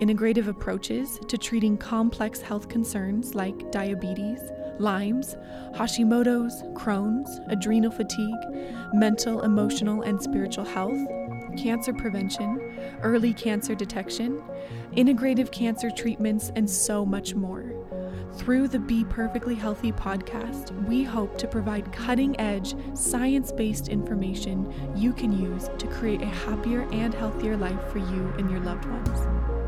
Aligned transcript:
integrative 0.00 0.48
approaches 0.48 1.18
to 1.28 1.38
treating 1.38 1.76
complex 1.76 2.40
health 2.40 2.68
concerns 2.68 3.34
like 3.34 3.70
diabetes, 3.70 4.40
Lyme's, 4.78 5.36
Hashimoto's, 5.74 6.62
Crohn's, 6.74 7.40
adrenal 7.48 7.90
fatigue, 7.90 8.34
mental, 8.92 9.42
emotional, 9.42 10.02
and 10.02 10.20
spiritual 10.20 10.64
health, 10.64 10.98
cancer 11.56 11.92
prevention, 11.92 12.78
early 13.02 13.32
cancer 13.32 13.74
detection, 13.74 14.42
integrative 14.92 15.50
cancer 15.50 15.90
treatments, 15.90 16.50
and 16.56 16.68
so 16.68 17.04
much 17.04 17.34
more. 17.34 17.75
Through 18.36 18.68
the 18.68 18.78
Be 18.78 19.02
Perfectly 19.02 19.54
Healthy 19.54 19.92
podcast, 19.92 20.70
we 20.86 21.02
hope 21.02 21.38
to 21.38 21.48
provide 21.48 21.90
cutting 21.90 22.38
edge, 22.38 22.74
science 22.94 23.50
based 23.50 23.88
information 23.88 24.72
you 24.94 25.12
can 25.14 25.32
use 25.32 25.68
to 25.78 25.86
create 25.86 26.20
a 26.22 26.26
happier 26.26 26.86
and 26.92 27.14
healthier 27.14 27.56
life 27.56 27.82
for 27.90 27.98
you 27.98 28.34
and 28.38 28.50
your 28.50 28.60
loved 28.60 28.84
ones. 28.84 29.65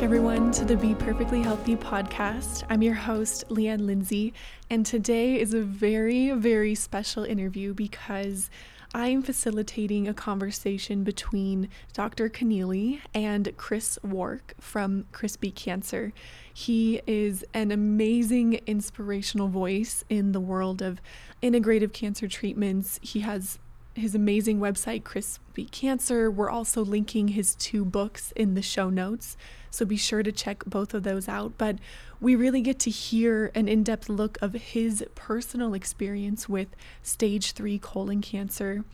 Everyone, 0.00 0.52
to 0.52 0.64
the 0.64 0.76
Be 0.76 0.94
Perfectly 0.94 1.42
Healthy 1.42 1.74
podcast. 1.74 2.62
I'm 2.70 2.82
your 2.82 2.94
host, 2.94 3.44
Leanne 3.48 3.84
Lindsay, 3.84 4.32
and 4.70 4.86
today 4.86 5.40
is 5.40 5.52
a 5.52 5.60
very, 5.60 6.30
very 6.30 6.76
special 6.76 7.24
interview 7.24 7.74
because 7.74 8.48
I 8.94 9.08
am 9.08 9.22
facilitating 9.22 10.06
a 10.06 10.14
conversation 10.14 11.02
between 11.02 11.68
Dr. 11.94 12.30
Connealy 12.30 13.00
and 13.12 13.52
Chris 13.56 13.98
Wark 14.04 14.54
from 14.60 15.04
Chris 15.10 15.36
Beat 15.36 15.56
Cancer. 15.56 16.12
He 16.54 17.02
is 17.08 17.44
an 17.52 17.72
amazing 17.72 18.60
inspirational 18.66 19.48
voice 19.48 20.04
in 20.08 20.30
the 20.30 20.40
world 20.40 20.80
of 20.80 21.00
integrative 21.42 21.92
cancer 21.92 22.28
treatments. 22.28 23.00
He 23.02 23.20
has 23.20 23.58
his 23.94 24.14
amazing 24.14 24.60
website, 24.60 25.02
Chris 25.02 25.40
Beat 25.54 25.72
Cancer. 25.72 26.30
We're 26.30 26.50
also 26.50 26.84
linking 26.84 27.28
his 27.28 27.56
two 27.56 27.84
books 27.84 28.32
in 28.36 28.54
the 28.54 28.62
show 28.62 28.90
notes. 28.90 29.36
So 29.70 29.84
be 29.84 29.96
sure 29.96 30.22
to 30.22 30.32
check 30.32 30.64
both 30.64 30.94
of 30.94 31.02
those 31.02 31.28
out. 31.28 31.52
But 31.58 31.76
we 32.20 32.34
really 32.34 32.60
get 32.60 32.78
to 32.80 32.90
hear 32.90 33.50
an 33.54 33.68
in 33.68 33.82
depth 33.82 34.08
look 34.08 34.38
of 34.40 34.54
his 34.54 35.04
personal 35.14 35.74
experience 35.74 36.48
with 36.48 36.68
stage 37.02 37.52
three 37.52 37.78
colon 37.78 38.20
cancer 38.20 38.84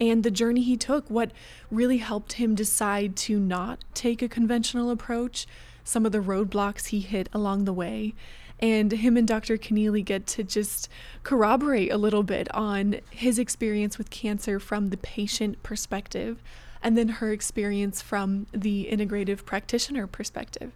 and 0.00 0.22
the 0.22 0.30
journey 0.30 0.62
he 0.62 0.76
took, 0.76 1.08
what 1.08 1.30
really 1.70 1.98
helped 1.98 2.34
him 2.34 2.54
decide 2.54 3.16
to 3.16 3.38
not 3.38 3.84
take 3.94 4.22
a 4.22 4.28
conventional 4.28 4.90
approach, 4.90 5.46
some 5.84 6.04
of 6.04 6.12
the 6.12 6.18
roadblocks 6.18 6.86
he 6.86 7.00
hit 7.00 7.28
along 7.32 7.64
the 7.64 7.72
way. 7.72 8.14
And 8.60 8.92
him 8.92 9.16
and 9.16 9.26
Dr. 9.26 9.56
Connealy 9.56 10.04
get 10.04 10.26
to 10.28 10.44
just 10.44 10.88
corroborate 11.22 11.92
a 11.92 11.98
little 11.98 12.22
bit 12.22 12.52
on 12.54 13.00
his 13.10 13.38
experience 13.38 13.98
with 13.98 14.10
cancer 14.10 14.58
from 14.58 14.90
the 14.90 14.96
patient 14.96 15.62
perspective 15.62 16.40
and 16.84 16.98
then 16.98 17.08
her 17.08 17.32
experience 17.32 18.02
from 18.02 18.46
the 18.52 18.86
integrative 18.92 19.44
practitioner 19.46 20.06
perspective. 20.06 20.70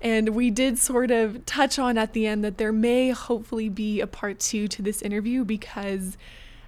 And 0.00 0.30
we 0.30 0.50
did 0.50 0.76
sort 0.76 1.10
of 1.10 1.46
touch 1.46 1.78
on 1.78 1.96
at 1.96 2.12
the 2.12 2.26
end 2.26 2.44
that 2.44 2.58
there 2.58 2.72
may 2.72 3.10
hopefully 3.10 3.68
be 3.68 4.00
a 4.00 4.06
part 4.06 4.40
two 4.40 4.68
to 4.68 4.82
this 4.82 5.00
interview 5.00 5.44
because, 5.44 6.18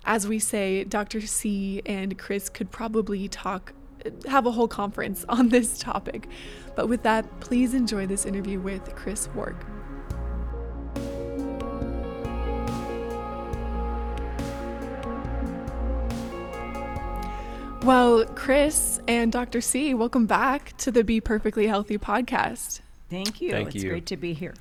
as 0.05 0.27
we 0.27 0.39
say, 0.39 0.85
Dr. 0.85 1.21
C 1.21 1.83
and 1.85 2.17
Chris 2.17 2.49
could 2.49 2.71
probably 2.71 3.29
talk, 3.29 3.75
have 4.27 4.47
a 4.47 4.53
whole 4.53 4.69
conference 4.69 5.25
on 5.29 5.51
this 5.51 5.79
topic. 5.79 6.29
But 6.75 6.89
with 6.89 7.03
that, 7.03 7.41
please 7.41 7.75
enjoy 7.75 8.07
this 8.07 8.25
interview 8.25 8.61
with 8.61 8.95
Chris 8.95 9.29
Wark. 9.35 9.57
Well, 17.83 18.25
Chris 18.35 19.01
and 19.07 19.31
Dr. 19.33 19.61
C, 19.61 19.95
welcome 19.95 20.27
back 20.27 20.77
to 20.79 20.91
the 20.91 21.05
Be 21.05 21.21
Perfectly 21.21 21.69
Healthy 21.69 21.97
podcast. 21.99 22.81
Thank 23.09 23.41
you. 23.41 23.51
Thank 23.53 23.75
it's 23.75 23.85
you. 23.85 23.91
great 23.91 24.07
to 24.07 24.17
be 24.17 24.35
here. 24.35 24.55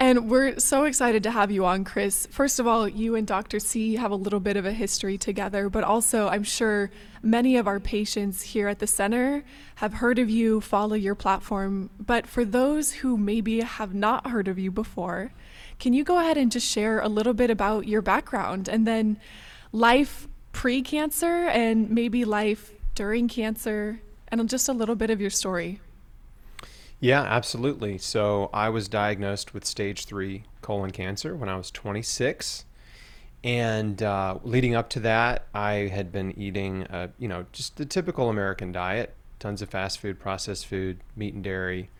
And 0.00 0.30
we're 0.30 0.58
so 0.58 0.84
excited 0.84 1.22
to 1.24 1.30
have 1.30 1.50
you 1.50 1.64
on, 1.66 1.84
Chris. 1.84 2.26
First 2.30 2.58
of 2.58 2.66
all, 2.66 2.88
you 2.88 3.16
and 3.16 3.26
Dr. 3.26 3.58
C 3.58 3.96
have 3.96 4.10
a 4.10 4.16
little 4.16 4.40
bit 4.40 4.56
of 4.56 4.66
a 4.66 4.72
history 4.72 5.18
together, 5.18 5.68
but 5.68 5.84
also 5.84 6.28
I'm 6.28 6.42
sure 6.42 6.90
many 7.22 7.56
of 7.56 7.66
our 7.66 7.80
patients 7.80 8.42
here 8.42 8.68
at 8.68 8.78
the 8.78 8.86
center 8.86 9.44
have 9.76 9.94
heard 9.94 10.18
of 10.18 10.30
you, 10.30 10.60
follow 10.60 10.94
your 10.94 11.14
platform. 11.14 11.90
But 11.98 12.26
for 12.26 12.44
those 12.44 12.92
who 12.92 13.16
maybe 13.16 13.60
have 13.60 13.94
not 13.94 14.30
heard 14.30 14.48
of 14.48 14.58
you 14.58 14.70
before, 14.70 15.32
can 15.78 15.92
you 15.92 16.02
go 16.02 16.18
ahead 16.18 16.36
and 16.36 16.50
just 16.50 16.66
share 16.66 17.00
a 17.00 17.08
little 17.08 17.34
bit 17.34 17.50
about 17.50 17.86
your 17.86 18.02
background 18.02 18.68
and 18.68 18.86
then 18.86 19.18
life 19.72 20.28
pre 20.54 20.80
cancer 20.80 21.46
and 21.48 21.90
maybe 21.90 22.24
life 22.24 22.72
during 22.94 23.28
cancer 23.28 24.00
and 24.28 24.48
just 24.48 24.68
a 24.68 24.72
little 24.72 24.94
bit 24.94 25.10
of 25.10 25.20
your 25.20 25.28
story. 25.28 25.80
Yeah, 27.00 27.22
absolutely. 27.22 27.98
So 27.98 28.48
I 28.54 28.70
was 28.70 28.88
diagnosed 28.88 29.52
with 29.52 29.66
stage 29.66 30.06
three 30.06 30.44
colon 30.62 30.90
cancer 30.90 31.36
when 31.36 31.50
I 31.50 31.56
was 31.56 31.70
26. 31.70 32.64
And 33.42 34.02
uh, 34.02 34.38
leading 34.42 34.74
up 34.74 34.88
to 34.90 35.00
that, 35.00 35.44
I 35.52 35.88
had 35.92 36.10
been 36.10 36.32
eating, 36.38 36.86
you 37.18 37.28
know, 37.28 37.44
just 37.52 37.76
the 37.76 37.84
typical 37.84 38.30
American 38.30 38.72
diet 38.72 39.14
tons 39.44 39.60
of 39.60 39.68
fast 39.68 39.98
food, 39.98 40.18
processed 40.18 40.66
food, 40.66 41.00
meat 41.14 41.34
and 41.34 41.44
dairy. 41.44 41.90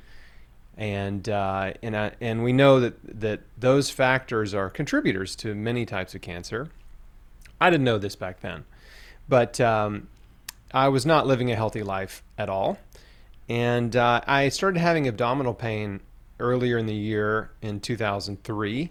And 0.77 1.29
uh, 1.29 1.75
and 1.83 1.95
I, 1.97 2.13
and 2.21 2.43
we 2.43 2.53
know 2.53 2.81
that 2.81 3.21
that 3.21 3.43
those 3.59 3.91
factors 3.91 4.55
are 4.55 4.71
contributors 4.71 5.37
to 5.37 5.55
many 5.55 5.85
types 5.85 6.15
of 6.15 6.23
cancer. 6.23 6.71
I 7.65 7.71
didn't 7.71 7.85
know 7.85 7.97
this 7.97 8.15
back 8.15 8.41
then, 8.41 8.65
but 9.27 9.59
um, 9.59 10.09
I 10.75 10.89
was 10.89 11.07
not 11.07 11.27
living 11.27 11.51
a 11.51 11.57
healthy 11.57 11.83
life 11.83 12.23
at 12.37 12.51
all. 12.51 12.77
And 13.49 13.97
uh, 13.97 14.21
I 14.27 14.51
started 14.51 14.81
having 14.81 15.09
abdominal 15.09 15.55
pain 15.55 16.01
earlier 16.39 16.77
in 16.77 16.85
the 16.85 16.95
year 16.95 17.53
in 17.63 17.81
2003 17.81 18.91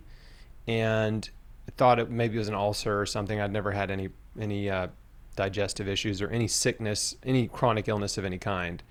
and 0.66 1.30
thought 1.78 2.00
it 2.00 2.10
maybe 2.10 2.38
it 2.38 2.40
was 2.40 2.48
an 2.48 2.56
ulcer 2.56 3.00
or 3.00 3.06
something. 3.06 3.40
I'd 3.40 3.52
never 3.52 3.72
had 3.72 3.92
any, 3.92 4.10
any 4.40 4.72
uh, 4.72 4.88
digestive 5.36 5.88
issues 5.88 6.20
or 6.20 6.30
any 6.30 6.48
sickness, 6.48 7.16
any 7.24 7.48
chronic 7.48 7.88
illness 7.88 8.18
of 8.18 8.26
any 8.26 8.40
kind. 8.40 8.82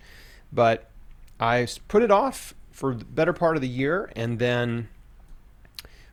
But 0.52 0.92
I 1.40 1.66
put 1.88 2.04
it 2.04 2.12
off 2.12 2.54
for 2.70 2.94
the 2.94 3.04
better 3.04 3.32
part 3.32 3.56
of 3.56 3.62
the 3.62 3.68
year 3.68 4.12
and 4.14 4.38
then 4.38 4.90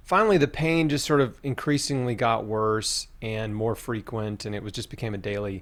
finally 0.09 0.40
the 0.40 0.47
pain 0.47 0.90
just 0.90 1.06
sort 1.06 1.22
of 1.22 1.38
increasingly 1.44 2.16
got 2.16 2.44
worse 2.44 3.08
and 3.22 3.56
more 3.56 3.75
frequent 3.75 4.44
and 4.44 4.56
it 4.56 4.64
was 4.64 4.72
just 4.72 4.90
became 4.90 5.14
a 5.14 5.20
daily 5.20 5.62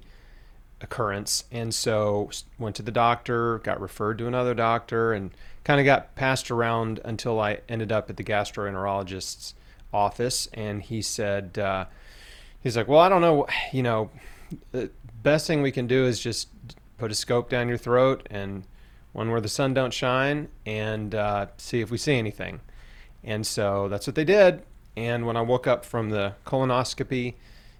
occurrence. 0.80 1.44
And 1.52 1.74
so 1.74 2.30
went 2.58 2.74
to 2.76 2.82
the 2.82 2.90
doctor 2.90 3.58
got 3.58 3.78
referred 3.78 4.16
to 4.16 4.26
another 4.26 4.54
doctor 4.54 5.12
and 5.12 5.32
kind 5.64 5.80
of 5.80 5.84
got 5.84 6.14
passed 6.14 6.50
around 6.50 6.98
until 7.04 7.38
i 7.40 7.58
ended 7.68 7.92
up 7.92 8.08
at 8.08 8.16
the 8.16 8.24
gastroenterologist's 8.24 9.52
office. 9.92 10.48
And 10.54 10.82
he 10.82 11.02
said 11.02 11.58
uh, 11.58 11.84
he's 12.62 12.74
like 12.74 12.88
well 12.88 13.00
i 13.00 13.10
don't 13.10 13.20
know 13.20 13.46
you 13.70 13.82
know 13.82 14.10
the 14.70 14.90
best 15.22 15.46
thing 15.46 15.60
we 15.60 15.72
can 15.72 15.86
do 15.86 16.06
is 16.06 16.18
just 16.18 16.48
put 16.96 17.10
a 17.10 17.14
scope 17.14 17.50
down 17.50 17.68
your 17.68 17.76
throat 17.76 18.26
and 18.30 18.64
one 19.12 19.30
where 19.30 19.42
the 19.42 19.48
sun 19.48 19.74
don't 19.74 19.92
shine 19.92 20.48
and 20.64 21.14
uh, 21.14 21.48
see 21.58 21.82
if 21.82 21.90
we 21.90 21.98
see 21.98 22.14
anything 22.14 22.62
and 23.28 23.46
so 23.46 23.88
that's 23.88 24.06
what 24.06 24.16
they 24.16 24.24
did. 24.24 24.62
And 24.96 25.26
when 25.26 25.36
I 25.36 25.42
woke 25.42 25.66
up 25.66 25.84
from 25.84 26.08
the 26.08 26.32
colonoscopy, 26.46 27.34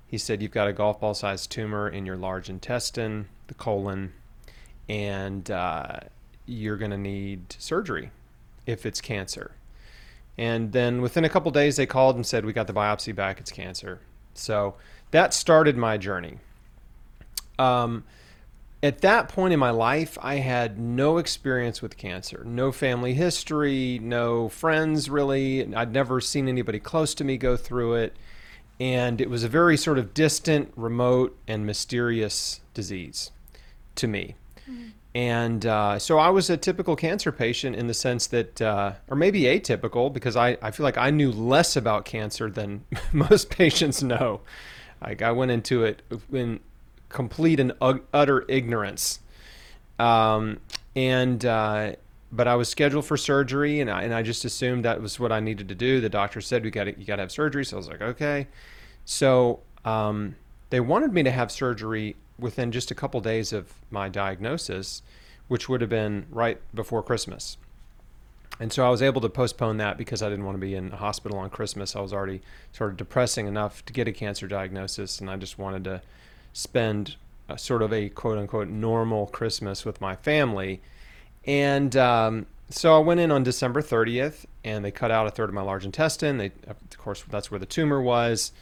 he 0.07 0.19
said, 0.19 0.43
You've 0.43 0.53
got 0.53 0.69
a 0.69 0.75
golf 0.75 1.01
ball 1.01 1.15
sized 1.15 1.51
tumor 1.51 1.89
in 1.89 2.05
your 2.05 2.19
large 2.19 2.51
intestine, 2.51 3.29
the 3.47 3.55
colon, 3.55 4.13
and 4.91 5.51
uh, 5.51 6.01
you're 6.45 6.77
going 6.77 6.91
to 6.91 6.99
need 6.99 7.57
surgery 7.59 8.11
if 8.67 8.85
it's 8.85 9.01
cancer. 9.01 9.53
And 10.37 10.73
then 10.73 11.01
within 11.01 11.25
a 11.25 11.31
couple 11.31 11.51
days, 11.51 11.77
they 11.77 11.87
called 11.87 12.15
and 12.15 12.27
said, 12.27 12.45
We 12.45 12.53
got 12.53 12.67
the 12.67 12.75
biopsy 12.75 13.15
back, 13.15 13.41
it's 13.41 13.51
cancer. 13.51 14.01
So 14.35 14.75
that 15.13 15.33
started 15.33 15.79
my 15.79 15.97
journey. 15.97 16.41
Um, 17.59 18.05
at 18.83 19.01
that 19.01 19.29
point 19.29 19.53
in 19.53 19.59
my 19.59 19.71
life, 19.71 20.17
I 20.21 20.37
had 20.37 20.79
no 20.79 21.19
experience 21.19 21.83
with 21.83 21.97
cancer, 21.97 22.43
no 22.45 22.71
family 22.71 23.15
history, 23.15 23.99
no 24.01 24.49
friends 24.49 25.11
really. 25.11 25.75
I'd 25.75 25.93
never 25.93 26.21
seen 26.21 26.49
anybody 26.49 26.79
close 26.79 27.15
to 27.17 27.25
me 27.25 27.37
go 27.37 27.57
through 27.57 27.95
it. 27.95 28.17
and 28.81 29.21
it 29.21 29.29
was 29.29 29.43
a 29.43 29.49
very 29.49 29.77
sort 29.77 29.99
of 29.99 30.15
distant, 30.15 30.73
remote, 30.77 31.37
and 31.49 31.67
mysterious 31.67 32.61
disease 32.75 33.33
to 33.97 34.07
me. 34.07 34.37
And 35.15 35.67
uh, 35.67 35.99
so 35.99 36.19
I 36.19 36.29
was 36.29 36.49
a 36.49 36.57
typical 36.57 36.95
cancer 36.95 37.33
patient 37.33 37.75
in 37.75 37.89
the 37.89 37.95
sense 37.95 38.29
that, 38.29 38.63
uh, 38.63 38.93
or 39.09 39.17
maybe 39.17 39.43
atypical, 39.43 40.13
because 40.13 40.37
I, 40.37 40.57
I 40.63 40.71
feel 40.71 40.85
like 40.85 40.97
I 40.97 41.11
knew 41.11 41.33
less 41.33 41.75
about 41.75 42.05
cancer 42.05 42.49
than 42.49 42.85
most 43.13 43.51
patients 43.51 44.01
know. 44.01 44.43
Like 45.03 45.23
I 45.23 45.33
went 45.33 45.51
into 45.51 45.83
it 45.83 46.03
in 46.33 46.61
complete 47.09 47.61
and 47.61 47.73
utter 47.81 48.45
ignorance. 48.49 49.21
Um, 49.99 50.61
and, 50.95 51.45
uh, 51.45 51.93
but 52.31 52.47
I 52.47 52.57
was 52.57 52.69
scheduled 52.69 53.07
for 53.07 53.17
surgery 53.17 53.81
and 53.81 53.91
I, 53.91 54.03
and 54.03 54.15
I 54.15 54.23
just 54.23 54.45
assumed 54.45 54.85
that 54.85 55.01
was 55.01 55.19
what 55.19 55.33
I 55.33 55.41
needed 55.41 55.69
to 55.69 55.75
do. 55.75 56.01
The 56.01 56.09
doctor 56.09 56.41
said, 56.41 56.63
we 56.63 56.71
got 56.71 56.99
you 56.99 57.05
got 57.05 57.17
to 57.17 57.23
have 57.23 57.33
surgery. 57.33 57.65
So 57.65 57.77
I 57.77 57.79
was 57.79 57.89
like, 57.89 58.03
okay. 58.03 58.47
So, 59.05 59.61
um, 59.85 60.37
they 60.71 60.81
wanted 60.81 61.13
me 61.13 61.23
to 61.23 61.31
have 61.31 61.51
surgery 61.51 62.17
within 62.39 62.71
just 62.73 62.91
a 62.91 62.95
couple 62.95 63.21
days 63.21 63.53
of 63.53 63.73
my 63.91 64.09
diagnosis, 64.09 65.03
which 65.49 65.69
would 65.69 65.81
have 65.81 65.91
been 65.91 66.27
right 66.31 66.61
before 66.75 67.03
Christmas. 67.03 67.57
And 68.61 68.73
so 68.73 68.85
I 68.85 68.91
was 68.91 69.03
able 69.03 69.21
to 69.21 69.29
postpone 69.29 69.77
that 69.79 69.97
because 69.97 70.21
I 70.21 70.29
didn't 70.29 70.45
want 70.45 70.57
to 70.57 70.61
be 70.61 70.75
in 70.75 70.93
a 70.93 70.97
hospital 70.97 71.39
on 71.39 71.49
Christmas. 71.49 71.95
I 71.95 72.01
was 72.01 72.13
already 72.13 72.43
sort 72.73 72.91
of 72.91 72.97
depressing 72.97 73.47
enough 73.47 73.85
to 73.87 73.93
get 73.93 74.09
a 74.09 74.13
cancer 74.13 74.49
diagnosis, 74.49 75.21
and 75.21 75.31
I 75.31 75.37
just 75.37 75.59
wanted 75.59 75.85
to 75.85 76.03
spend 76.53 77.17
a, 77.49 77.59
sort 77.59 77.83
of 77.83 77.93
a 77.93 78.09
quote 78.09 78.39
unquote 78.39 78.69
normal 78.69 79.27
Christmas 79.27 79.85
with 79.85 80.01
my 80.01 80.17
family. 80.17 80.81
And 81.45 81.97
um, 81.97 82.47
so 82.71 82.97
I 82.97 82.99
went 82.99 83.21
in 83.21 83.31
on 83.31 83.43
December 83.43 83.81
30th, 83.81 84.45
and 84.65 84.85
they 84.85 84.91
cut 84.91 85.11
out 85.11 85.27
a 85.27 85.31
third 85.31 85.49
of 85.49 85.55
my 85.55 85.63
large 85.63 85.85
intestine. 85.85 86.39
They, 86.39 86.53
of 86.67 86.77
course, 86.99 87.25
that's 87.29 87.51
where 87.51 87.61
the 87.61 87.67
tumor 87.67 88.03
was 88.03 88.53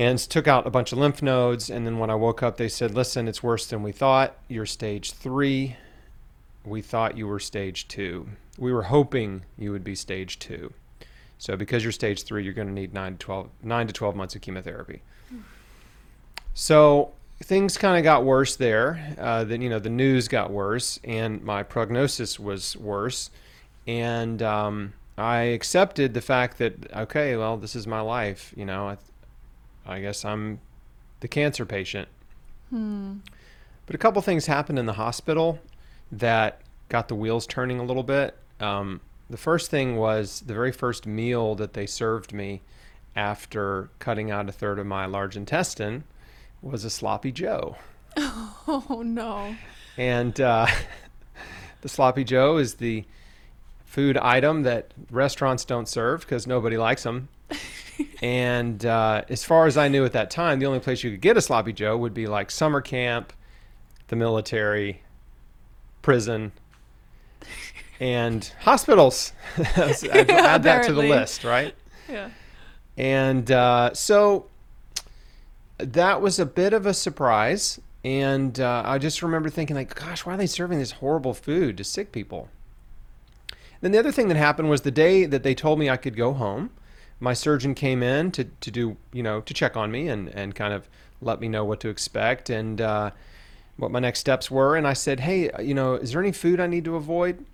and 0.00 0.18
took 0.18 0.48
out 0.48 0.66
a 0.66 0.70
bunch 0.70 0.92
of 0.92 0.98
lymph 0.98 1.22
nodes. 1.22 1.68
And 1.68 1.86
then 1.86 1.98
when 1.98 2.08
I 2.08 2.14
woke 2.14 2.42
up, 2.42 2.56
they 2.56 2.68
said, 2.68 2.94
Listen, 2.94 3.28
it's 3.28 3.42
worse 3.42 3.66
than 3.66 3.82
we 3.82 3.92
thought. 3.92 4.36
You're 4.48 4.66
stage 4.66 5.12
three. 5.12 5.76
We 6.64 6.80
thought 6.82 7.18
you 7.18 7.26
were 7.26 7.38
stage 7.38 7.86
two. 7.86 8.28
We 8.58 8.72
were 8.72 8.84
hoping 8.84 9.42
you 9.58 9.72
would 9.72 9.84
be 9.84 9.94
stage 9.94 10.38
two. 10.38 10.72
So 11.38 11.56
because 11.56 11.82
you're 11.82 11.92
stage 11.92 12.24
three, 12.24 12.44
you're 12.44 12.52
going 12.52 12.68
to 12.68 12.74
need 12.74 12.92
nine 12.92 13.12
to 13.12 13.18
12, 13.18 13.48
nine 13.62 13.86
to 13.86 13.92
12 13.92 14.16
months 14.16 14.34
of 14.34 14.40
chemotherapy. 14.40 15.02
So 16.54 17.12
things 17.42 17.78
kind 17.78 17.96
of 17.96 18.04
got 18.04 18.24
worse 18.24 18.56
there. 18.56 19.14
Uh, 19.18 19.44
then, 19.44 19.62
you 19.62 19.68
know, 19.68 19.78
the 19.78 19.90
news 19.90 20.28
got 20.28 20.50
worse 20.50 20.98
and 21.04 21.42
my 21.42 21.62
prognosis 21.62 22.38
was 22.38 22.76
worse. 22.76 23.30
And 23.86 24.42
um, 24.42 24.92
I 25.16 25.40
accepted 25.42 26.14
the 26.14 26.20
fact 26.20 26.58
that, 26.58 26.92
okay, 26.94 27.36
well, 27.36 27.56
this 27.56 27.74
is 27.74 27.86
my 27.86 28.00
life. 28.00 28.52
You 28.56 28.66
know, 28.66 28.88
I, 28.88 28.98
I 29.86 30.00
guess 30.00 30.24
I'm 30.24 30.60
the 31.20 31.28
cancer 31.28 31.64
patient. 31.64 32.08
Hmm. 32.70 33.18
But 33.86 33.94
a 33.94 33.98
couple 33.98 34.22
things 34.22 34.46
happened 34.46 34.78
in 34.78 34.86
the 34.86 34.92
hospital 34.92 35.58
that 36.12 36.60
got 36.88 37.08
the 37.08 37.14
wheels 37.14 37.46
turning 37.46 37.80
a 37.80 37.84
little 37.84 38.02
bit. 38.02 38.36
Um, 38.60 39.00
the 39.28 39.36
first 39.36 39.70
thing 39.70 39.96
was 39.96 40.40
the 40.40 40.54
very 40.54 40.72
first 40.72 41.06
meal 41.06 41.54
that 41.54 41.72
they 41.72 41.86
served 41.86 42.32
me 42.32 42.60
after 43.16 43.88
cutting 43.98 44.30
out 44.30 44.48
a 44.48 44.52
third 44.52 44.78
of 44.78 44.86
my 44.86 45.06
large 45.06 45.36
intestine 45.36 46.04
was 46.62 46.84
a 46.84 46.90
sloppy 46.90 47.32
Joe. 47.32 47.76
Oh 48.68 49.02
no. 49.04 49.56
And 49.96 50.40
uh, 50.40 50.66
the 51.80 51.88
sloppy 51.88 52.22
Joe 52.22 52.58
is 52.58 52.74
the 52.74 53.04
food 53.84 54.16
item 54.16 54.62
that 54.62 54.92
restaurants 55.10 55.64
don't 55.64 55.88
serve 55.88 56.20
because 56.20 56.46
nobody 56.46 56.76
likes 56.76 57.02
them. 57.02 57.28
and 58.22 58.86
uh, 58.86 59.24
as 59.28 59.42
far 59.42 59.66
as 59.66 59.76
I 59.76 59.88
knew 59.88 60.04
at 60.04 60.12
that 60.12 60.30
time, 60.30 60.60
the 60.60 60.66
only 60.66 60.78
place 60.78 61.02
you 61.02 61.10
could 61.10 61.20
get 61.20 61.36
a 61.36 61.40
sloppy 61.40 61.72
Joe 61.72 61.96
would 61.96 62.14
be 62.14 62.28
like 62.28 62.52
summer 62.52 62.80
camp, 62.80 63.32
the 64.06 64.14
military, 64.14 65.02
prison, 66.02 66.52
and 67.98 68.52
hospitals. 68.60 69.32
I'd 69.58 70.30
add 70.30 70.62
that 70.62 70.84
to 70.84 70.92
the 70.92 71.02
list, 71.02 71.42
right? 71.42 71.74
Yeah. 72.08 72.30
And 72.96 73.50
uh, 73.50 73.94
so 73.94 74.46
that 75.84 76.20
was 76.20 76.38
a 76.38 76.46
bit 76.46 76.72
of 76.72 76.86
a 76.86 76.94
surprise. 76.94 77.80
And 78.02 78.58
uh, 78.58 78.82
I 78.84 78.98
just 78.98 79.22
remember 79.22 79.50
thinking, 79.50 79.76
like, 79.76 79.94
gosh, 79.94 80.24
why 80.24 80.34
are 80.34 80.36
they 80.36 80.46
serving 80.46 80.78
this 80.78 80.92
horrible 80.92 81.34
food 81.34 81.76
to 81.76 81.84
sick 81.84 82.12
people? 82.12 82.48
Then 83.80 83.92
the 83.92 83.98
other 83.98 84.12
thing 84.12 84.28
that 84.28 84.36
happened 84.36 84.70
was 84.70 84.82
the 84.82 84.90
day 84.90 85.26
that 85.26 85.42
they 85.42 85.54
told 85.54 85.78
me 85.78 85.88
I 85.88 85.96
could 85.96 86.16
go 86.16 86.32
home, 86.32 86.70
my 87.18 87.34
surgeon 87.34 87.74
came 87.74 88.02
in 88.02 88.30
to, 88.32 88.44
to 88.44 88.70
do, 88.70 88.96
you 89.12 89.22
know, 89.22 89.40
to 89.42 89.54
check 89.54 89.76
on 89.76 89.90
me 89.90 90.08
and, 90.08 90.28
and 90.28 90.54
kind 90.54 90.72
of 90.72 90.88
let 91.20 91.40
me 91.40 91.48
know 91.48 91.64
what 91.64 91.80
to 91.80 91.88
expect 91.88 92.48
and 92.48 92.80
uh, 92.80 93.10
what 93.76 93.90
my 93.90 93.98
next 93.98 94.20
steps 94.20 94.50
were. 94.50 94.76
And 94.76 94.86
I 94.86 94.94
said, 94.94 95.20
hey, 95.20 95.50
you 95.62 95.74
know, 95.74 95.94
is 95.94 96.12
there 96.12 96.20
any 96.22 96.32
food 96.32 96.60
I 96.60 96.66
need 96.66 96.84
to 96.86 96.96
avoid? 96.96 97.44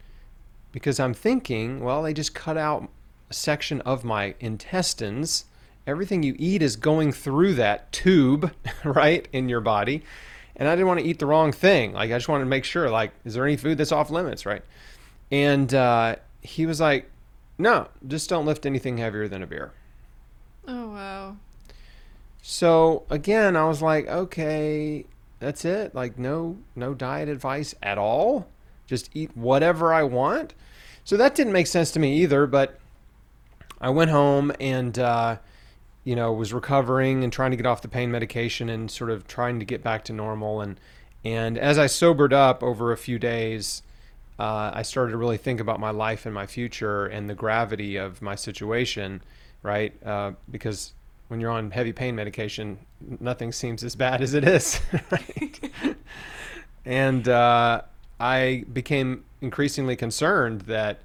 Because 0.70 1.00
I'm 1.00 1.14
thinking, 1.14 1.82
well, 1.82 2.02
they 2.02 2.12
just 2.12 2.34
cut 2.34 2.56
out 2.56 2.88
a 3.28 3.34
section 3.34 3.80
of 3.80 4.04
my 4.04 4.34
intestines. 4.38 5.46
Everything 5.86 6.22
you 6.22 6.34
eat 6.38 6.62
is 6.62 6.76
going 6.76 7.12
through 7.12 7.54
that 7.54 7.92
tube, 7.92 8.52
right, 8.84 9.28
in 9.32 9.48
your 9.48 9.60
body. 9.60 10.02
And 10.56 10.68
I 10.68 10.74
didn't 10.74 10.88
want 10.88 11.00
to 11.00 11.06
eat 11.06 11.18
the 11.18 11.26
wrong 11.26 11.52
thing. 11.52 11.92
Like, 11.92 12.10
I 12.10 12.16
just 12.16 12.28
wanted 12.28 12.44
to 12.44 12.50
make 12.50 12.64
sure, 12.64 12.90
like, 12.90 13.12
is 13.24 13.34
there 13.34 13.44
any 13.44 13.56
food 13.56 13.78
that's 13.78 13.92
off 13.92 14.10
limits, 14.10 14.46
right? 14.46 14.62
And 15.30 15.72
uh, 15.74 16.16
he 16.42 16.66
was 16.66 16.80
like, 16.80 17.10
no, 17.58 17.88
just 18.06 18.28
don't 18.28 18.46
lift 18.46 18.66
anything 18.66 18.98
heavier 18.98 19.28
than 19.28 19.42
a 19.42 19.46
beer. 19.46 19.72
Oh 20.68 20.88
wow. 20.88 21.36
So 22.42 23.04
again, 23.08 23.56
I 23.56 23.64
was 23.64 23.82
like, 23.82 24.06
okay, 24.06 25.04
that's 25.38 25.64
it. 25.64 25.94
Like 25.94 26.18
no 26.18 26.58
no 26.74 26.94
diet 26.94 27.28
advice 27.28 27.74
at 27.82 27.98
all. 27.98 28.48
Just 28.86 29.10
eat 29.14 29.36
whatever 29.36 29.92
I 29.92 30.02
want. 30.02 30.54
So 31.04 31.16
that 31.16 31.34
didn't 31.34 31.52
make 31.52 31.66
sense 31.66 31.90
to 31.92 32.00
me 32.00 32.18
either, 32.22 32.46
but 32.46 32.78
I 33.80 33.90
went 33.90 34.10
home 34.10 34.52
and 34.60 34.98
uh, 34.98 35.36
you 36.06 36.14
know, 36.14 36.32
was 36.32 36.54
recovering 36.54 37.24
and 37.24 37.32
trying 37.32 37.50
to 37.50 37.56
get 37.56 37.66
off 37.66 37.82
the 37.82 37.88
pain 37.88 38.12
medication 38.12 38.68
and 38.68 38.88
sort 38.88 39.10
of 39.10 39.26
trying 39.26 39.58
to 39.58 39.64
get 39.64 39.82
back 39.82 40.04
to 40.04 40.12
normal 40.12 40.60
and 40.60 40.78
and 41.24 41.58
as 41.58 41.76
I 41.76 41.88
sobered 41.88 42.32
up 42.32 42.62
over 42.62 42.92
a 42.92 42.96
few 42.96 43.18
days, 43.18 43.82
uh, 44.38 44.70
I 44.72 44.82
started 44.82 45.10
to 45.10 45.16
really 45.16 45.38
think 45.38 45.58
about 45.58 45.80
my 45.80 45.90
life 45.90 46.24
and 46.24 46.32
my 46.32 46.46
future 46.46 47.06
and 47.06 47.28
the 47.28 47.34
gravity 47.34 47.96
of 47.96 48.22
my 48.22 48.36
situation, 48.36 49.22
right? 49.64 49.92
Uh, 50.06 50.32
because 50.48 50.92
when 51.26 51.40
you're 51.40 51.50
on 51.50 51.72
heavy 51.72 51.92
pain 51.92 52.14
medication, 52.14 52.78
nothing 53.18 53.50
seems 53.50 53.82
as 53.82 53.96
bad 53.96 54.22
as 54.22 54.34
it 54.34 54.44
is. 54.44 54.80
Right? 55.10 55.96
and 56.84 57.28
uh, 57.28 57.82
I 58.20 58.64
became 58.72 59.24
increasingly 59.40 59.96
concerned 59.96 60.60
that 60.62 61.00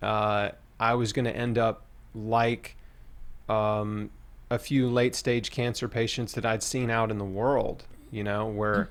uh, 0.00 0.50
I 0.78 0.94
was 0.94 1.12
going 1.12 1.24
to 1.24 1.36
end 1.36 1.58
up 1.58 1.82
like 2.14 2.76
um, 3.48 4.10
a 4.50 4.58
few 4.58 4.88
late 4.88 5.14
stage 5.14 5.50
cancer 5.50 5.88
patients 5.88 6.32
that 6.34 6.46
I'd 6.46 6.62
seen 6.62 6.90
out 6.90 7.10
in 7.10 7.18
the 7.18 7.24
world, 7.24 7.84
you 8.10 8.22
know, 8.22 8.46
where, 8.46 8.90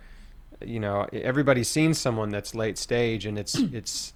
you 0.64 0.80
know, 0.80 1.08
everybody's 1.14 1.70
seen 1.70 1.94
someone 1.94 2.30
that's 2.30 2.54
late 2.54 2.78
stage 2.78 3.26
and 3.26 3.38
it's, 3.38 3.56
it's, 3.74 4.14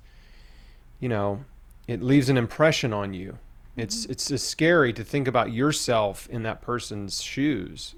you 1.00 1.10
know, 1.10 1.43
it 1.88 2.03
leaves 2.03 2.29
an 2.29 2.38
impression 2.38 2.93
on 2.93 3.13
you 3.13 3.38
mm-hmm. 3.79 3.81
it's 3.81 4.05
it's 4.05 4.27
just 4.27 4.50
scary 4.50 4.93
to 4.93 5.03
think 5.03 5.27
about 5.27 5.51
yourself 5.51 6.27
in 6.29 6.43
that 6.43 6.62
person's 6.62 7.22
shoes. 7.22 7.96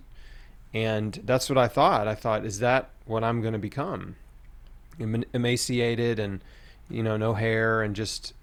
And 0.73 1.19
that's 1.25 1.49
what 1.49 1.57
I 1.57 1.67
thought. 1.67 2.07
I 2.07 2.15
thought, 2.15 2.45
is 2.45 2.59
that 2.59 2.89
what 3.05 3.25
I'm 3.25 3.41
going 3.41 3.51
to 3.53 3.59
become? 3.59 4.15
Eman- 4.99 5.25
Emaciated 5.33 6.17
and, 6.17 6.41
you 6.89 7.03
know, 7.03 7.17
no 7.17 7.33
hair 7.33 7.81
and 7.81 7.93
just 7.93 8.33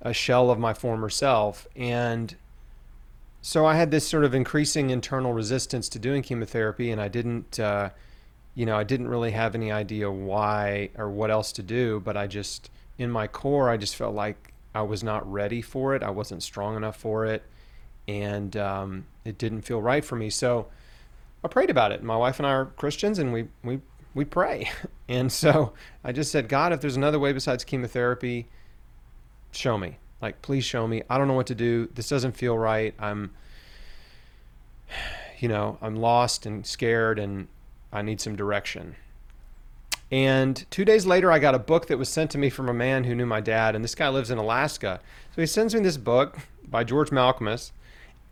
a 0.00 0.12
shell 0.12 0.50
of 0.50 0.60
my 0.60 0.74
former 0.74 1.10
self. 1.10 1.66
And 1.74 2.36
so 3.46 3.66
I 3.66 3.74
had 3.74 3.90
this 3.90 4.08
sort 4.08 4.24
of 4.24 4.34
increasing 4.34 4.88
internal 4.88 5.34
resistance 5.34 5.90
to 5.90 5.98
doing 5.98 6.22
chemotherapy, 6.22 6.90
and 6.90 6.98
I 6.98 7.08
didn't, 7.08 7.60
uh, 7.60 7.90
you 8.54 8.64
know, 8.64 8.74
I 8.74 8.84
didn't 8.84 9.08
really 9.08 9.32
have 9.32 9.54
any 9.54 9.70
idea 9.70 10.10
why 10.10 10.88
or 10.96 11.10
what 11.10 11.30
else 11.30 11.52
to 11.52 11.62
do. 11.62 12.00
But 12.00 12.16
I 12.16 12.26
just, 12.26 12.70
in 12.96 13.10
my 13.10 13.26
core, 13.26 13.68
I 13.68 13.76
just 13.76 13.96
felt 13.96 14.14
like 14.14 14.54
I 14.74 14.80
was 14.80 15.04
not 15.04 15.30
ready 15.30 15.60
for 15.60 15.94
it. 15.94 16.02
I 16.02 16.08
wasn't 16.08 16.42
strong 16.42 16.74
enough 16.74 16.96
for 16.96 17.26
it, 17.26 17.42
and 18.08 18.56
um, 18.56 19.04
it 19.26 19.36
didn't 19.36 19.60
feel 19.60 19.82
right 19.82 20.02
for 20.02 20.16
me. 20.16 20.30
So 20.30 20.68
I 21.44 21.48
prayed 21.48 21.68
about 21.68 21.92
it. 21.92 22.02
My 22.02 22.16
wife 22.16 22.38
and 22.38 22.46
I 22.46 22.50
are 22.52 22.64
Christians, 22.64 23.18
and 23.18 23.30
we 23.30 23.48
we 23.62 23.82
we 24.14 24.24
pray. 24.24 24.70
And 25.06 25.30
so 25.30 25.74
I 26.02 26.12
just 26.12 26.32
said, 26.32 26.48
God, 26.48 26.72
if 26.72 26.80
there's 26.80 26.96
another 26.96 27.18
way 27.18 27.34
besides 27.34 27.62
chemotherapy, 27.62 28.48
show 29.52 29.76
me. 29.76 29.98
Like, 30.24 30.40
please 30.40 30.64
show 30.64 30.86
me. 30.86 31.02
I 31.10 31.18
don't 31.18 31.28
know 31.28 31.34
what 31.34 31.48
to 31.48 31.54
do. 31.54 31.86
This 31.94 32.08
doesn't 32.08 32.32
feel 32.32 32.56
right. 32.56 32.94
I'm, 32.98 33.32
you 35.38 35.48
know, 35.48 35.76
I'm 35.82 35.96
lost 35.96 36.46
and 36.46 36.66
scared, 36.66 37.18
and 37.18 37.46
I 37.92 38.00
need 38.00 38.22
some 38.22 38.34
direction. 38.34 38.96
And 40.10 40.64
two 40.70 40.86
days 40.86 41.04
later, 41.04 41.30
I 41.30 41.38
got 41.40 41.54
a 41.54 41.58
book 41.58 41.88
that 41.88 41.98
was 41.98 42.08
sent 42.08 42.30
to 42.30 42.38
me 42.38 42.48
from 42.48 42.70
a 42.70 42.72
man 42.72 43.04
who 43.04 43.14
knew 43.14 43.26
my 43.26 43.42
dad, 43.42 43.74
and 43.74 43.84
this 43.84 43.94
guy 43.94 44.08
lives 44.08 44.30
in 44.30 44.38
Alaska. 44.38 44.98
So 45.34 45.42
he 45.42 45.46
sends 45.46 45.74
me 45.74 45.82
this 45.82 45.98
book 45.98 46.38
by 46.66 46.84
George 46.84 47.10
Malkmus, 47.10 47.72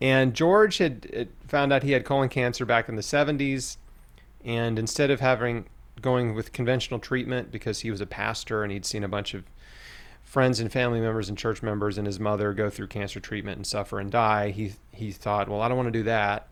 And 0.01 0.33
George 0.33 0.79
had 0.79 1.29
found 1.47 1.71
out 1.71 1.83
he 1.83 1.91
had 1.91 2.05
colon 2.05 2.27
cancer 2.27 2.65
back 2.65 2.89
in 2.89 2.95
the 2.95 3.03
70s. 3.03 3.77
And 4.43 4.79
instead 4.79 5.11
of 5.11 5.19
having 5.19 5.65
going 6.01 6.33
with 6.33 6.53
conventional 6.53 6.99
treatment 6.99 7.51
because 7.51 7.81
he 7.81 7.91
was 7.91 8.01
a 8.01 8.07
pastor 8.07 8.63
and 8.63 8.71
he'd 8.71 8.83
seen 8.83 9.03
a 9.03 9.07
bunch 9.07 9.35
of 9.35 9.43
friends 10.33 10.59
and 10.59 10.71
family 10.71 10.99
members 10.99 11.29
and 11.29 11.37
church 11.37 11.61
members 11.61 11.99
and 11.99 12.07
his 12.07 12.19
mother 12.19 12.53
go 12.53 12.67
through 12.67 12.87
cancer 12.87 13.19
treatment 13.19 13.55
and 13.55 13.67
suffer 13.67 13.99
and 13.99 14.11
die, 14.11 14.49
he 14.49 14.73
he 14.91 15.11
thought, 15.11 15.47
well, 15.47 15.61
I 15.61 15.67
don't 15.67 15.77
want 15.77 15.93
to 15.93 15.99
do 15.99 16.01
that. 16.03 16.47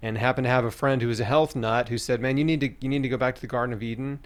And 0.00 0.16
happened 0.16 0.44
to 0.44 0.50
have 0.50 0.64
a 0.64 0.70
friend 0.70 1.02
who 1.02 1.08
was 1.08 1.18
a 1.18 1.24
health 1.24 1.56
nut 1.56 1.88
who 1.88 1.98
said, 1.98 2.20
"Man, 2.20 2.36
you 2.36 2.44
need 2.44 2.60
to 2.60 2.70
you 2.80 2.88
need 2.88 3.02
to 3.02 3.08
go 3.08 3.16
back 3.16 3.34
to 3.34 3.40
the 3.40 3.48
Garden 3.48 3.72
of 3.72 3.82
Eden 3.82 4.20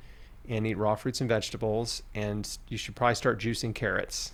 and 0.47 0.67
eat 0.67 0.77
raw 0.77 0.95
fruits 0.95 1.23
and 1.23 1.29
vegetables, 1.29 2.03
and 2.15 2.59
you 2.69 2.77
should 2.77 2.97
probably 2.97 3.15
start 3.15 3.41
juicing 3.41 3.75
carrots." 3.75 4.33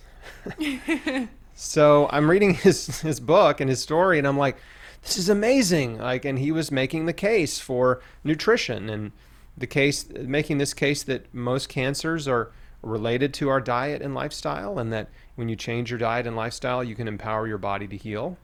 so 1.55 2.09
I'm 2.11 2.29
reading 2.29 2.55
his 2.55 2.99
his 2.99 3.21
book 3.21 3.61
and 3.61 3.69
his 3.69 3.81
story, 3.81 4.17
and 4.17 4.27
I'm 4.27 4.37
like, 4.37 4.57
"This 5.03 5.17
is 5.17 5.29
amazing!" 5.29 5.99
Like, 5.99 6.25
and 6.25 6.37
he 6.37 6.51
was 6.51 6.69
making 6.69 7.05
the 7.05 7.13
case 7.13 7.59
for 7.59 8.01
nutrition 8.25 8.89
and 8.89 9.13
the 9.55 9.67
case 9.67 10.09
making 10.09 10.57
this 10.57 10.73
case 10.73 11.01
that 11.03 11.33
most 11.33 11.69
cancers 11.69 12.27
are 12.27 12.51
related 12.85 13.33
to 13.35 13.49
our 13.49 13.59
diet 13.59 14.01
and 14.01 14.13
lifestyle, 14.13 14.79
and 14.79 14.93
that 14.93 15.09
when 15.35 15.49
you 15.49 15.55
change 15.55 15.89
your 15.89 15.99
diet 15.99 16.25
and 16.25 16.35
lifestyle, 16.35 16.83
you 16.83 16.95
can 16.95 17.07
empower 17.07 17.47
your 17.47 17.57
body 17.57 17.87
to 17.87 17.97
heal 17.97 18.37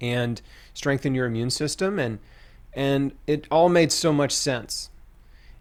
and 0.00 0.42
strengthen 0.72 1.14
your 1.14 1.26
immune 1.26 1.50
system 1.50 1.98
and 1.98 2.18
and 2.76 3.12
it 3.28 3.46
all 3.50 3.68
made 3.68 3.92
so 3.92 4.12
much 4.12 4.32
sense. 4.32 4.90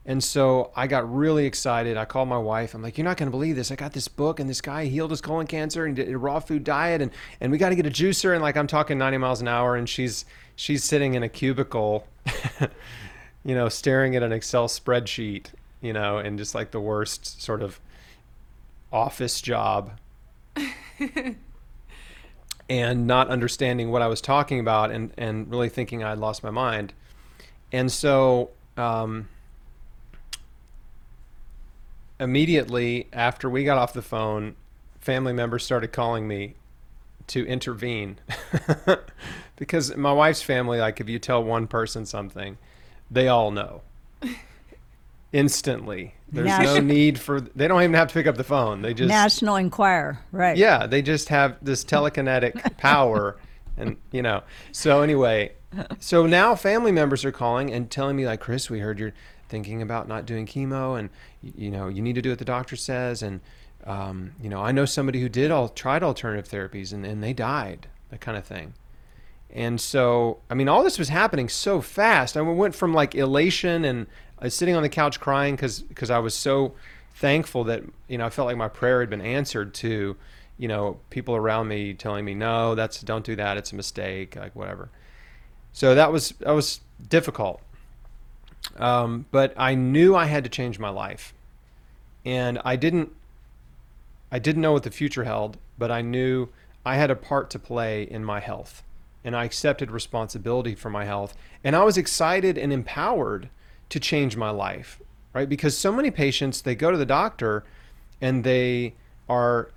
And 0.05 0.21
so 0.21 0.71
I 0.75 0.87
got 0.87 1.13
really 1.13 1.45
excited. 1.45 1.95
I 1.95 2.05
called 2.05 2.27
my 2.27 2.37
wife. 2.37 2.73
I'm 2.73 2.81
like, 2.81 2.97
"You're 2.97 3.05
not 3.05 3.15
going 3.17 3.27
to 3.27 3.31
believe 3.31 3.55
this. 3.55 3.71
I 3.71 3.75
got 3.75 3.93
this 3.93 4.09
book, 4.09 4.39
and 4.39 4.49
this 4.49 4.59
guy 4.59 4.85
healed 4.85 5.11
his 5.11 5.21
colon 5.21 5.47
cancer 5.47 5.85
and 5.85 5.95
did 5.95 6.09
a 6.09 6.17
raw 6.17 6.39
food 6.39 6.63
diet, 6.63 7.01
and 7.01 7.11
and 7.39 7.51
we 7.51 7.57
got 7.57 7.69
to 7.69 7.75
get 7.75 7.85
a 7.85 7.89
juicer." 7.89 8.33
And 8.33 8.41
like 8.41 8.57
I'm 8.57 8.67
talking 8.67 8.97
90 8.97 9.19
miles 9.19 9.39
an 9.39 9.47
hour, 9.47 9.75
and 9.77 9.87
she's 9.87 10.25
she's 10.55 10.83
sitting 10.83 11.13
in 11.13 11.23
a 11.23 11.29
cubicle, 11.29 12.05
you 13.45 13.55
know, 13.55 13.69
staring 13.69 14.15
at 14.15 14.23
an 14.23 14.33
Excel 14.33 14.67
spreadsheet, 14.67 15.47
you 15.83 15.93
know, 15.93 16.17
and 16.17 16.39
just 16.39 16.55
like 16.55 16.71
the 16.71 16.79
worst 16.79 17.41
sort 17.41 17.61
of 17.61 17.79
office 18.91 19.41
job. 19.41 19.91
And 22.69 23.05
not 23.05 23.27
understanding 23.27 23.91
what 23.91 24.01
I 24.01 24.07
was 24.07 24.21
talking 24.21 24.57
about 24.57 24.89
and, 24.89 25.11
and 25.17 25.51
really 25.51 25.67
thinking 25.67 26.01
I'd 26.01 26.17
lost 26.17 26.43
my 26.43 26.49
mind. 26.49 26.93
And 27.73 27.91
so 27.91 28.51
um, 28.77 29.27
immediately 32.21 33.09
after 33.11 33.49
we 33.49 33.65
got 33.65 33.77
off 33.77 33.91
the 33.91 34.01
phone, 34.01 34.55
family 35.01 35.33
members 35.33 35.65
started 35.65 35.91
calling 35.91 36.25
me 36.25 36.55
to 37.27 37.45
intervene. 37.45 38.17
Because 39.55 39.95
my 39.95 40.11
wife's 40.11 40.41
family, 40.41 40.79
like 40.79 40.99
if 40.99 41.07
you 41.07 41.19
tell 41.19 41.43
one 41.43 41.67
person 41.67 42.05
something, 42.05 42.57
they 43.11 43.27
all 43.27 43.51
know 43.51 43.81
instantly. 45.33 46.15
There's 46.31 46.59
no 46.59 46.79
need 46.79 47.19
for. 47.19 47.41
They 47.41 47.67
don't 47.67 47.81
even 47.81 47.93
have 47.95 48.07
to 48.07 48.13
pick 48.13 48.25
up 48.25 48.37
the 48.37 48.43
phone. 48.43 48.81
They 48.81 48.93
just 48.93 49.09
National 49.09 49.55
Enquirer, 49.55 50.19
right? 50.31 50.57
yeah, 50.57 50.87
they 50.87 51.01
just 51.01 51.29
have 51.29 51.57
this 51.61 51.83
telekinetic 51.83 52.77
power, 52.77 53.37
and 53.77 53.97
you 54.11 54.21
know. 54.21 54.43
So 54.71 55.01
anyway, 55.01 55.53
so 55.99 56.25
now 56.25 56.55
family 56.55 56.91
members 56.91 57.25
are 57.25 57.31
calling 57.31 57.71
and 57.71 57.91
telling 57.91 58.15
me 58.15 58.25
like, 58.25 58.39
Chris, 58.39 58.69
we 58.69 58.79
heard 58.79 58.97
you're 58.99 59.13
thinking 59.49 59.81
about 59.81 60.07
not 60.07 60.25
doing 60.25 60.47
chemo, 60.47 60.97
and 60.97 61.09
you 61.41 61.69
know 61.69 61.87
you 61.87 62.01
need 62.01 62.15
to 62.15 62.21
do 62.21 62.29
what 62.29 62.39
the 62.39 62.45
doctor 62.45 62.75
says, 62.75 63.21
and 63.21 63.41
um, 63.85 64.33
you 64.41 64.49
know 64.49 64.61
I 64.61 64.71
know 64.71 64.85
somebody 64.85 65.21
who 65.21 65.29
did 65.29 65.51
all 65.51 65.69
tried 65.69 66.01
alternative 66.01 66.49
therapies 66.49 66.93
and, 66.93 67.05
and 67.05 67.23
they 67.23 67.33
died, 67.33 67.87
that 68.09 68.21
kind 68.21 68.37
of 68.37 68.45
thing. 68.45 68.73
And 69.55 69.79
so, 69.79 70.39
I 70.49 70.55
mean, 70.55 70.67
all 70.67 70.83
this 70.83 70.97
was 70.97 71.09
happening 71.09 71.47
so 71.47 71.79
fast. 71.79 72.35
I 72.35 72.41
went 72.41 72.73
from 72.73 72.91
like 72.91 73.13
elation 73.13 73.85
and 73.85 74.07
I 74.43 74.47
was 74.47 74.53
sitting 74.53 74.75
on 74.75 74.83
the 74.83 74.89
couch 74.89 75.21
crying 75.21 75.55
because 75.55 76.11
I 76.11 76.19
was 76.19 76.35
so 76.35 76.73
thankful 77.15 77.63
that 77.63 77.83
you 78.09 78.17
know 78.17 78.25
I 78.25 78.29
felt 78.29 78.47
like 78.47 78.57
my 78.57 78.67
prayer 78.67 78.99
had 78.99 79.09
been 79.09 79.21
answered 79.21 79.73
to 79.75 80.17
you 80.57 80.67
know 80.67 80.99
people 81.09 81.33
around 81.33 81.69
me 81.69 81.93
telling 81.93 82.25
me 82.25 82.33
no 82.33 82.75
that's 82.75 82.99
don't 82.99 83.23
do 83.23 83.37
that. 83.37 83.55
It's 83.55 83.71
a 83.71 83.75
mistake 83.75 84.35
like 84.35 84.53
whatever. 84.53 84.89
So 85.71 85.95
that 85.95 86.11
was 86.11 86.31
that 86.41 86.51
was 86.51 86.81
difficult. 87.07 87.61
Um, 88.77 89.27
but 89.31 89.53
I 89.55 89.75
knew 89.75 90.13
I 90.13 90.25
had 90.25 90.43
to 90.43 90.49
change 90.49 90.77
my 90.77 90.89
life. 90.89 91.33
And 92.25 92.59
I 92.65 92.75
didn't 92.75 93.13
I 94.29 94.39
didn't 94.39 94.61
know 94.61 94.73
what 94.73 94.83
the 94.83 94.91
future 94.91 95.23
held 95.23 95.57
but 95.77 95.89
I 95.89 96.01
knew 96.01 96.49
I 96.85 96.97
had 96.97 97.09
a 97.09 97.15
part 97.15 97.49
to 97.51 97.59
play 97.59 98.03
in 98.03 98.25
my 98.25 98.41
health. 98.41 98.83
And 99.23 99.37
I 99.37 99.45
accepted 99.45 99.89
responsibility 99.89 100.75
for 100.75 100.89
my 100.89 101.05
health. 101.05 101.33
And 101.63 101.77
I 101.77 101.83
was 101.85 101.97
excited 101.97 102.57
and 102.57 102.73
empowered 102.73 103.49
to 103.89 103.99
change 103.99 104.35
my 104.35 104.49
life, 104.49 104.99
right? 105.33 105.47
Because 105.47 105.77
so 105.77 105.91
many 105.91 106.11
patients 106.11 106.61
they 106.61 106.75
go 106.75 106.91
to 106.91 106.97
the 106.97 107.05
doctor 107.05 107.63
and 108.21 108.43
they 108.43 108.95
are 109.29 109.69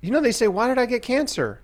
you 0.00 0.10
know 0.10 0.20
they 0.20 0.32
say 0.32 0.48
why 0.48 0.68
did 0.68 0.78
I 0.78 0.86
get 0.86 1.02
cancer? 1.02 1.60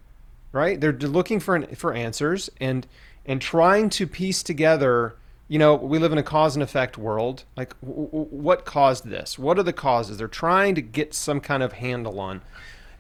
Right? 0.53 0.81
They're 0.81 0.93
looking 0.93 1.41
for 1.41 1.57
an, 1.57 1.75
for 1.75 1.95
answers 1.95 2.51
and 2.61 2.87
and 3.25 3.41
trying 3.41 3.89
to 3.91 4.07
piece 4.07 4.43
together 4.43 5.17
you 5.53 5.59
know, 5.59 5.75
we 5.75 5.99
live 5.99 6.13
in 6.13 6.19
a 6.19 6.23
cause 6.23 6.57
and 6.57 6.63
effect 6.63 6.97
world. 6.97 7.45
Like, 7.59 7.79
w- 7.83 8.07
w- 8.07 8.27
what 8.31 8.65
caused 8.65 9.07
this? 9.07 9.39
What 9.39 9.59
are 9.59 9.63
the 9.63 9.75
causes? 9.75 10.17
They're 10.17 10.27
trying 10.27 10.75
to 10.77 10.81
get 10.81 11.13
some 11.13 11.41
kind 11.41 11.63
of 11.63 11.75
handle 11.75 12.19
on 12.21 12.41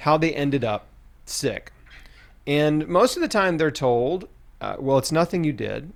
how 0.01 0.19
they 0.19 0.35
ended 0.35 0.63
up 0.63 0.87
sick. 1.25 1.73
And 2.47 2.87
most 2.89 3.17
of 3.17 3.23
the 3.23 3.29
time, 3.29 3.57
they're 3.57 3.71
told, 3.71 4.29
uh, 4.61 4.77
well, 4.79 4.99
it's 4.99 5.11
nothing 5.11 5.45
you 5.45 5.55
did 5.55 5.95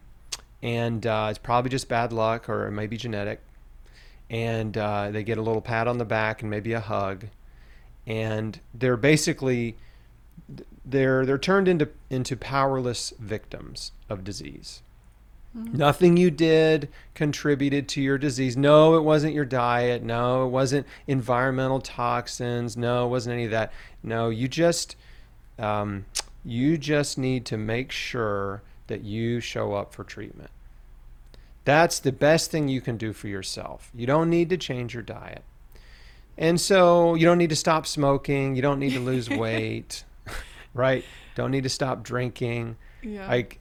and 0.63 1.07
uh, 1.07 1.29
it's 1.31 1.39
probably 1.39 1.71
just 1.71 1.89
bad 1.89 2.13
luck 2.13 2.49
or 2.49 2.67
it 2.67 2.73
may 2.73 2.87
be 2.87 2.97
genetic. 2.97 3.41
And 4.29 4.77
uh, 4.77 5.11
they 5.11 5.23
get 5.23 5.39
a 5.39 5.43
little 5.43 5.61
pat 5.61 5.87
on 5.87 5.99
the 5.99 6.05
back 6.05 6.43
and 6.43 6.51
maybe 6.51 6.73
a 6.73 6.81
hug, 6.81 7.27
and 8.07 8.59
they're 8.75 8.97
basically 8.97 9.77
they're 10.85 11.25
they're 11.25 11.39
turned 11.39 11.69
into 11.69 11.91
into 12.11 12.37
powerless 12.37 13.13
victims 13.21 13.93
of 14.09 14.25
disease. 14.25 14.83
Mm-hmm. 15.57 15.77
Nothing 15.77 16.17
you 16.17 16.31
did 16.31 16.89
contributed 17.15 17.89
to 17.91 18.03
your 18.03 18.19
disease. 18.19 18.57
No, 18.57 18.97
it 18.97 19.03
wasn't 19.03 19.33
your 19.33 19.45
diet. 19.45 20.03
No, 20.03 20.45
it 20.45 20.51
wasn't 20.51 20.87
environmental 21.07 21.81
toxins. 21.81 22.77
No, 22.77 23.07
it 23.07 23.09
wasn't 23.09 23.35
any 23.35 23.45
of 23.47 23.53
that. 23.53 23.73
No, 24.03 24.29
you 24.29 24.49
just 24.49 24.97
um, 25.59 26.05
you 26.45 26.77
just 26.77 27.17
need 27.17 27.47
to 27.47 27.57
make 27.57 27.91
sure 27.91 28.63
that 28.87 29.03
you 29.03 29.41
show 29.41 29.75
up 29.75 29.93
for 29.93 30.05
treatment. 30.05 30.51
That's 31.65 31.99
the 31.99 32.13
best 32.13 32.51
thing 32.51 32.69
you 32.69 32.81
can 32.81 32.97
do 32.97 33.13
for 33.13 33.29
yourself. 33.29 33.91
You 33.95 34.07
don't 34.07 34.31
need 34.31 34.51
to 34.51 34.57
change 34.57 34.95
your 34.95 35.03
diet. 35.03 35.43
And 36.39 36.61
so 36.61 37.15
you 37.15 37.27
don't 37.27 37.39
need 37.39 37.51
to 37.51 37.57
stop 37.57 37.87
smoking. 37.87 38.55
You 38.55 38.63
don't 38.63 38.79
need 38.79 38.93
to 38.93 39.01
lose 39.01 39.29
weight, 39.31 40.05
right? 40.75 41.05
Don't 41.35 41.51
need 41.51 41.65
to 41.65 41.69
stop 41.69 42.03
drinking. 42.03 42.77
Yeah. 43.03 43.27
Like, 43.27 43.59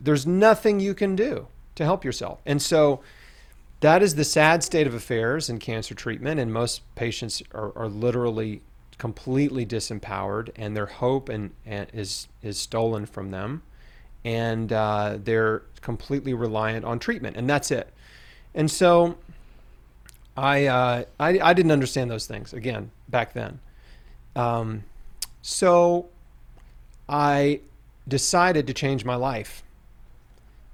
there's 0.00 0.26
nothing 0.26 0.78
you 0.78 0.94
can 0.94 1.16
do 1.16 1.48
to 1.74 1.84
help 1.84 2.04
yourself. 2.04 2.40
And 2.46 2.62
so 2.62 3.00
that 3.80 4.02
is 4.02 4.14
the 4.14 4.24
sad 4.24 4.62
state 4.62 4.86
of 4.86 4.94
affairs 4.94 5.50
in 5.50 5.58
cancer 5.58 5.94
treatment. 5.94 6.38
And 6.38 6.52
most 6.52 6.82
patients 6.94 7.42
are, 7.52 7.76
are 7.76 7.88
literally 7.88 8.62
completely 8.98 9.66
disempowered, 9.66 10.50
and 10.54 10.76
their 10.76 10.86
hope 10.86 11.28
and, 11.28 11.50
and 11.66 11.88
is 11.92 12.28
is 12.40 12.56
stolen 12.56 13.04
from 13.04 13.32
them 13.32 13.62
and 14.24 14.72
uh, 14.72 15.18
they're 15.22 15.62
completely 15.80 16.34
reliant 16.34 16.84
on 16.84 16.98
treatment, 16.98 17.36
and 17.36 17.48
that's 17.48 17.70
it. 17.70 17.92
And 18.54 18.70
so, 18.70 19.16
I, 20.36 20.66
uh, 20.66 21.04
I 21.18 21.40
I 21.40 21.54
didn't 21.54 21.72
understand 21.72 22.10
those 22.10 22.26
things 22.26 22.52
again 22.52 22.90
back 23.08 23.32
then. 23.32 23.60
Um, 24.36 24.84
so, 25.42 26.08
I 27.08 27.60
decided 28.06 28.66
to 28.66 28.74
change 28.74 29.04
my 29.04 29.16
life 29.16 29.62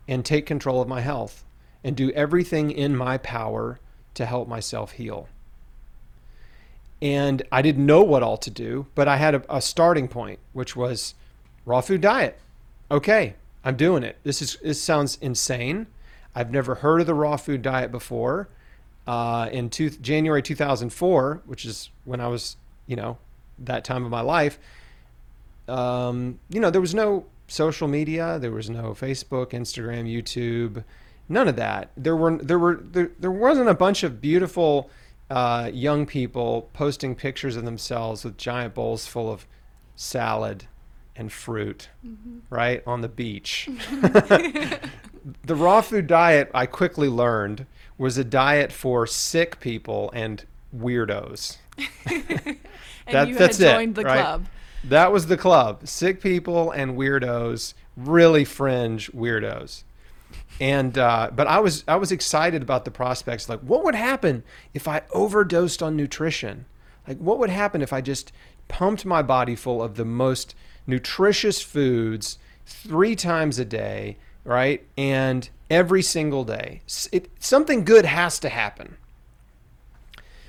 and 0.06 0.24
take 0.24 0.46
control 0.46 0.80
of 0.80 0.88
my 0.88 1.00
health 1.00 1.44
and 1.84 1.96
do 1.96 2.10
everything 2.12 2.70
in 2.70 2.96
my 2.96 3.18
power 3.18 3.78
to 4.14 4.26
help 4.26 4.48
myself 4.48 4.92
heal. 4.92 5.28
And 7.00 7.42
I 7.52 7.62
didn't 7.62 7.86
know 7.86 8.02
what 8.02 8.22
all 8.22 8.36
to 8.38 8.50
do, 8.50 8.86
but 8.94 9.06
I 9.06 9.16
had 9.16 9.36
a, 9.36 9.56
a 9.56 9.60
starting 9.60 10.08
point, 10.08 10.40
which 10.52 10.74
was 10.74 11.14
raw 11.64 11.80
food 11.80 12.00
diet 12.00 12.38
okay, 12.90 13.34
I'm 13.64 13.76
doing 13.76 14.02
it. 14.02 14.18
This 14.22 14.40
is 14.42 14.56
this 14.62 14.82
sounds 14.82 15.18
insane. 15.20 15.86
I've 16.34 16.50
never 16.50 16.76
heard 16.76 17.00
of 17.00 17.06
the 17.06 17.14
raw 17.14 17.36
food 17.36 17.62
diet 17.62 17.90
before. 17.90 18.48
Uh, 19.06 19.48
in 19.50 19.70
two, 19.70 19.88
January 19.88 20.42
2004, 20.42 21.42
which 21.46 21.64
is 21.64 21.88
when 22.04 22.20
I 22.20 22.28
was, 22.28 22.56
you 22.86 22.94
know, 22.94 23.16
that 23.58 23.82
time 23.82 24.04
of 24.04 24.10
my 24.10 24.20
life, 24.20 24.58
um, 25.66 26.38
you 26.50 26.60
know, 26.60 26.70
there 26.70 26.80
was 26.80 26.94
no 26.94 27.24
social 27.46 27.88
media, 27.88 28.38
there 28.38 28.52
was 28.52 28.68
no 28.68 28.90
Facebook, 28.92 29.50
Instagram, 29.50 30.04
YouTube, 30.06 30.84
none 31.28 31.48
of 31.48 31.56
that. 31.56 31.90
There 31.96 32.16
were 32.16 32.36
there 32.38 32.58
were 32.58 32.80
there, 32.82 33.10
there 33.18 33.32
wasn't 33.32 33.68
a 33.68 33.74
bunch 33.74 34.02
of 34.02 34.20
beautiful 34.20 34.90
uh, 35.30 35.70
young 35.72 36.06
people 36.06 36.70
posting 36.72 37.14
pictures 37.14 37.56
of 37.56 37.64
themselves 37.64 38.24
with 38.24 38.36
giant 38.36 38.74
bowls 38.74 39.06
full 39.06 39.30
of 39.30 39.46
salad 39.96 40.66
and 41.18 41.30
fruit, 41.32 41.88
right, 42.48 42.82
on 42.86 43.00
the 43.02 43.08
beach. 43.08 43.68
the 43.90 45.54
raw 45.54 45.80
food 45.80 46.06
diet, 46.06 46.50
I 46.54 46.66
quickly 46.66 47.08
learned, 47.08 47.66
was 47.98 48.16
a 48.16 48.24
diet 48.24 48.72
for 48.72 49.06
sick 49.06 49.60
people 49.60 50.10
and 50.14 50.44
weirdos. 50.74 51.58
and 52.06 52.56
That- 53.10 53.28
you 53.28 53.34
that's 53.34 53.58
it, 53.60 53.66
had 53.66 53.74
joined 53.74 53.94
the 53.96 54.04
right? 54.04 54.20
club. 54.20 54.46
That 54.84 55.12
was 55.12 55.26
the 55.26 55.36
club. 55.36 55.88
Sick 55.88 56.22
people 56.22 56.70
and 56.70 56.96
weirdos, 56.96 57.74
really 57.96 58.44
fringe 58.44 59.10
weirdos. 59.12 59.82
And 60.60 60.96
uh, 60.96 61.30
but 61.34 61.46
I 61.46 61.58
was 61.60 61.84
I 61.88 61.96
was 61.96 62.12
excited 62.12 62.62
about 62.62 62.84
the 62.84 62.90
prospects. 62.90 63.48
Like, 63.48 63.60
what 63.60 63.84
would 63.84 63.94
happen 63.94 64.44
if 64.74 64.86
I 64.88 65.02
overdosed 65.12 65.82
on 65.82 65.96
nutrition? 65.96 66.64
Like, 67.06 67.18
what 67.18 67.38
would 67.38 67.50
happen 67.50 67.80
if 67.82 67.92
I 67.92 68.00
just 68.00 68.32
pumped 68.68 69.04
my 69.04 69.22
body 69.22 69.56
full 69.56 69.82
of 69.82 69.96
the 69.96 70.04
most 70.04 70.54
nutritious 70.88 71.62
foods 71.62 72.38
three 72.66 73.14
times 73.14 73.58
a 73.60 73.64
day, 73.64 74.16
right? 74.42 74.84
And 74.96 75.48
every 75.70 76.02
single 76.02 76.42
day, 76.42 76.80
it, 77.12 77.30
something 77.38 77.84
good 77.84 78.04
has 78.04 78.40
to 78.40 78.48
happen. 78.48 78.96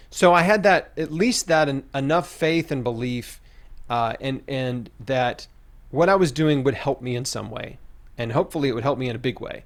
So 0.10 0.34
I 0.34 0.42
had 0.42 0.64
that 0.64 0.92
at 0.98 1.12
least 1.12 1.48
that 1.48 1.70
en- 1.70 1.84
enough 1.94 2.28
faith 2.28 2.72
and 2.72 2.84
belief, 2.84 3.40
uh, 3.90 4.14
and 4.20 4.42
and 4.48 4.90
that 5.06 5.48
what 5.92 6.10
I 6.10 6.16
was 6.16 6.32
doing 6.32 6.64
would 6.64 6.74
help 6.74 7.02
me 7.02 7.16
in 7.16 7.26
some 7.26 7.52
way, 7.52 7.78
and 8.18 8.32
hopefully 8.32 8.70
it 8.70 8.74
would 8.74 8.84
help 8.84 8.98
me 8.98 9.08
in 9.08 9.16
a 9.16 9.20
big 9.20 9.40
way. 9.40 9.66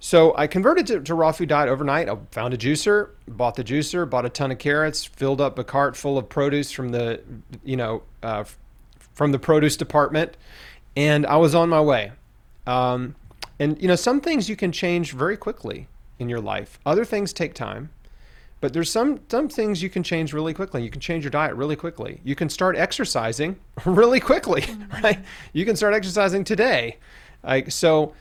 So 0.00 0.36
I 0.36 0.46
converted 0.46 0.86
to, 0.88 1.00
to 1.00 1.14
raw 1.14 1.32
food 1.32 1.48
diet 1.48 1.68
overnight. 1.68 2.08
I 2.08 2.16
found 2.30 2.54
a 2.54 2.56
juicer, 2.56 3.10
bought 3.26 3.56
the 3.56 3.64
juicer, 3.64 4.08
bought 4.08 4.24
a 4.24 4.28
ton 4.28 4.52
of 4.52 4.58
carrots, 4.58 5.04
filled 5.04 5.40
up 5.40 5.58
a 5.58 5.64
cart 5.64 5.96
full 5.96 6.16
of 6.16 6.28
produce 6.28 6.70
from 6.70 6.90
the, 6.90 7.20
you 7.64 7.76
know, 7.76 8.02
uh, 8.22 8.44
from 9.18 9.32
the 9.32 9.38
produce 9.38 9.76
department, 9.76 10.36
and 10.96 11.26
I 11.26 11.36
was 11.38 11.52
on 11.52 11.68
my 11.68 11.80
way. 11.80 12.12
Um, 12.68 13.16
and 13.58 13.76
you 13.82 13.88
know, 13.88 13.96
some 13.96 14.20
things 14.20 14.48
you 14.48 14.54
can 14.54 14.70
change 14.70 15.10
very 15.10 15.36
quickly 15.36 15.88
in 16.20 16.28
your 16.28 16.40
life. 16.40 16.78
Other 16.86 17.04
things 17.04 17.32
take 17.32 17.52
time. 17.52 17.90
But 18.60 18.72
there's 18.72 18.90
some 18.90 19.20
some 19.28 19.48
things 19.48 19.82
you 19.82 19.90
can 19.90 20.04
change 20.04 20.32
really 20.32 20.54
quickly. 20.54 20.84
You 20.84 20.90
can 20.90 21.00
change 21.00 21.24
your 21.24 21.32
diet 21.32 21.56
really 21.56 21.74
quickly. 21.74 22.20
You 22.22 22.36
can 22.36 22.48
start 22.48 22.76
exercising 22.76 23.58
really 23.84 24.20
quickly, 24.20 24.64
right? 25.02 25.18
You 25.52 25.64
can 25.64 25.74
start 25.74 25.94
exercising 25.94 26.44
today. 26.44 26.98
Like 27.42 27.72
so 27.72 28.14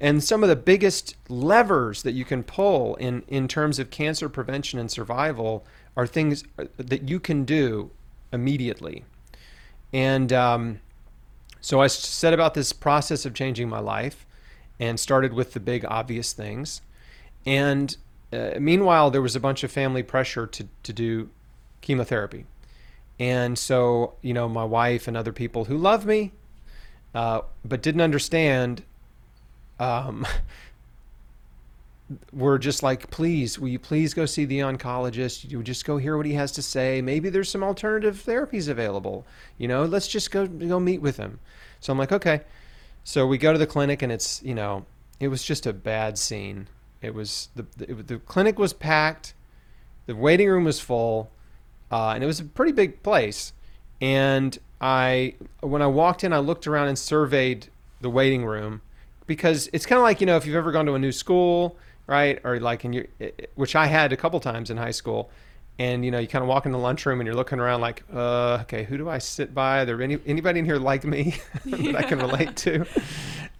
and 0.00 0.24
some 0.24 0.42
of 0.42 0.48
the 0.48 0.56
biggest 0.56 1.14
levers 1.28 2.02
that 2.04 2.12
you 2.12 2.24
can 2.24 2.42
pull 2.42 2.94
in 2.94 3.22
in 3.28 3.48
terms 3.48 3.78
of 3.78 3.90
cancer 3.90 4.30
prevention 4.30 4.78
and 4.78 4.90
survival 4.90 5.66
are 5.94 6.06
things 6.06 6.44
uh, 6.58 6.64
that 6.78 7.08
you 7.08 7.20
can 7.20 7.44
do 7.44 7.90
immediately. 8.32 9.04
And 9.92 10.32
um, 10.32 10.80
so 11.60 11.80
I 11.80 11.86
set 11.86 12.34
about 12.34 12.54
this 12.54 12.72
process 12.72 13.24
of 13.24 13.34
changing 13.34 13.68
my 13.68 13.80
life 13.80 14.26
and 14.78 14.98
started 14.98 15.32
with 15.32 15.52
the 15.54 15.60
big 15.60 15.84
obvious 15.84 16.32
things. 16.32 16.82
And 17.46 17.96
uh, 18.32 18.50
meanwhile, 18.60 19.10
there 19.10 19.22
was 19.22 19.34
a 19.34 19.40
bunch 19.40 19.64
of 19.64 19.70
family 19.70 20.02
pressure 20.02 20.46
to, 20.46 20.68
to 20.82 20.92
do 20.92 21.30
chemotherapy. 21.80 22.46
And 23.18 23.58
so, 23.58 24.14
you 24.22 24.32
know, 24.32 24.48
my 24.48 24.64
wife 24.64 25.08
and 25.08 25.16
other 25.16 25.32
people 25.32 25.64
who 25.64 25.76
love 25.76 26.06
me, 26.06 26.32
uh, 27.14 27.40
but 27.64 27.82
didn't 27.82 28.00
understand, 28.00 28.84
um, 29.80 30.26
were 32.32 32.58
just 32.58 32.82
like, 32.82 33.10
please, 33.10 33.58
will 33.58 33.68
you 33.68 33.78
please 33.78 34.14
go 34.14 34.26
see 34.26 34.44
the 34.44 34.60
oncologist? 34.60 35.50
You 35.50 35.62
just 35.62 35.84
go 35.84 35.98
hear 35.98 36.16
what 36.16 36.26
he 36.26 36.32
has 36.34 36.52
to 36.52 36.62
say. 36.62 37.02
Maybe 37.02 37.28
there's 37.28 37.50
some 37.50 37.62
alternative 37.62 38.22
therapies 38.24 38.68
available. 38.68 39.26
You 39.58 39.68
know, 39.68 39.84
let's 39.84 40.08
just 40.08 40.30
go 40.30 40.46
go 40.46 40.80
meet 40.80 41.02
with 41.02 41.16
him. 41.16 41.40
So 41.80 41.92
I'm 41.92 41.98
like, 41.98 42.12
okay. 42.12 42.42
So 43.04 43.26
we 43.26 43.38
go 43.38 43.52
to 43.52 43.58
the 43.58 43.66
clinic, 43.66 44.02
and 44.02 44.10
it's 44.10 44.42
you 44.42 44.54
know, 44.54 44.86
it 45.20 45.28
was 45.28 45.42
just 45.42 45.66
a 45.66 45.72
bad 45.72 46.18
scene. 46.18 46.68
It 47.02 47.14
was 47.14 47.48
the 47.54 47.66
it, 47.80 48.06
the 48.06 48.18
clinic 48.18 48.58
was 48.58 48.72
packed, 48.72 49.34
the 50.06 50.16
waiting 50.16 50.48
room 50.48 50.64
was 50.64 50.80
full, 50.80 51.30
uh, 51.90 52.10
and 52.10 52.24
it 52.24 52.26
was 52.26 52.40
a 52.40 52.44
pretty 52.44 52.72
big 52.72 53.02
place. 53.02 53.52
And 54.00 54.56
I, 54.80 55.34
when 55.60 55.82
I 55.82 55.88
walked 55.88 56.22
in, 56.22 56.32
I 56.32 56.38
looked 56.38 56.68
around 56.68 56.86
and 56.86 56.98
surveyed 56.98 57.68
the 58.00 58.08
waiting 58.08 58.44
room 58.44 58.80
because 59.26 59.68
it's 59.72 59.86
kind 59.86 59.98
of 59.98 60.04
like 60.04 60.20
you 60.20 60.26
know 60.26 60.36
if 60.36 60.46
you've 60.46 60.56
ever 60.56 60.72
gone 60.72 60.86
to 60.86 60.94
a 60.94 60.98
new 60.98 61.12
school, 61.12 61.76
right, 62.08 62.40
or 62.42 62.58
like 62.58 62.84
in 62.84 62.92
your, 62.92 63.06
which 63.54 63.76
I 63.76 63.86
had 63.86 64.12
a 64.12 64.16
couple 64.16 64.40
times 64.40 64.70
in 64.70 64.76
high 64.76 64.90
school, 64.90 65.30
and 65.78 66.04
you 66.04 66.10
know 66.10 66.18
you 66.18 66.26
kind 66.26 66.42
of 66.42 66.48
walk 66.48 66.66
in 66.66 66.72
the 66.72 66.78
lunchroom 66.78 67.20
and 67.20 67.26
you're 67.26 67.36
looking 67.36 67.60
around 67.60 67.80
like, 67.80 68.02
uh, 68.12 68.58
okay, 68.62 68.82
who 68.82 68.98
do 68.98 69.08
I 69.08 69.18
sit 69.18 69.54
by? 69.54 69.82
Are 69.82 69.84
there 69.84 70.02
any 70.02 70.18
anybody 70.26 70.58
in 70.58 70.64
here 70.64 70.78
like 70.78 71.04
me 71.04 71.36
that 71.66 71.94
I 71.94 72.02
can 72.02 72.18
relate 72.18 72.56
to? 72.56 72.84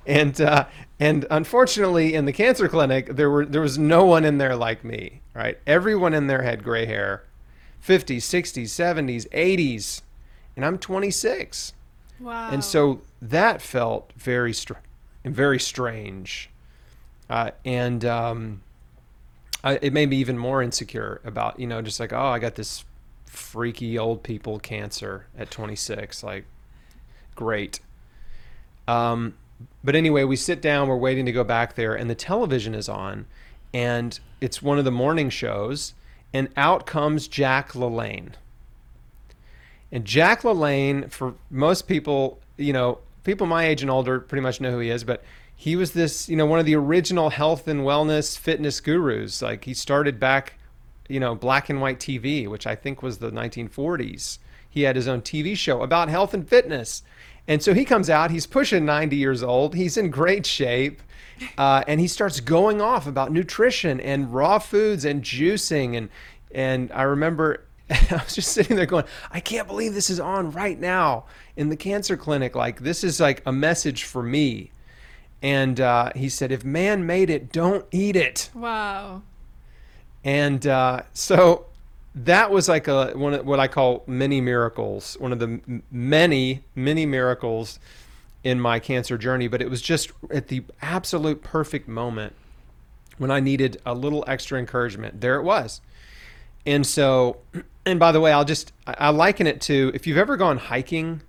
And 0.09 0.41
uh, 0.41 0.65
and 0.99 1.27
unfortunately, 1.31 2.15
in 2.15 2.25
the 2.25 2.33
cancer 2.33 2.67
clinic, 2.67 3.15
there 3.15 3.29
were 3.29 3.45
there 3.45 3.61
was 3.61 3.77
no 3.77 4.07
one 4.07 4.25
in 4.25 4.39
there 4.39 4.57
like 4.57 4.83
me, 4.83 5.21
right? 5.35 5.59
Everyone 5.67 6.15
in 6.15 6.29
there 6.29 6.41
had 6.41 6.65
gray 6.65 6.87
hair, 6.87 7.25
50s, 7.87 8.23
60s, 8.23 8.65
70s, 8.65 9.29
80s, 9.29 10.01
and 10.57 10.65
I'm 10.65 10.79
26. 10.79 11.75
Wow. 12.21 12.49
And 12.51 12.65
so 12.65 13.03
that 13.21 13.61
felt 13.61 14.15
very 14.17 14.55
str- 14.55 14.75
very 15.27 15.61
strange, 15.61 16.49
uh, 17.29 17.51
and 17.65 18.05
um, 18.05 18.63
I, 19.63 19.79
it 19.83 19.93
made 19.93 20.11
me 20.11 20.17
even 20.17 20.39
more 20.39 20.63
insecure 20.63 21.21
about 21.25 21.59
you 21.61 21.67
know 21.67 21.83
just 21.83 22.01
like 22.01 22.13
oh 22.13 22.27
I 22.27 22.39
got 22.39 22.55
this 22.55 22.85
freaky 23.27 23.99
old 23.99 24.23
people 24.23 24.59
cancer 24.59 25.27
at 25.37 25.51
26 25.51 26.23
like 26.23 26.45
great. 27.35 27.81
Um, 28.87 29.35
but 29.85 29.95
anyway, 29.95 30.25
we 30.25 30.37
sit 30.37 30.61
down. 30.61 30.89
We're 30.89 30.97
waiting 30.97 31.27
to 31.27 31.33
go 31.33 31.45
back 31.45 31.75
there, 31.75 31.95
and 31.95 32.11
the 32.11 32.15
television 32.15 32.75
is 32.75 32.89
on, 32.89 33.27
and 33.73 34.19
it's 34.41 34.63
one 34.63 34.79
of 34.79 34.85
the 34.85 34.91
morning 34.91 35.31
shows, 35.31 35.95
and 36.33 36.49
out 36.57 36.87
comes 36.87 37.29
Jack 37.29 37.73
LaLanne. 37.73 38.33
And 39.91 40.05
Jack 40.05 40.43
LaLanne, 40.43 41.11
for 41.11 41.35
most 41.51 41.89
people, 41.89 42.41
you 42.57 42.73
know, 42.73 42.99
people 43.25 43.47
my 43.47 43.67
age 43.67 43.83
and 43.83 43.91
older 43.91 44.21
pretty 44.21 44.43
much 44.43 44.61
know 44.61 44.71
who 44.71 44.79
he 44.79 44.91
is, 44.91 45.05
but 45.05 45.23
he 45.61 45.75
was 45.75 45.91
this, 45.91 46.29
you 46.29 46.37
know, 46.37 46.47
one 46.47 46.61
of 46.61 46.67
the 46.67 46.77
original 46.77 47.31
health 47.31 47.67
and 47.67 47.81
wellness 47.81 48.39
fitness 48.39 48.81
gurus. 48.81 49.43
Like 49.43 49.65
he 49.65 49.75
started 49.75 50.21
back, 50.21 50.55
you 51.09 51.19
know, 51.19 51.35
black 51.35 51.69
and 51.69 51.81
white 51.81 51.99
TV, 51.99 52.47
which 52.47 52.65
I 52.65 52.77
think 52.77 53.03
was 53.03 53.19
the 53.19 53.33
1940s. 53.33 54.39
He 54.71 54.83
had 54.83 54.95
his 54.95 55.09
own 55.09 55.21
TV 55.21 55.57
show 55.57 55.83
about 55.83 56.09
health 56.09 56.33
and 56.33 56.49
fitness. 56.49 57.03
And 57.49 57.61
so 57.61 57.75
he 57.75 57.85
comes 57.85 58.09
out, 58.09 58.31
he's 58.31 58.47
pushing 58.47 58.85
90 58.85 59.17
years 59.17 59.43
old, 59.43 59.75
he's 59.75 59.97
in 59.97 60.11
great 60.11 60.47
shape. 60.47 61.03
Uh, 61.57 61.83
and 61.89 61.99
he 61.99 62.07
starts 62.07 62.39
going 62.39 62.81
off 62.81 63.09
about 63.09 63.33
nutrition 63.33 64.01
and 64.01 64.33
raw 64.33 64.61
foods 64.61 65.05
and 65.05 65.25
juicing 65.25 65.97
and 65.97 66.09
and 66.53 66.93
I 66.93 67.03
remember 67.03 67.65
I 67.91 68.23
was 68.23 68.35
just 68.35 68.53
sitting 68.53 68.77
there 68.77 68.87
going, 68.87 69.07
I 69.33 69.41
can't 69.41 69.67
believe 69.67 69.93
this 69.93 70.09
is 70.09 70.21
on 70.21 70.53
right 70.53 70.79
now 70.79 71.25
in 71.57 71.69
the 71.69 71.77
cancer 71.77 72.17
clinic. 72.17 72.55
Like 72.55 72.81
this 72.81 73.03
is 73.03 73.19
like 73.19 73.43
a 73.45 73.53
message 73.53 74.05
for 74.05 74.23
me. 74.23 74.71
And 75.43 75.81
uh, 75.81 76.13
he 76.17 76.29
said, 76.29 76.51
if 76.51 76.65
man 76.65 77.07
made 77.07 77.31
it, 77.31 77.53
don't 77.53 77.87
eat 77.93 78.17
it. 78.17 78.51
wow. 78.55 79.23
And 80.25 80.67
uh, 80.67 81.03
so 81.13 81.67
that 82.15 82.51
was 82.51 82.69
like 82.69 82.89
a 82.89 83.13
one 83.15 83.35
of 83.35 83.47
what 83.47 83.61
I 83.61 83.69
call 83.69 84.03
many 84.07 84.41
miracles, 84.41 85.17
one 85.21 85.33
of 85.33 85.39
the 85.39 85.61
many 85.91 86.65
many 86.75 87.07
miracles 87.07 87.79
in 88.43 88.61
my 88.61 88.81
cancer 88.81 89.17
journey. 89.17 89.49
But 89.49 89.63
it 89.63 89.71
was 89.71 89.81
just 89.81 90.11
at 90.31 90.49
the 90.49 90.65
absolute 90.83 91.43
perfect 91.43 91.89
moment 91.89 92.35
when 93.19 93.31
I 93.31 93.41
needed 93.41 93.81
a 93.87 93.95
little 93.95 94.25
extra 94.27 94.59
encouragement. 94.59 95.21
There 95.21 95.37
it 95.37 95.43
was. 95.43 95.81
And 96.67 96.87
so, 96.87 97.39
and 97.87 97.99
by 97.99 98.13
the 98.13 98.21
way, 98.21 98.33
I'll 98.33 98.45
just 98.45 98.73
I 98.87 98.95
I 98.99 99.09
liken 99.11 99.47
it 99.47 99.61
to 99.63 99.93
if 99.95 100.07
you've 100.07 100.19
ever 100.19 100.37
gone 100.37 100.59
hiking. 100.59 101.23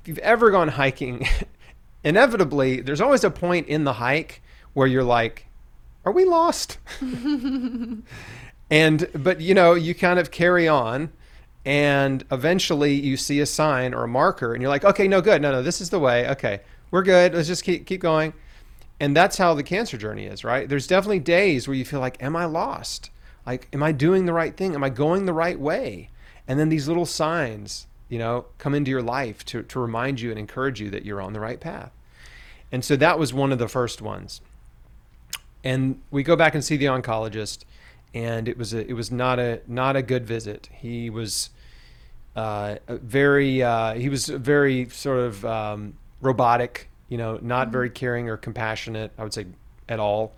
If 0.00 0.08
you've 0.08 0.18
ever 0.18 0.50
gone 0.50 0.68
hiking, 0.68 1.26
inevitably 2.06 2.80
there's 2.80 3.00
always 3.00 3.24
a 3.24 3.30
point 3.30 3.66
in 3.66 3.82
the 3.82 3.94
hike 3.94 4.40
where 4.72 4.86
you're 4.86 5.04
like, 5.04 5.46
"Are 6.04 6.12
we 6.12 6.24
lost?" 6.24 6.78
and 8.70 9.08
but 9.12 9.40
you 9.40 9.52
know 9.52 9.74
you 9.74 9.94
kind 9.94 10.18
of 10.18 10.30
carry 10.30 10.68
on 10.68 11.12
and 11.64 12.24
eventually 12.30 12.94
you 12.94 13.16
see 13.16 13.40
a 13.40 13.46
sign 13.46 13.92
or 13.92 14.04
a 14.04 14.08
marker 14.08 14.54
and 14.54 14.62
you're 14.62 14.70
like 14.70 14.84
okay 14.84 15.08
no 15.08 15.20
good. 15.20 15.42
No 15.42 15.50
no 15.50 15.62
this 15.62 15.80
is 15.80 15.90
the 15.90 15.98
way. 15.98 16.28
Okay 16.30 16.60
we're 16.92 17.02
good. 17.02 17.34
Let's 17.34 17.48
just 17.48 17.64
keep 17.64 17.84
keep 17.86 18.00
going. 18.00 18.32
And 18.98 19.14
that's 19.14 19.36
how 19.36 19.52
the 19.52 19.64
cancer 19.64 19.98
journey 19.98 20.26
is 20.26 20.44
right? 20.44 20.68
There's 20.68 20.86
definitely 20.86 21.18
days 21.18 21.66
where 21.66 21.76
you 21.76 21.84
feel 21.84 22.00
like 22.00 22.22
am 22.22 22.36
i 22.36 22.44
lost? 22.44 23.10
Like 23.44 23.68
am 23.72 23.82
i 23.82 23.90
doing 23.90 24.26
the 24.26 24.32
right 24.32 24.56
thing? 24.56 24.76
Am 24.76 24.84
i 24.84 24.90
going 24.90 25.26
the 25.26 25.32
right 25.32 25.58
way? 25.58 26.10
And 26.46 26.60
then 26.60 26.68
these 26.68 26.86
little 26.86 27.06
signs 27.06 27.88
you 28.08 28.18
know 28.18 28.46
come 28.58 28.74
into 28.74 28.90
your 28.90 29.02
life 29.02 29.44
to, 29.44 29.62
to 29.62 29.80
remind 29.80 30.20
you 30.20 30.30
and 30.30 30.38
encourage 30.38 30.80
you 30.80 30.90
that 30.90 31.04
you're 31.04 31.20
on 31.20 31.32
the 31.32 31.40
right 31.40 31.60
path 31.60 31.92
and 32.70 32.84
so 32.84 32.96
that 32.96 33.18
was 33.18 33.32
one 33.32 33.52
of 33.52 33.58
the 33.58 33.68
first 33.68 34.02
ones 34.02 34.40
and 35.64 36.00
we 36.10 36.22
go 36.22 36.36
back 36.36 36.54
and 36.54 36.64
see 36.64 36.76
the 36.76 36.86
oncologist 36.86 37.64
and 38.14 38.48
it 38.48 38.56
was 38.56 38.72
a 38.72 38.88
it 38.88 38.94
was 38.94 39.10
not 39.10 39.38
a 39.38 39.60
not 39.66 39.96
a 39.96 40.02
good 40.02 40.26
visit 40.26 40.68
he 40.72 41.10
was 41.10 41.50
uh, 42.36 42.76
very 42.86 43.62
uh, 43.62 43.94
he 43.94 44.08
was 44.08 44.26
very 44.26 44.88
sort 44.90 45.18
of 45.18 45.44
um, 45.44 45.94
robotic, 46.20 46.88
you 47.08 47.16
know, 47.16 47.38
not 47.40 47.68
very 47.68 47.88
caring 47.90 48.28
or 48.28 48.36
compassionate. 48.36 49.10
I 49.18 49.22
would 49.22 49.32
say 49.32 49.46
at 49.88 49.98
all. 49.98 50.34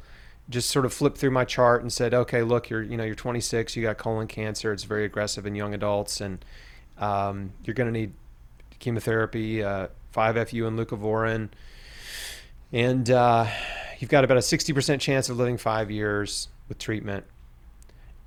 Just 0.49 0.71
sort 0.71 0.87
of 0.87 0.95
flipped 0.95 1.19
through 1.19 1.33
my 1.33 1.45
chart 1.45 1.83
and 1.83 1.93
said, 1.93 2.15
"Okay, 2.15 2.43
look, 2.43 2.71
you're 2.71 2.83
you 2.83 2.97
know 2.97 3.05
you're 3.05 3.15
26, 3.15 3.77
you 3.77 3.83
got 3.83 3.99
colon 3.99 4.27
cancer. 4.29 4.73
It's 4.73 4.85
very 4.85 5.05
aggressive 5.05 5.45
in 5.45 5.55
young 5.55 5.75
adults, 5.75 6.23
and 6.23 6.43
um, 6.99 7.53
you're 7.65 7.75
going 7.75 7.93
to 7.93 7.99
need 7.99 8.13
chemotherapy, 8.79 9.63
uh, 9.63 9.89
5FU 10.15 10.67
and 10.67 10.79
leucovorin, 10.79 11.49
and 12.73 13.11
uh, 13.11 13.47
you've 13.99 14.11
got 14.11 14.25
about 14.25 14.37
a 14.37 14.41
60% 14.41 15.01
chance 15.01 15.29
of 15.29 15.37
living 15.37 15.57
five 15.57 15.91
years 15.91 16.49
with 16.69 16.79
treatment." 16.79 17.25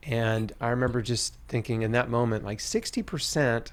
And 0.03 0.51
I 0.59 0.69
remember 0.69 1.01
just 1.01 1.35
thinking 1.47 1.83
in 1.83 1.91
that 1.91 2.09
moment, 2.09 2.43
like 2.43 2.59
60% 2.59 3.67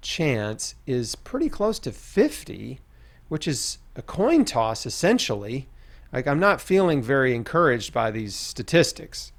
chance 0.00 0.74
is 0.86 1.14
pretty 1.16 1.48
close 1.48 1.78
to 1.80 1.92
50, 1.92 2.80
which 3.28 3.48
is 3.48 3.78
a 3.96 4.02
coin 4.02 4.44
toss 4.44 4.86
essentially. 4.86 5.68
Like 6.12 6.26
I'm 6.26 6.38
not 6.38 6.60
feeling 6.60 7.02
very 7.02 7.34
encouraged 7.34 7.92
by 7.92 8.10
these 8.10 8.34
statistics. 8.34 9.32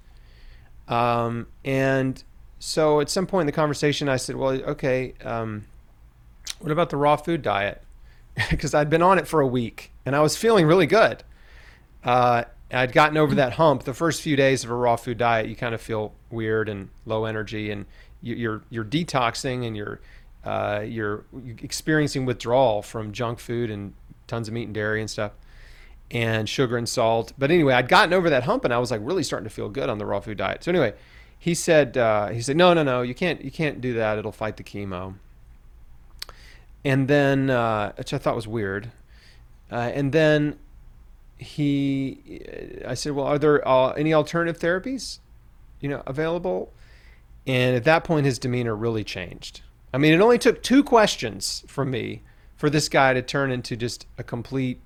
Um, 0.87 1.47
and 1.63 2.21
so 2.59 2.99
at 2.99 3.09
some 3.09 3.27
point 3.27 3.41
in 3.41 3.47
the 3.47 3.53
conversation, 3.53 4.09
I 4.09 4.17
said, 4.17 4.35
well, 4.35 4.51
okay, 4.51 5.13
um, 5.23 5.65
what 6.59 6.71
about 6.71 6.89
the 6.89 6.97
raw 6.97 7.15
food 7.15 7.41
diet? 7.41 7.81
Because 8.49 8.73
I'd 8.73 8.89
been 8.89 9.01
on 9.01 9.17
it 9.17 9.27
for 9.27 9.39
a 9.39 9.47
week 9.47 9.91
and 10.05 10.13
I 10.13 10.19
was 10.19 10.35
feeling 10.35 10.65
really 10.67 10.85
good. 10.85 11.23
Uh, 12.03 12.43
I'd 12.71 12.91
gotten 12.91 13.17
over 13.17 13.35
that 13.35 13.53
hump. 13.53 13.83
The 13.83 13.93
first 13.93 14.21
few 14.21 14.35
days 14.35 14.63
of 14.63 14.69
a 14.69 14.75
raw 14.75 14.95
food 14.95 15.17
diet, 15.17 15.47
you 15.47 15.55
kind 15.55 15.73
of 15.73 15.81
feel 15.81 16.13
weird 16.29 16.69
and 16.69 16.89
low 17.05 17.25
energy, 17.25 17.71
and 17.71 17.85
you, 18.21 18.51
are 18.51 18.61
you're 18.69 18.85
detoxing 18.85 19.65
and 19.65 19.75
you're 19.77 20.01
uh, 20.43 20.83
you're 20.85 21.25
experiencing 21.61 22.25
withdrawal 22.25 22.81
from 22.81 23.11
junk 23.11 23.39
food 23.39 23.71
and 23.71 23.93
tons 24.27 24.47
of 24.47 24.53
meat 24.53 24.65
and 24.65 24.73
dairy 24.73 24.99
and 24.99 25.09
stuff, 25.09 25.31
and 26.11 26.47
sugar 26.49 26.77
and 26.77 26.89
salt. 26.89 27.33
But 27.37 27.49
anyway, 27.51 27.73
I'd 27.73 27.87
gotten 27.87 28.13
over 28.13 28.29
that 28.29 28.43
hump, 28.43 28.65
and 28.65 28.73
I 28.73 28.77
was 28.79 28.91
like 28.91 29.01
really 29.03 29.23
starting 29.23 29.47
to 29.47 29.53
feel 29.53 29.69
good 29.69 29.89
on 29.89 29.97
the 29.97 30.05
raw 30.05 30.19
food 30.19 30.37
diet. 30.37 30.63
So 30.63 30.71
anyway, 30.71 30.93
he 31.37 31.53
said 31.53 31.97
uh, 31.97 32.29
he 32.29 32.41
said 32.41 32.57
no 32.57 32.73
no 32.73 32.83
no 32.83 33.01
you 33.01 33.13
can't 33.13 33.43
you 33.43 33.51
can't 33.51 33.81
do 33.81 33.93
that. 33.93 34.17
It'll 34.17 34.31
fight 34.31 34.57
the 34.57 34.63
chemo. 34.63 35.15
And 36.85 37.07
then, 37.07 37.49
uh, 37.49 37.93
which 37.93 38.13
I 38.13 38.19
thought 38.19 38.35
was 38.35 38.47
weird. 38.47 38.91
Uh, 39.71 39.91
and 39.95 40.11
then 40.11 40.59
he, 41.39 42.43
I 42.87 42.93
said, 42.93 43.13
well, 43.13 43.25
are 43.25 43.39
there 43.39 43.67
any 43.97 44.13
alternative 44.13 44.61
therapies, 44.61 45.17
you 45.79 45.89
know, 45.89 46.03
available? 46.05 46.71
And 47.47 47.75
at 47.75 47.85
that 47.85 48.03
point, 48.03 48.27
his 48.27 48.37
demeanor 48.37 48.75
really 48.75 49.03
changed. 49.03 49.61
I 49.91 49.97
mean, 49.97 50.13
it 50.13 50.21
only 50.21 50.37
took 50.37 50.61
two 50.61 50.83
questions 50.83 51.63
from 51.67 51.89
me 51.89 52.21
for 52.55 52.69
this 52.69 52.87
guy 52.87 53.15
to 53.15 53.23
turn 53.23 53.51
into 53.51 53.75
just 53.75 54.05
a 54.19 54.23
complete, 54.23 54.79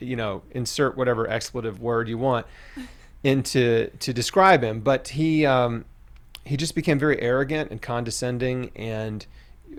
you 0.00 0.16
know, 0.16 0.42
insert 0.50 0.96
whatever 0.96 1.30
expletive 1.30 1.80
word 1.80 2.08
you 2.08 2.18
want 2.18 2.44
into 3.22 3.88
to 3.98 4.12
describe 4.12 4.62
him. 4.62 4.80
But 4.80 5.08
he 5.08 5.46
um, 5.46 5.84
he 6.44 6.56
just 6.56 6.74
became 6.74 6.98
very 6.98 7.20
arrogant 7.20 7.70
and 7.70 7.80
condescending, 7.82 8.70
and 8.76 9.26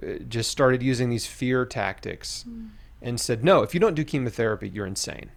uh, 0.01 0.19
just 0.27 0.51
started 0.51 0.83
using 0.83 1.09
these 1.09 1.25
fear 1.25 1.65
tactics. 1.65 2.45
Mm 2.47 2.69
and 3.01 3.19
said, 3.19 3.43
No, 3.43 3.61
if 3.61 3.73
you 3.73 3.79
don't 3.79 3.95
do 3.95 4.03
chemotherapy, 4.03 4.69
you're 4.69 4.87
insane. 4.87 5.31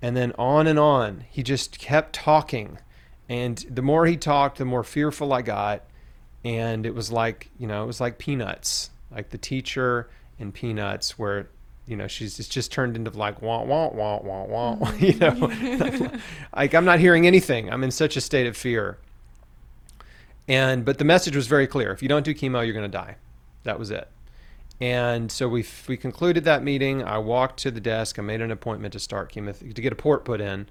And 0.00 0.16
then 0.16 0.32
on 0.38 0.66
and 0.66 0.78
on, 0.78 1.24
he 1.30 1.42
just 1.42 1.78
kept 1.78 2.14
talking. 2.14 2.78
And 3.28 3.64
the 3.70 3.82
more 3.82 4.06
he 4.06 4.16
talked, 4.16 4.58
the 4.58 4.64
more 4.64 4.84
fearful 4.84 5.32
I 5.32 5.42
got. 5.42 5.82
And 6.44 6.84
it 6.84 6.94
was 6.94 7.10
like, 7.10 7.50
you 7.58 7.66
know, 7.66 7.82
it 7.84 7.86
was 7.86 8.00
like 8.00 8.18
peanuts, 8.18 8.90
like 9.10 9.30
the 9.30 9.38
teacher 9.38 10.10
and 10.38 10.52
peanuts, 10.52 11.18
where, 11.18 11.48
you 11.86 11.96
know, 11.96 12.06
she's 12.06 12.38
it's 12.38 12.48
just 12.48 12.72
turned 12.72 12.96
into 12.96 13.10
like 13.10 13.42
wah 13.42 13.62
wah 13.62 13.88
wah 13.88 14.20
wah 14.22 14.44
wah. 14.44 14.76
Mm-hmm. 14.76 15.04
You 15.04 16.08
know, 16.08 16.10
like 16.56 16.74
I'm 16.74 16.84
not 16.84 16.98
hearing 16.98 17.26
anything. 17.26 17.70
I'm 17.70 17.84
in 17.84 17.90
such 17.90 18.16
a 18.16 18.20
state 18.20 18.46
of 18.46 18.56
fear. 18.56 18.98
And 20.48 20.84
but 20.84 20.98
the 20.98 21.04
message 21.04 21.36
was 21.36 21.46
very 21.46 21.66
clear: 21.66 21.92
if 21.92 22.02
you 22.02 22.08
don't 22.08 22.24
do 22.24 22.34
chemo, 22.34 22.64
you're 22.64 22.74
going 22.74 22.90
to 22.90 22.98
die. 22.98 23.16
That 23.64 23.78
was 23.78 23.90
it. 23.90 24.08
And 24.80 25.30
so 25.30 25.48
we 25.48 25.64
we 25.86 25.96
concluded 25.96 26.44
that 26.44 26.62
meeting. 26.62 27.02
I 27.02 27.18
walked 27.18 27.60
to 27.60 27.70
the 27.70 27.80
desk. 27.80 28.18
I 28.18 28.22
made 28.22 28.40
an 28.40 28.50
appointment 28.50 28.92
to 28.92 28.98
start 28.98 29.30
chemotherapy 29.30 29.72
to 29.72 29.82
get 29.82 29.92
a 29.92 29.96
port 29.96 30.24
put 30.24 30.40
in 30.40 30.66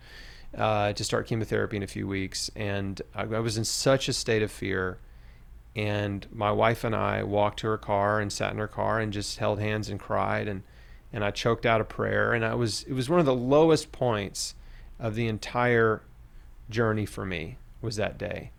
uh, 0.57 0.93
to 0.93 1.03
start 1.03 1.27
chemotherapy 1.27 1.77
in 1.77 1.83
a 1.83 1.87
few 1.87 2.07
weeks. 2.07 2.51
And 2.55 3.01
I, 3.15 3.21
I, 3.21 3.39
was 3.39 3.57
in 3.57 3.65
such 3.65 4.07
a 4.07 4.13
state 4.13 4.43
of 4.43 4.51
fear. 4.51 4.99
And 5.75 6.27
my 6.31 6.51
wife 6.51 6.83
and 6.83 6.95
I 6.95 7.23
walked 7.23 7.59
to 7.59 7.67
her 7.67 7.77
car 7.77 8.19
and 8.19 8.31
sat 8.31 8.51
in 8.51 8.59
her 8.59 8.67
car 8.67 8.99
and 8.99 9.11
just 9.11 9.39
held 9.39 9.59
hands 9.59 9.89
and 9.89 9.99
cried 9.99 10.47
and 10.47 10.61
and 11.13 11.23
I 11.23 11.31
choked 11.31 11.65
out 11.65 11.79
a 11.79 11.85
prayer. 11.85 12.33
And 12.33 12.43
I 12.43 12.55
was 12.55 12.83
it 12.83 12.93
was 12.93 13.09
one 13.09 13.19
of 13.19 13.25
the 13.25 13.35
lowest 13.35 13.91
points 13.91 14.55
of 14.99 15.15
the 15.15 15.27
entire 15.27 16.01
journey 16.69 17.05
for 17.05 17.25
me 17.25 17.57
was 17.81 17.95
that 17.97 18.17
day 18.17 18.51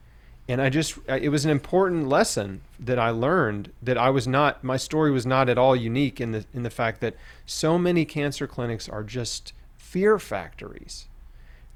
and 0.46 0.60
I 0.60 0.68
just 0.68 0.98
it 1.08 1.30
was 1.30 1.44
an 1.44 1.50
important 1.50 2.08
lesson 2.08 2.60
that 2.78 2.98
I 2.98 3.10
learned 3.10 3.72
that 3.82 3.96
I 3.96 4.10
was 4.10 4.28
not 4.28 4.62
my 4.62 4.76
story 4.76 5.10
was 5.10 5.24
not 5.24 5.48
at 5.48 5.58
all 5.58 5.74
unique 5.74 6.20
in 6.20 6.32
the 6.32 6.44
in 6.52 6.62
the 6.62 6.70
fact 6.70 7.00
that 7.00 7.16
so 7.46 7.78
many 7.78 8.04
cancer 8.04 8.46
clinics 8.46 8.88
are 8.88 9.02
just 9.02 9.52
fear 9.76 10.18
factories. 10.18 11.08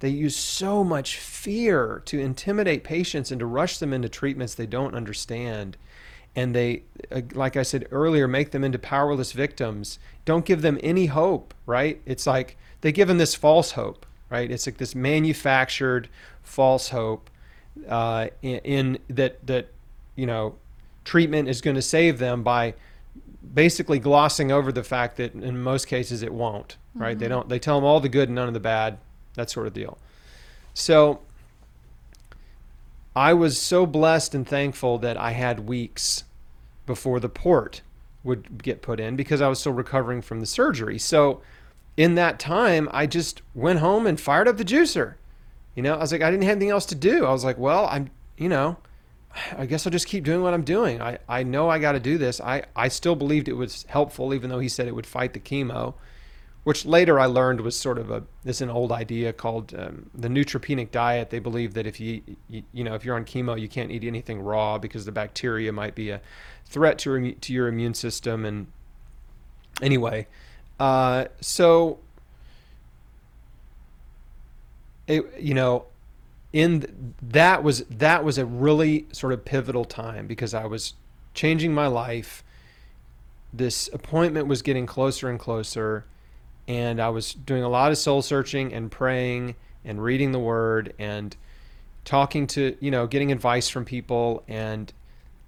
They 0.01 0.11
use 0.11 0.37
so 0.37 0.85
much 0.85 1.17
fear 1.17 2.03
to 2.05 2.21
intimidate 2.21 2.85
patients 2.85 3.33
and 3.33 3.41
to 3.41 3.47
rush 3.47 3.79
them 3.79 3.93
into 3.93 4.09
treatments 4.09 4.55
they 4.55 4.67
don't 4.67 4.95
understand. 4.95 5.77
And 6.39 6.55
they, 6.55 6.83
uh, 7.11 7.23
like 7.35 7.57
I 7.57 7.65
said 7.65 7.89
earlier, 7.91 8.29
make 8.29 8.53
them 8.53 8.63
into 8.63 8.79
powerless 8.79 9.33
victims. 9.33 9.99
Don't 10.25 10.45
give 10.45 10.63
them 10.63 10.79
any 10.85 11.07
hope, 11.07 11.53
right? 11.67 12.01
It's 12.07 12.29
like 12.29 12.57
they 12.81 12.93
give 12.93 13.09
them 13.09 13.19
this 13.19 13.35
false 13.35 13.73
hope, 13.73 14.07
right? 14.31 14.49
It's 14.49 14.65
like 14.65 14.77
this 14.77 14.95
manufactured 14.95 16.09
false 16.45 16.91
hope 16.91 17.29
uh, 17.89 18.29
in, 18.41 18.59
in 18.59 18.99
that 19.09 19.45
that 19.49 19.69
you 20.15 20.27
know 20.27 20.55
treatment 21.05 21.49
is 21.49 21.61
going 21.61 21.75
to 21.77 21.83
save 21.83 22.21
them 22.21 22.45
by 22.45 22.75
basically 23.55 23.99
glossing 23.99 24.53
over 24.53 24.71
the 24.71 24.85
fact 24.85 25.17
that 25.17 25.35
in 25.35 25.61
most 25.61 25.87
cases 25.87 26.23
it 26.23 26.33
won't 26.33 26.77
right 26.95 27.13
mm-hmm. 27.13 27.21
they 27.21 27.29
don't 27.29 27.49
they 27.49 27.59
tell 27.59 27.77
them 27.77 27.85
all 27.85 28.01
the 28.01 28.09
good 28.09 28.29
and 28.29 28.35
none 28.35 28.49
of 28.49 28.55
the 28.55 28.61
bad 28.61 28.99
that 29.35 29.49
sort 29.49 29.67
of 29.67 29.73
deal 29.73 29.97
so 30.75 31.21
i 33.17 33.33
was 33.33 33.59
so 33.59 33.87
blessed 33.87 34.35
and 34.35 34.47
thankful 34.47 34.99
that 34.99 35.17
i 35.17 35.31
had 35.31 35.61
weeks 35.67 36.25
before 36.89 37.21
the 37.21 37.29
port 37.29 37.83
would 38.25 38.61
get 38.61 38.83
put 38.83 38.99
in 38.99 39.15
because 39.15 39.41
i 39.41 39.47
was 39.47 39.61
still 39.61 39.73
recovering 39.73 40.21
from 40.21 40.41
the 40.41 40.47
surgery 40.47 40.99
so 40.99 41.41
in 41.97 42.17
that 42.17 42.41
time 42.41 42.89
i 42.91 43.07
just 43.07 43.43
went 43.55 43.79
home 43.79 44.09
and 44.09 44.21
fired 44.21 44.49
up 44.49 44.57
the 44.57 44.65
juicer 44.65 45.15
you 45.79 45.83
know, 45.83 45.95
I 45.95 45.99
was 45.99 46.11
like, 46.11 46.23
I 46.23 46.31
didn't 46.33 46.43
have 46.43 46.57
anything 46.57 46.71
else 46.71 46.87
to 46.87 46.97
do. 46.97 47.25
I 47.25 47.31
was 47.31 47.45
like, 47.45 47.57
well, 47.57 47.87
I'm, 47.87 48.11
you 48.37 48.49
know, 48.49 48.79
I 49.57 49.65
guess 49.65 49.87
I'll 49.87 49.93
just 49.93 50.09
keep 50.09 50.25
doing 50.25 50.43
what 50.43 50.53
I'm 50.53 50.65
doing. 50.65 51.01
I, 51.01 51.19
I 51.29 51.45
know 51.45 51.71
I 51.71 51.79
got 51.79 51.93
to 51.93 52.01
do 52.01 52.19
this. 52.19 52.41
I, 52.41 52.65
I 52.75 52.89
still 52.89 53.15
believed 53.15 53.47
it 53.47 53.53
was 53.53 53.85
helpful, 53.89 54.35
even 54.35 54.51
though 54.51 54.59
he 54.59 54.69
said 54.69 54.89
it 54.89 54.97
would 54.97 55.07
fight 55.07 55.35
the 55.35 55.39
chemo, 55.39 55.95
which 56.69 56.85
later 56.85 57.19
I 57.19 57.25
learned 57.25 57.63
was 57.63 57.81
sort 57.81 57.97
of 57.97 58.11
a 58.11 58.25
this 58.45 58.61
an 58.61 58.69
old 58.69 58.93
idea 58.93 59.33
called 59.33 59.73
um, 59.75 60.11
the 60.15 60.29
neutropenic 60.29 60.91
diet. 60.91 61.31
They 61.31 61.39
believe 61.39 61.73
that 61.73 61.87
if 61.87 61.99
you, 61.99 62.21
you, 62.47 62.63
you 62.75 62.85
know 62.85 62.95
if 62.95 63.07
you're 63.07 63.17
on 63.17 63.25
chemo, 63.25 63.59
you 63.59 63.71
can't 63.71 63.91
eat 63.91 64.05
anything 64.05 64.43
raw 64.43 64.77
because 64.77 65.07
the 65.07 65.11
bacteria 65.11 65.73
might 65.73 65.95
be 65.95 66.11
a 66.11 66.21
threat 66.67 66.99
to 66.99 67.17
your, 67.17 67.33
to 67.33 67.53
your 67.55 67.69
immune 67.69 67.95
system. 67.95 68.45
And 68.45 68.67
anyway, 69.81 70.27
uh, 70.79 71.29
so 71.41 72.01
it, 75.07 75.25
you 75.41 75.55
know, 75.55 75.87
in 76.53 77.15
that 77.23 77.63
was 77.63 77.85
that 77.85 78.25
was 78.25 78.37
a 78.37 78.45
really 78.45 79.07
sort 79.11 79.33
of 79.33 79.43
pivotal 79.43 79.87
time 79.87 80.27
because 80.27 80.53
I 80.53 80.67
was 80.67 80.93
changing 81.33 81.73
my 81.73 81.87
life. 81.87 82.45
This 83.55 83.89
appointment 83.91 84.49
was 84.49 84.61
getting 84.61 84.85
closer 84.85 85.31
and 85.31 85.39
closer, 85.39 86.05
and 86.69 87.01
I 87.01 87.09
was 87.09 87.33
doing 87.33 87.65
a 87.65 87.69
lot 87.69 87.91
of 87.91 87.99
soul 87.99 88.23
searching 88.23 88.73
and 88.73 88.91
praying 88.91 89.57
and 89.85 90.01
reading 90.01 90.31
the 90.31 90.39
Word 90.39 90.95
and 90.99 91.35
talking 92.05 92.47
to 92.47 92.77
you 92.79 92.91
know 92.91 93.07
getting 93.07 93.33
advice 93.33 93.69
from 93.69 93.85
people 93.85 94.45
and 94.47 94.93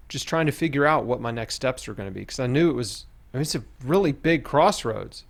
just 0.09 0.27
trying 0.27 0.47
to 0.47 0.53
figure 0.53 0.85
out 0.85 1.05
what 1.05 1.21
my 1.21 1.31
next 1.31 1.55
steps 1.55 1.87
were 1.87 1.95
going 1.95 2.09
to 2.09 2.15
be 2.15 2.21
because 2.21 2.41
I 2.41 2.49
knew 2.49 2.71
it 2.71 2.75
was 2.75 3.07
I 3.33 3.37
mean, 3.37 3.43
it's 3.43 3.55
a 3.55 3.63
really 3.85 4.11
big 4.11 4.43
crossroads 4.43 5.25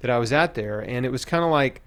that 0.00 0.10
I 0.10 0.18
was 0.18 0.32
at 0.32 0.54
there, 0.54 0.80
and 0.80 1.06
it 1.06 1.10
was 1.10 1.24
kind 1.24 1.42
of 1.42 1.50
like 1.50 1.80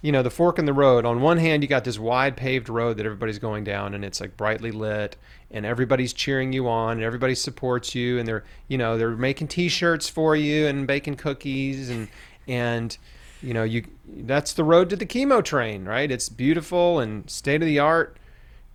you 0.00 0.12
know, 0.12 0.22
the 0.22 0.30
fork 0.30 0.58
in 0.58 0.64
the 0.64 0.72
road. 0.72 1.04
On 1.04 1.20
one 1.20 1.38
hand, 1.38 1.62
you 1.62 1.68
got 1.68 1.84
this 1.84 1.98
wide 1.98 2.36
paved 2.36 2.68
road 2.68 2.96
that 2.96 3.06
everybody's 3.06 3.38
going 3.38 3.64
down, 3.64 3.94
and 3.94 4.04
it's 4.04 4.20
like 4.20 4.36
brightly 4.36 4.70
lit, 4.70 5.16
and 5.50 5.66
everybody's 5.66 6.12
cheering 6.12 6.52
you 6.52 6.68
on, 6.68 6.98
and 6.98 7.02
everybody 7.02 7.34
supports 7.34 7.94
you, 7.94 8.18
and 8.18 8.26
they're, 8.26 8.44
you 8.68 8.78
know, 8.78 8.96
they're 8.96 9.10
making 9.10 9.48
T-shirts 9.48 10.08
for 10.08 10.34
you 10.34 10.66
and 10.66 10.86
baking 10.86 11.16
cookies, 11.16 11.90
and 11.90 12.08
and 12.46 12.96
you 13.42 13.54
know, 13.54 13.64
you 13.64 13.84
that's 14.06 14.52
the 14.52 14.64
road 14.64 14.88
to 14.90 14.96
the 14.96 15.06
chemo 15.06 15.44
train, 15.44 15.84
right? 15.84 16.10
It's 16.10 16.28
beautiful 16.28 17.00
and 17.00 17.28
state 17.28 17.60
of 17.60 17.66
the 17.66 17.80
art 17.80 18.16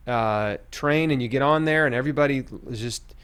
uh, 0.06 0.58
train, 0.72 1.12
and 1.12 1.22
you 1.22 1.28
get 1.28 1.42
on 1.42 1.66
there, 1.66 1.86
and 1.86 1.96
everybody 1.96 2.46
just 2.72 3.16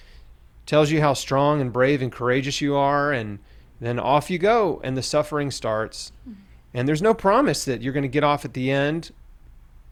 tells 0.66 0.92
you 0.92 1.02
how 1.02 1.14
strong 1.14 1.60
and 1.60 1.74
brave 1.74 2.02
and 2.02 2.12
courageous 2.12 2.62
you 2.62 2.76
are, 2.76 3.12
and 3.12 3.40
then 3.82 4.00
off 4.00 4.30
you 4.30 4.38
go, 4.38 4.80
and 4.84 4.96
the 4.96 5.04
suffering 5.04 5.52
starts. 5.52 6.12
And 6.74 6.88
there's 6.88 7.02
no 7.02 7.14
promise 7.14 7.66
that 7.66 7.82
you're 7.82 7.94
going 7.94 8.04
to 8.04 8.10
get 8.10 8.24
off 8.24 8.46
at 8.46 8.54
the 8.54 8.72
end 8.72 9.12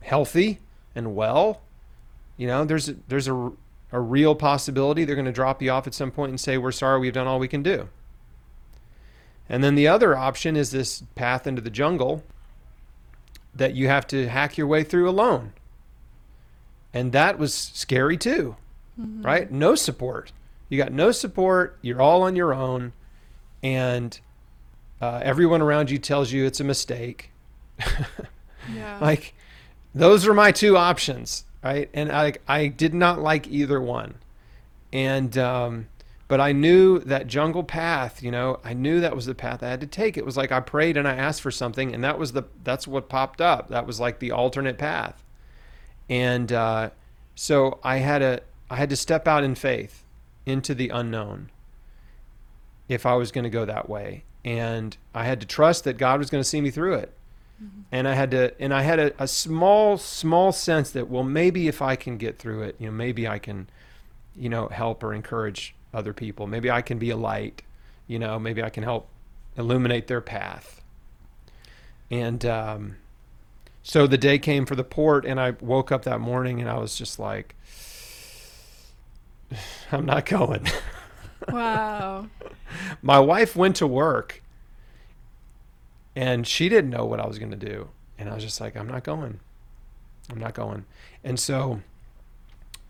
healthy 0.02 0.60
and 0.96 1.16
well. 1.16 1.62
You 2.38 2.48
know, 2.48 2.66
there's 2.66 2.90
a, 2.90 2.96
there's 3.08 3.28
a, 3.28 3.52
a 3.92 4.00
real 4.00 4.36
possibility 4.36 5.06
they're 5.06 5.16
going 5.16 5.26
to 5.26 5.32
drop 5.32 5.62
you 5.62 5.70
off 5.72 5.86
at 5.86 5.94
some 5.94 6.12
point 6.12 6.30
and 6.30 6.40
say, 6.40 6.58
We're 6.58 6.72
sorry, 6.72 7.00
we've 7.00 7.14
done 7.14 7.28
all 7.28 7.40
we 7.40 7.48
can 7.48 7.62
do. 7.62 7.90
And 9.52 9.62
then 9.62 9.76
the 9.76 9.90
other 9.90 10.16
option 10.16 10.56
is 10.56 10.72
this 10.72 11.04
path 11.14 11.46
into 11.46 11.62
the 11.62 11.70
jungle 11.70 12.24
that 13.54 13.76
you 13.76 13.90
have 13.90 14.08
to 14.08 14.30
hack 14.30 14.58
your 14.58 14.66
way 14.66 14.82
through 14.82 15.10
alone. 15.10 15.52
And 16.94 17.12
that 17.12 17.38
was 17.38 17.54
scary 17.54 18.16
too, 18.16 18.56
mm-hmm. 18.98 19.22
right? 19.22 19.52
No 19.52 19.76
support. 19.76 20.32
You 20.70 20.78
got 20.78 20.94
no 20.94 21.12
support. 21.12 21.78
You're 21.82 22.02
all 22.02 22.24
on 22.24 22.38
your 22.38 22.54
own. 22.54 22.94
And 23.62 24.18
uh, 25.02 25.20
everyone 25.22 25.62
around 25.62 25.92
you 25.92 25.98
tells 25.98 26.32
you 26.32 26.46
it's 26.46 26.62
a 26.62 26.64
mistake. 26.64 27.32
yeah. 28.74 29.00
Like, 29.02 29.34
those 29.94 30.26
are 30.26 30.34
my 30.34 30.54
two 30.54 30.78
options, 30.78 31.44
right? 31.62 31.90
And 31.94 32.10
I, 32.10 32.36
I 32.48 32.68
did 32.68 32.94
not 32.94 33.20
like 33.20 33.50
either 33.50 33.82
one. 33.82 34.16
And, 34.94 35.38
um, 35.38 35.88
but 36.32 36.40
I 36.40 36.54
knew 36.54 37.00
that 37.00 37.28
jungle 37.28 37.62
path, 37.62 38.24
you 38.24 38.32
know, 38.32 38.62
I 38.64 38.72
knew 38.72 39.02
that 39.02 39.14
was 39.14 39.26
the 39.26 39.36
path 39.36 39.62
I 39.62 39.68
had 39.68 39.82
to 39.82 39.86
take. 39.86 40.16
It 40.16 40.26
was 40.26 40.38
like 40.38 40.50
I 40.50 40.62
prayed 40.62 40.96
and 40.96 41.06
I 41.06 41.14
asked 41.14 41.42
for 41.42 41.52
something, 41.52 41.94
and 41.94 42.02
that 42.06 42.18
was 42.18 42.32
the 42.32 42.44
that's 42.64 42.88
what 42.88 43.10
popped 43.10 43.42
up. 43.42 43.68
That 43.68 43.86
was 43.86 44.00
like 44.00 44.20
the 44.20 44.32
alternate 44.32 44.78
path, 44.78 45.26
and 46.10 46.50
uh, 46.54 46.92
so 47.36 47.80
I 47.84 47.98
had 47.98 48.22
a 48.22 48.40
I 48.70 48.78
had 48.78 48.90
to 48.92 48.96
step 48.96 49.28
out 49.28 49.44
in 49.44 49.56
faith 49.56 50.06
into 50.46 50.74
the 50.74 50.88
unknown 50.88 51.52
if 52.88 53.06
I 53.06 53.16
was 53.16 53.34
going 53.34 53.44
to 53.44 53.50
go 53.50 53.66
that 53.66 53.90
way, 53.90 54.24
and 54.46 54.96
I 55.14 55.26
had 55.26 55.42
to 55.42 55.46
trust 55.46 55.84
that 55.84 55.98
God 55.98 56.18
was 56.18 56.30
going 56.30 56.42
to 56.42 56.50
see 56.50 56.62
me 56.62 56.72
through 56.72 56.94
it. 56.94 57.14
Mm-hmm. 57.62 57.82
And 57.92 58.08
I 58.08 58.14
had 58.14 58.32
to, 58.32 58.54
and 58.58 58.74
I 58.74 58.84
had 58.84 59.00
a, 59.00 59.22
a 59.22 59.28
small, 59.28 59.98
small 59.98 60.54
sense 60.54 60.92
that, 60.92 61.10
well, 61.10 61.24
maybe 61.24 61.68
if 61.68 61.82
I 61.82 61.98
can 61.98 62.16
get 62.16 62.40
through 62.40 62.64
it, 62.64 62.78
you 62.80 62.86
know, 62.86 62.94
maybe 62.94 63.28
I 63.28 63.38
can, 63.38 63.68
you 64.34 64.48
know, 64.48 64.70
help 64.70 65.04
or 65.04 65.14
encourage 65.14 65.76
other 65.94 66.14
people. 66.14 66.48
Maybe 66.48 66.70
I 66.70 66.82
can 66.82 66.98
be 66.98 67.10
a 67.10 67.18
light, 67.18 67.62
you 68.08 68.20
know, 68.20 68.40
maybe 68.40 68.64
I 68.64 68.70
can 68.70 68.84
help 68.84 69.08
illuminate 69.58 70.08
their 70.08 70.22
path. 70.22 70.82
And 72.10 72.46
um, 72.46 72.98
so 73.84 74.08
the 74.08 74.18
day 74.18 74.38
came 74.40 74.66
for 74.66 74.76
the 74.76 74.84
port, 74.84 75.26
and 75.26 75.40
I 75.40 75.52
woke 75.62 75.92
up 75.92 76.04
that 76.04 76.20
morning 76.20 76.60
and 76.60 76.70
I 76.70 76.78
was 76.78 76.96
just 76.96 77.20
like, 77.20 77.56
I'm 79.92 80.06
not 80.06 80.26
going. 80.26 80.68
Wow. 81.48 82.28
My 83.02 83.20
wife 83.20 83.56
went 83.56 83.76
to 83.78 83.88
work 83.88 84.42
and 86.16 86.46
she 86.46 86.70
didn't 86.70 86.90
know 86.90 87.06
what 87.06 87.20
I 87.20 87.28
was 87.28 87.40
going 87.40 87.52
to 87.52 87.58
do. 87.58 87.90
And 88.18 88.30
I 88.30 88.36
was 88.36 88.44
just 88.44 88.62
like, 88.62 88.76
I'm 88.76 88.88
not 88.88 89.04
going. 89.04 89.40
I'm 90.30 90.40
not 90.40 90.54
going. 90.54 90.86
And 91.24 91.40
so 91.40 91.82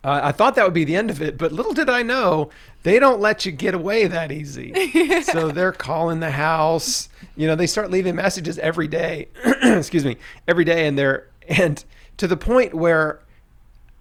uh, 0.03 0.19
I 0.23 0.31
thought 0.31 0.55
that 0.55 0.65
would 0.65 0.73
be 0.73 0.83
the 0.83 0.95
end 0.95 1.11
of 1.11 1.21
it, 1.21 1.37
but 1.37 1.51
little 1.51 1.73
did 1.73 1.89
I 1.89 2.01
know 2.01 2.49
they 2.83 2.97
don't 2.97 3.19
let 3.19 3.45
you 3.45 3.51
get 3.51 3.75
away 3.75 4.07
that 4.07 4.31
easy. 4.31 5.21
so 5.21 5.51
they're 5.51 5.71
calling 5.71 6.19
the 6.19 6.31
house. 6.31 7.09
You 7.35 7.47
know, 7.47 7.55
they 7.55 7.67
start 7.67 7.91
leaving 7.91 8.15
messages 8.15 8.57
every 8.59 8.87
day. 8.87 9.27
excuse 9.63 10.03
me, 10.03 10.17
every 10.47 10.65
day, 10.65 10.87
and 10.87 10.97
they're 10.97 11.29
and 11.47 11.83
to 12.17 12.27
the 12.27 12.37
point 12.37 12.73
where 12.73 13.21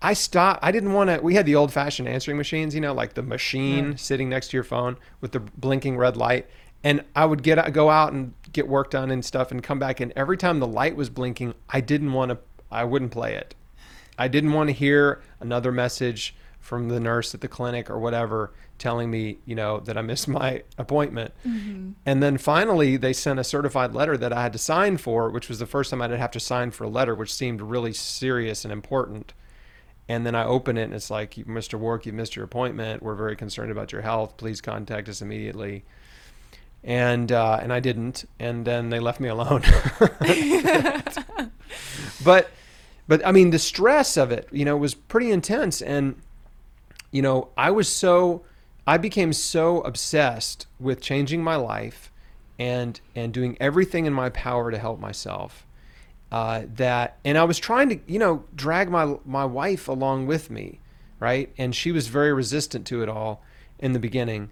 I 0.00 0.14
stopped. 0.14 0.64
I 0.64 0.72
didn't 0.72 0.94
want 0.94 1.10
to. 1.10 1.20
We 1.20 1.34
had 1.34 1.44
the 1.44 1.56
old-fashioned 1.56 2.08
answering 2.08 2.38
machines, 2.38 2.74
you 2.74 2.80
know, 2.80 2.94
like 2.94 3.12
the 3.12 3.22
machine 3.22 3.98
sitting 3.98 4.30
next 4.30 4.48
to 4.48 4.56
your 4.56 4.64
phone 4.64 4.96
with 5.20 5.32
the 5.32 5.40
blinking 5.40 5.98
red 5.98 6.16
light. 6.16 6.46
And 6.82 7.04
I 7.14 7.26
would 7.26 7.42
get 7.42 7.74
go 7.74 7.90
out 7.90 8.14
and 8.14 8.32
get 8.54 8.66
work 8.66 8.90
done 8.90 9.10
and 9.10 9.22
stuff, 9.22 9.50
and 9.50 9.62
come 9.62 9.78
back. 9.78 10.00
And 10.00 10.14
every 10.16 10.38
time 10.38 10.60
the 10.60 10.66
light 10.66 10.96
was 10.96 11.10
blinking, 11.10 11.52
I 11.68 11.82
didn't 11.82 12.14
want 12.14 12.30
to. 12.30 12.38
I 12.70 12.84
wouldn't 12.84 13.10
play 13.10 13.34
it. 13.34 13.54
I 14.20 14.28
didn't 14.28 14.52
want 14.52 14.68
to 14.68 14.74
hear 14.74 15.22
another 15.40 15.72
message 15.72 16.34
from 16.60 16.90
the 16.90 17.00
nurse 17.00 17.34
at 17.34 17.40
the 17.40 17.48
clinic 17.48 17.88
or 17.88 17.98
whatever 17.98 18.52
telling 18.76 19.10
me, 19.10 19.38
you 19.46 19.54
know, 19.54 19.80
that 19.80 19.96
I 19.96 20.02
missed 20.02 20.28
my 20.28 20.62
appointment. 20.76 21.32
Mm-hmm. 21.46 21.92
And 22.04 22.22
then 22.22 22.36
finally, 22.36 22.98
they 22.98 23.14
sent 23.14 23.40
a 23.40 23.44
certified 23.44 23.94
letter 23.94 24.18
that 24.18 24.30
I 24.30 24.42
had 24.42 24.52
to 24.52 24.58
sign 24.58 24.98
for, 24.98 25.30
which 25.30 25.48
was 25.48 25.58
the 25.58 25.66
first 25.66 25.90
time 25.90 26.02
I'd 26.02 26.10
have 26.10 26.30
to 26.32 26.40
sign 26.40 26.70
for 26.70 26.84
a 26.84 26.88
letter, 26.88 27.14
which 27.14 27.32
seemed 27.32 27.62
really 27.62 27.94
serious 27.94 28.62
and 28.62 28.72
important. 28.72 29.32
And 30.06 30.26
then 30.26 30.34
I 30.34 30.44
open 30.44 30.76
it 30.76 30.84
and 30.84 30.94
it's 30.94 31.10
like, 31.10 31.36
Mr. 31.36 31.78
Wark, 31.78 32.04
you 32.04 32.12
missed 32.12 32.36
your 32.36 32.44
appointment. 32.44 33.02
We're 33.02 33.14
very 33.14 33.36
concerned 33.36 33.72
about 33.72 33.90
your 33.90 34.02
health. 34.02 34.36
Please 34.36 34.60
contact 34.60 35.08
us 35.08 35.22
immediately. 35.22 35.84
And 36.84 37.32
uh, 37.32 37.58
and 37.62 37.72
I 37.72 37.80
didn't. 37.80 38.26
And 38.38 38.66
then 38.66 38.90
they 38.90 39.00
left 39.00 39.20
me 39.20 39.28
alone. 39.28 39.62
but 42.24 42.50
but 43.10 43.26
I 43.26 43.32
mean, 43.32 43.50
the 43.50 43.58
stress 43.58 44.16
of 44.16 44.30
it, 44.30 44.48
you 44.52 44.64
know, 44.64 44.76
was 44.76 44.94
pretty 44.94 45.32
intense. 45.32 45.82
And, 45.82 46.22
you 47.10 47.22
know, 47.22 47.48
I 47.56 47.72
was 47.72 47.88
so, 47.88 48.44
I 48.86 48.98
became 48.98 49.32
so 49.32 49.80
obsessed 49.80 50.68
with 50.78 51.00
changing 51.00 51.42
my 51.42 51.56
life 51.56 52.12
and, 52.56 53.00
and 53.16 53.32
doing 53.32 53.56
everything 53.58 54.06
in 54.06 54.12
my 54.12 54.28
power 54.28 54.70
to 54.70 54.78
help 54.78 55.00
myself. 55.00 55.66
Uh, 56.30 56.62
that, 56.76 57.18
and 57.24 57.36
I 57.36 57.42
was 57.42 57.58
trying 57.58 57.88
to, 57.88 57.98
you 58.06 58.20
know, 58.20 58.44
drag 58.54 58.88
my, 58.88 59.16
my 59.24 59.44
wife 59.44 59.88
along 59.88 60.28
with 60.28 60.48
me. 60.48 60.78
Right. 61.18 61.52
And 61.58 61.74
she 61.74 61.90
was 61.90 62.06
very 62.06 62.32
resistant 62.32 62.86
to 62.86 63.02
it 63.02 63.08
all 63.08 63.42
in 63.80 63.92
the 63.92 63.98
beginning. 63.98 64.50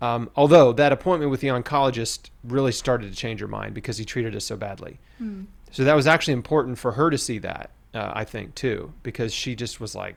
Um, 0.00 0.30
although 0.34 0.72
that 0.72 0.90
appointment 0.90 1.30
with 1.30 1.42
the 1.42 1.46
oncologist 1.46 2.30
really 2.42 2.72
started 2.72 3.12
to 3.12 3.16
change 3.16 3.38
her 3.38 3.46
mind 3.46 3.72
because 3.72 3.98
he 3.98 4.04
treated 4.04 4.34
us 4.34 4.46
so 4.46 4.56
badly. 4.56 4.98
Mm. 5.22 5.46
So 5.70 5.84
that 5.84 5.94
was 5.94 6.08
actually 6.08 6.34
important 6.34 6.76
for 6.76 6.90
her 6.90 7.08
to 7.08 7.16
see 7.16 7.38
that 7.38 7.70
uh, 7.94 8.12
I 8.14 8.24
think 8.24 8.54
too, 8.54 8.92
because 9.02 9.32
she 9.32 9.54
just 9.54 9.80
was 9.80 9.94
like 9.94 10.16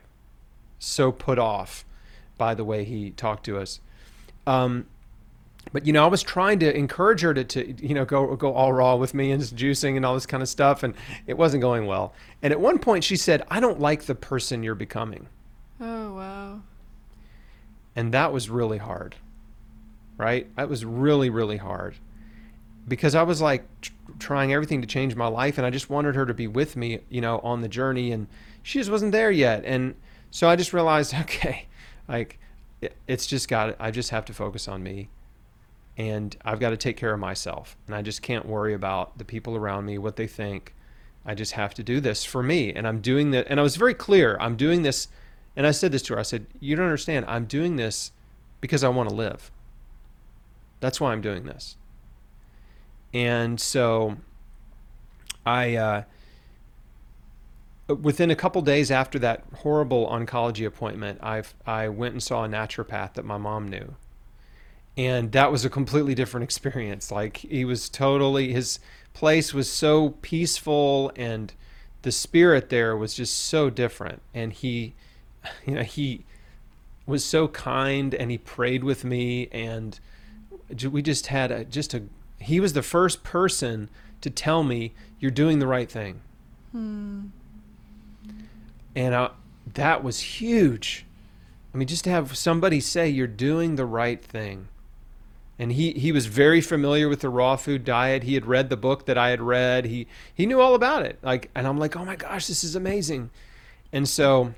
so 0.78 1.10
put 1.12 1.38
off 1.38 1.84
by 2.36 2.54
the 2.54 2.64
way 2.64 2.84
he 2.84 3.10
talked 3.10 3.44
to 3.46 3.58
us. 3.58 3.80
Um, 4.46 4.86
but 5.72 5.86
you 5.86 5.92
know, 5.92 6.04
I 6.04 6.08
was 6.08 6.22
trying 6.22 6.58
to 6.60 6.76
encourage 6.76 7.22
her 7.22 7.34
to, 7.34 7.44
to 7.44 7.86
you 7.86 7.94
know 7.94 8.04
go 8.04 8.36
go 8.36 8.52
all 8.52 8.72
raw 8.72 8.96
with 8.96 9.14
me 9.14 9.30
and 9.30 9.40
just 9.40 9.56
juicing 9.56 9.96
and 9.96 10.04
all 10.04 10.14
this 10.14 10.26
kind 10.26 10.42
of 10.42 10.48
stuff, 10.48 10.82
and 10.82 10.94
it 11.26 11.36
wasn't 11.36 11.62
going 11.62 11.86
well. 11.86 12.12
And 12.42 12.52
at 12.52 12.60
one 12.60 12.78
point, 12.78 13.04
she 13.04 13.16
said, 13.16 13.42
"I 13.50 13.60
don't 13.60 13.80
like 13.80 14.02
the 14.02 14.14
person 14.14 14.62
you're 14.62 14.74
becoming." 14.74 15.28
Oh 15.80 16.14
wow! 16.14 16.60
And 17.96 18.12
that 18.12 18.32
was 18.32 18.50
really 18.50 18.78
hard, 18.78 19.16
right? 20.16 20.54
That 20.56 20.68
was 20.68 20.84
really 20.84 21.30
really 21.30 21.56
hard 21.56 21.94
because 22.86 23.14
I 23.14 23.22
was 23.22 23.40
like 23.40 23.64
trying 24.18 24.52
everything 24.52 24.80
to 24.80 24.86
change 24.86 25.14
my 25.16 25.26
life 25.26 25.58
and 25.58 25.66
I 25.66 25.70
just 25.70 25.90
wanted 25.90 26.14
her 26.14 26.26
to 26.26 26.34
be 26.34 26.46
with 26.46 26.76
me, 26.76 27.00
you 27.08 27.20
know, 27.20 27.38
on 27.40 27.60
the 27.60 27.68
journey 27.68 28.12
and 28.12 28.26
she 28.62 28.78
just 28.78 28.90
wasn't 28.90 29.12
there 29.12 29.30
yet. 29.30 29.64
And 29.64 29.94
so 30.30 30.48
I 30.48 30.56
just 30.56 30.72
realized, 30.72 31.14
okay, 31.22 31.66
like 32.08 32.38
it's 33.06 33.26
just 33.26 33.48
got 33.48 33.76
I 33.78 33.90
just 33.90 34.10
have 34.10 34.24
to 34.26 34.34
focus 34.34 34.68
on 34.68 34.82
me 34.82 35.08
and 35.96 36.36
I've 36.44 36.60
got 36.60 36.70
to 36.70 36.76
take 36.76 36.96
care 36.96 37.12
of 37.12 37.20
myself 37.20 37.76
and 37.86 37.94
I 37.94 38.02
just 38.02 38.22
can't 38.22 38.46
worry 38.46 38.74
about 38.74 39.18
the 39.18 39.24
people 39.24 39.56
around 39.56 39.86
me, 39.86 39.98
what 39.98 40.16
they 40.16 40.26
think. 40.26 40.74
I 41.26 41.34
just 41.34 41.52
have 41.52 41.72
to 41.74 41.82
do 41.82 42.00
this 42.00 42.24
for 42.24 42.42
me 42.42 42.72
and 42.72 42.86
I'm 42.86 43.00
doing 43.00 43.30
that 43.30 43.46
and 43.48 43.58
I 43.58 43.62
was 43.62 43.76
very 43.76 43.94
clear, 43.94 44.36
I'm 44.40 44.56
doing 44.56 44.82
this 44.82 45.08
and 45.56 45.66
I 45.66 45.70
said 45.70 45.92
this 45.92 46.02
to 46.02 46.14
her. 46.14 46.18
I 46.20 46.24
said, 46.24 46.46
"You 46.60 46.76
don't 46.76 46.86
understand. 46.86 47.26
I'm 47.28 47.44
doing 47.44 47.76
this 47.76 48.10
because 48.60 48.82
I 48.82 48.88
want 48.88 49.08
to 49.08 49.14
live. 49.14 49.52
That's 50.80 51.00
why 51.00 51.12
I'm 51.12 51.20
doing 51.20 51.44
this." 51.44 51.76
And 53.14 53.60
so 53.60 54.16
I, 55.46 55.76
uh, 55.76 56.02
within 57.86 58.30
a 58.30 58.36
couple 58.36 58.60
days 58.60 58.90
after 58.90 59.18
that 59.20 59.44
horrible 59.58 60.08
oncology 60.08 60.66
appointment, 60.66 61.20
I 61.22 61.44
I 61.64 61.88
went 61.88 62.14
and 62.14 62.22
saw 62.22 62.44
a 62.44 62.48
naturopath 62.48 63.14
that 63.14 63.24
my 63.24 63.38
mom 63.38 63.68
knew, 63.68 63.94
and 64.96 65.30
that 65.32 65.52
was 65.52 65.64
a 65.64 65.70
completely 65.70 66.14
different 66.14 66.44
experience. 66.50 67.12
Like 67.12 67.38
he 67.38 67.64
was 67.64 67.88
totally 67.88 68.52
his 68.52 68.80
place 69.12 69.54
was 69.54 69.70
so 69.70 70.10
peaceful, 70.22 71.12
and 71.14 71.52
the 72.02 72.12
spirit 72.12 72.68
there 72.68 72.96
was 72.96 73.14
just 73.14 73.36
so 73.44 73.70
different. 73.70 74.22
And 74.34 74.52
he, 74.52 74.94
you 75.66 75.74
know, 75.74 75.82
he 75.82 76.24
was 77.06 77.24
so 77.24 77.46
kind, 77.48 78.12
and 78.12 78.30
he 78.30 78.38
prayed 78.38 78.82
with 78.82 79.04
me, 79.04 79.48
and 79.52 80.00
we 80.90 81.02
just 81.02 81.26
had 81.28 81.52
a, 81.52 81.64
just 81.64 81.94
a 81.94 82.02
he 82.44 82.60
was 82.60 82.72
the 82.72 82.82
first 82.82 83.22
person 83.22 83.88
to 84.20 84.30
tell 84.30 84.62
me 84.62 84.92
you're 85.20 85.30
doing 85.30 85.58
the 85.58 85.66
right 85.66 85.90
thing. 85.90 86.20
Hmm. 86.72 87.26
And 88.96 89.14
I, 89.14 89.30
that 89.74 90.02
was 90.04 90.20
huge. 90.20 91.04
I 91.72 91.76
mean, 91.76 91.88
just 91.88 92.04
to 92.04 92.10
have 92.10 92.36
somebody 92.36 92.80
say 92.80 93.08
you're 93.08 93.26
doing 93.26 93.76
the 93.76 93.86
right 93.86 94.22
thing. 94.22 94.68
And 95.58 95.72
he, 95.72 95.92
he 95.92 96.12
was 96.12 96.26
very 96.26 96.60
familiar 96.60 97.08
with 97.08 97.20
the 97.20 97.28
raw 97.28 97.56
food 97.56 97.84
diet. 97.84 98.24
He 98.24 98.34
had 98.34 98.46
read 98.46 98.70
the 98.70 98.76
book 98.76 99.06
that 99.06 99.16
I 99.16 99.30
had 99.30 99.40
read. 99.40 99.84
He 99.84 100.08
he 100.32 100.46
knew 100.46 100.60
all 100.60 100.74
about 100.74 101.04
it. 101.04 101.18
Like, 101.22 101.50
and 101.54 101.66
I'm 101.66 101.78
like, 101.78 101.96
oh 101.96 102.04
my 102.04 102.16
gosh, 102.16 102.46
this 102.46 102.64
is 102.64 102.74
amazing. 102.74 103.30
And 103.92 104.08
so, 104.08 104.54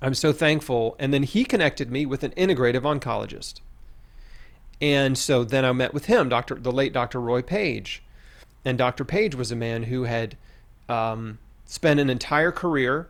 I'm 0.00 0.14
so 0.14 0.32
thankful. 0.32 0.94
And 1.00 1.12
then 1.12 1.24
he 1.24 1.44
connected 1.44 1.90
me 1.90 2.06
with 2.06 2.22
an 2.22 2.30
integrative 2.32 2.82
oncologist. 2.82 3.60
And 4.80 5.18
so 5.18 5.44
then 5.44 5.64
I 5.64 5.72
met 5.72 5.92
with 5.92 6.06
him, 6.06 6.28
Dr. 6.28 6.54
the 6.54 6.72
late 6.72 6.92
Dr. 6.92 7.20
Roy 7.20 7.42
Page. 7.42 8.02
And 8.64 8.78
Dr. 8.78 9.04
Page 9.04 9.34
was 9.34 9.50
a 9.50 9.56
man 9.56 9.84
who 9.84 10.04
had 10.04 10.36
um, 10.88 11.38
spent 11.64 12.00
an 12.00 12.10
entire 12.10 12.52
career 12.52 13.08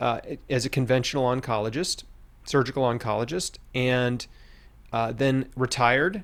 uh, 0.00 0.20
as 0.50 0.64
a 0.64 0.68
conventional 0.68 1.24
oncologist, 1.24 2.04
surgical 2.44 2.82
oncologist, 2.84 3.58
and 3.74 4.26
uh, 4.92 5.12
then 5.12 5.46
retired 5.56 6.22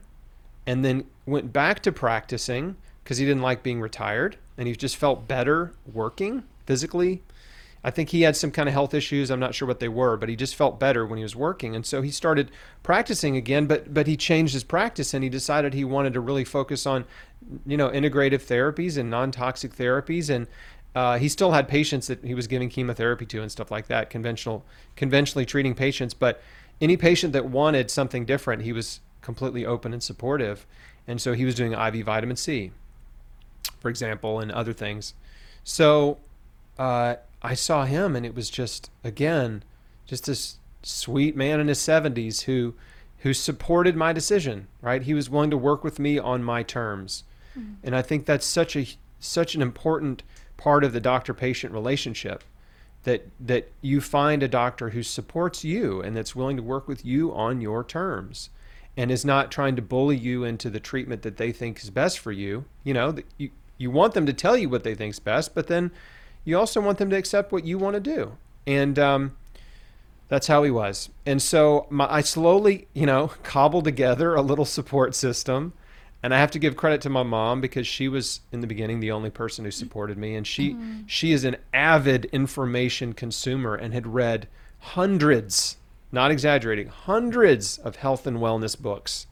and 0.66 0.84
then 0.84 1.04
went 1.26 1.52
back 1.52 1.80
to 1.80 1.92
practicing 1.92 2.76
because 3.02 3.18
he 3.18 3.24
didn't 3.24 3.42
like 3.42 3.62
being 3.62 3.80
retired 3.80 4.36
and 4.56 4.68
he 4.68 4.76
just 4.76 4.96
felt 4.96 5.26
better 5.26 5.72
working 5.92 6.44
physically. 6.66 7.22
I 7.82 7.90
think 7.90 8.10
he 8.10 8.22
had 8.22 8.36
some 8.36 8.50
kind 8.50 8.68
of 8.68 8.74
health 8.74 8.92
issues. 8.92 9.30
I'm 9.30 9.40
not 9.40 9.54
sure 9.54 9.66
what 9.66 9.80
they 9.80 9.88
were, 9.88 10.16
but 10.16 10.28
he 10.28 10.36
just 10.36 10.54
felt 10.54 10.78
better 10.78 11.06
when 11.06 11.16
he 11.16 11.22
was 11.22 11.34
working. 11.34 11.74
And 11.74 11.86
so 11.86 12.02
he 12.02 12.10
started 12.10 12.50
practicing 12.82 13.36
again, 13.36 13.66
but 13.66 13.94
but 13.94 14.06
he 14.06 14.16
changed 14.16 14.52
his 14.52 14.64
practice 14.64 15.14
and 15.14 15.24
he 15.24 15.30
decided 15.30 15.72
he 15.72 15.84
wanted 15.84 16.12
to 16.14 16.20
really 16.20 16.44
focus 16.44 16.86
on 16.86 17.04
you 17.66 17.76
know 17.76 17.88
integrative 17.88 18.44
therapies 18.44 18.98
and 18.98 19.08
non-toxic 19.08 19.74
therapies 19.74 20.28
and 20.28 20.46
uh, 20.94 21.18
he 21.18 21.28
still 21.28 21.52
had 21.52 21.68
patients 21.68 22.08
that 22.08 22.24
he 22.24 22.34
was 22.34 22.46
giving 22.46 22.68
chemotherapy 22.68 23.24
to 23.24 23.42
and 23.42 23.50
stuff 23.50 23.70
like 23.70 23.86
that, 23.86 24.10
conventional, 24.10 24.64
conventionally 24.96 25.46
treating 25.46 25.74
patients. 25.74 26.14
But 26.14 26.42
any 26.80 26.96
patient 26.96 27.32
that 27.34 27.46
wanted 27.46 27.90
something 27.90 28.24
different, 28.24 28.62
he 28.62 28.72
was 28.72 29.00
completely 29.20 29.64
open 29.64 29.92
and 29.92 30.02
supportive. 30.02 30.66
And 31.06 31.20
so 31.20 31.32
he 31.32 31.44
was 31.44 31.54
doing 31.54 31.72
IV 31.72 32.04
vitamin 32.04 32.36
C, 32.36 32.72
for 33.78 33.88
example, 33.88 34.40
and 34.40 34.50
other 34.50 34.72
things. 34.72 35.14
So 35.62 36.18
uh, 36.78 37.16
I 37.42 37.54
saw 37.54 37.84
him, 37.84 38.16
and 38.16 38.26
it 38.26 38.34
was 38.34 38.50
just 38.50 38.90
again, 39.04 39.62
just 40.06 40.26
this 40.26 40.58
sweet 40.82 41.36
man 41.36 41.60
in 41.60 41.68
his 41.68 41.78
70s 41.78 42.42
who 42.42 42.74
who 43.18 43.34
supported 43.34 43.96
my 43.96 44.12
decision. 44.12 44.68
Right, 44.80 45.02
he 45.02 45.14
was 45.14 45.30
willing 45.30 45.50
to 45.50 45.56
work 45.56 45.84
with 45.84 45.98
me 45.98 46.18
on 46.18 46.42
my 46.42 46.62
terms, 46.62 47.24
mm-hmm. 47.58 47.74
and 47.82 47.96
I 47.96 48.02
think 48.02 48.26
that's 48.26 48.46
such 48.46 48.76
a 48.76 48.86
such 49.18 49.54
an 49.54 49.62
important 49.62 50.22
part 50.56 50.84
of 50.84 50.92
the 50.92 51.00
doctor 51.00 51.34
patient 51.34 51.72
relationship 51.72 52.44
that 53.04 53.26
that 53.40 53.70
you 53.80 54.00
find 54.00 54.42
a 54.42 54.48
doctor 54.48 54.90
who 54.90 55.02
supports 55.02 55.64
you 55.64 56.00
and 56.02 56.16
that's 56.16 56.36
willing 56.36 56.56
to 56.56 56.62
work 56.62 56.86
with 56.86 57.04
you 57.04 57.32
on 57.34 57.60
your 57.60 57.82
terms 57.82 58.50
and 58.96 59.10
is 59.10 59.24
not 59.24 59.50
trying 59.50 59.76
to 59.76 59.82
bully 59.82 60.16
you 60.16 60.44
into 60.44 60.68
the 60.68 60.80
treatment 60.80 61.22
that 61.22 61.36
they 61.36 61.52
think 61.52 61.82
is 61.82 61.90
best 61.90 62.18
for 62.18 62.32
you 62.32 62.64
you 62.84 62.92
know 62.92 63.14
you 63.38 63.50
you 63.78 63.90
want 63.90 64.12
them 64.12 64.26
to 64.26 64.32
tell 64.32 64.56
you 64.56 64.68
what 64.68 64.84
they 64.84 64.94
think 64.94 65.14
is 65.14 65.20
best 65.20 65.54
but 65.54 65.66
then 65.66 65.90
you 66.50 66.58
also 66.58 66.80
want 66.80 66.98
them 66.98 67.08
to 67.10 67.16
accept 67.16 67.52
what 67.52 67.64
you 67.64 67.78
want 67.78 67.94
to 67.94 68.00
do. 68.00 68.36
And 68.66 68.98
um, 68.98 69.36
that's 70.28 70.46
how 70.46 70.62
he 70.62 70.70
was. 70.70 71.08
And 71.24 71.40
so 71.40 71.86
my, 71.90 72.12
i 72.12 72.20
slowly 72.20 72.88
you 72.92 73.06
know 73.06 73.28
cobbled 73.42 73.84
together 73.84 74.34
a 74.34 74.42
little 74.42 74.64
support 74.64 75.14
system. 75.14 75.72
And 76.22 76.34
I 76.34 76.38
have 76.38 76.50
to 76.50 76.58
give 76.58 76.76
credit 76.76 77.00
to 77.02 77.08
my 77.08 77.22
mom 77.22 77.62
because 77.62 77.86
she 77.86 78.06
was 78.06 78.40
in 78.52 78.60
the 78.60 78.66
beginning 78.66 79.00
the 79.00 79.10
only 79.10 79.30
person 79.30 79.64
who 79.64 79.70
supported 79.70 80.18
me. 80.18 80.34
And 80.34 80.46
she 80.46 80.74
mm-hmm. 80.74 81.06
she 81.06 81.32
is 81.32 81.44
an 81.44 81.56
avid 81.72 82.26
information 82.26 83.14
consumer 83.14 83.74
and 83.74 83.94
had 83.94 84.06
read 84.06 84.46
hundreds 84.80 85.76
not 86.12 86.30
exaggerating 86.30 86.88
hundreds 86.88 87.78
of 87.78 87.96
health 87.96 88.26
and 88.26 88.38
wellness 88.38 88.80
books 88.80 89.26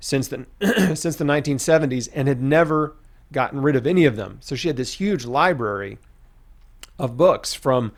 since 0.00 0.28
the 0.28 0.46
since 0.96 1.16
the 1.16 1.24
1970s 1.24 2.08
and 2.14 2.28
had 2.28 2.42
never 2.42 2.96
gotten 3.32 3.60
rid 3.60 3.76
of 3.76 3.86
any 3.86 4.04
of 4.04 4.16
them. 4.16 4.38
So 4.40 4.56
she 4.56 4.68
had 4.68 4.76
this 4.76 4.94
huge 4.94 5.24
library 5.24 5.98
of 6.98 7.16
books 7.16 7.54
from 7.54 7.92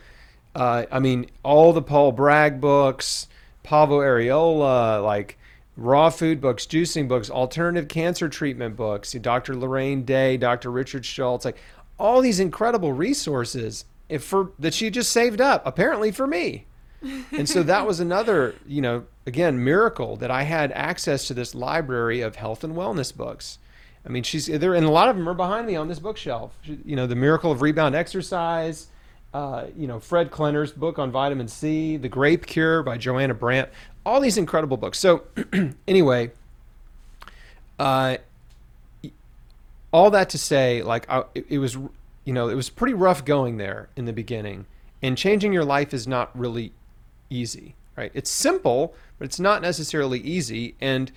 uh, 0.54 0.84
I 0.90 0.98
mean 0.98 1.30
all 1.42 1.72
the 1.72 1.82
Paul 1.82 2.12
Bragg 2.12 2.60
books 2.60 3.26
Paavo 3.64 4.00
Airola, 4.00 5.02
like 5.02 5.38
raw 5.76 6.10
food 6.10 6.40
books, 6.40 6.66
juicing 6.66 7.08
books, 7.08 7.30
alternative 7.30 7.88
cancer 7.88 8.28
treatment 8.28 8.76
books, 8.76 9.12
Dr. 9.12 9.56
Lorraine 9.56 10.04
Day, 10.04 10.36
Dr. 10.36 10.70
Richard 10.70 11.04
Schulze, 11.04 11.44
like 11.44 11.58
all 11.98 12.20
these 12.20 12.40
incredible 12.40 12.92
resources 12.92 13.84
for 14.18 14.50
that 14.58 14.74
she 14.74 14.90
just 14.90 15.12
saved 15.12 15.40
up 15.40 15.62
apparently 15.64 16.10
for 16.10 16.26
me. 16.26 16.66
and 17.32 17.48
so 17.48 17.62
that 17.62 17.86
was 17.86 18.00
another, 18.00 18.54
you 18.66 18.82
know, 18.82 19.04
again, 19.24 19.62
miracle 19.62 20.16
that 20.16 20.30
I 20.30 20.42
had 20.42 20.72
access 20.72 21.26
to 21.28 21.34
this 21.34 21.54
library 21.54 22.20
of 22.20 22.36
health 22.36 22.62
and 22.64 22.74
wellness 22.74 23.16
books. 23.16 23.58
I 24.04 24.08
mean, 24.08 24.22
she's 24.22 24.46
there, 24.46 24.74
and 24.74 24.86
a 24.86 24.90
lot 24.90 25.08
of 25.08 25.16
them 25.16 25.28
are 25.28 25.34
behind 25.34 25.66
me 25.66 25.76
on 25.76 25.88
this 25.88 25.98
bookshelf. 25.98 26.52
You 26.64 26.96
know, 26.96 27.06
The 27.06 27.16
Miracle 27.16 27.52
of 27.52 27.60
Rebound 27.60 27.94
Exercise, 27.94 28.86
uh, 29.34 29.66
you 29.76 29.86
know, 29.86 30.00
Fred 30.00 30.30
Klenner's 30.30 30.72
book 30.72 30.98
on 30.98 31.10
vitamin 31.10 31.48
C, 31.48 31.96
The 31.96 32.08
Grape 32.08 32.46
Cure 32.46 32.82
by 32.82 32.96
Joanna 32.96 33.34
Brandt 33.34 33.68
all 34.04 34.20
these 34.20 34.38
incredible 34.38 34.76
books. 34.76 34.98
So, 34.98 35.24
anyway, 35.88 36.30
uh, 37.78 38.16
all 39.92 40.10
that 40.10 40.30
to 40.30 40.38
say, 40.38 40.82
like, 40.82 41.08
I, 41.10 41.24
it, 41.34 41.58
was, 41.58 41.74
you 42.24 42.32
know, 42.32 42.48
it 42.48 42.54
was 42.54 42.70
pretty 42.70 42.94
rough 42.94 43.24
going 43.24 43.56
there 43.56 43.88
in 43.96 44.04
the 44.04 44.12
beginning, 44.12 44.66
and 45.02 45.16
changing 45.16 45.52
your 45.52 45.64
life 45.64 45.92
is 45.92 46.06
not 46.06 46.36
really 46.38 46.72
easy, 47.28 47.74
right? 47.96 48.10
It's 48.14 48.30
simple, 48.30 48.94
but 49.18 49.26
it's 49.26 49.40
not 49.40 49.62
necessarily 49.62 50.20
easy, 50.20 50.74
and 50.80 51.10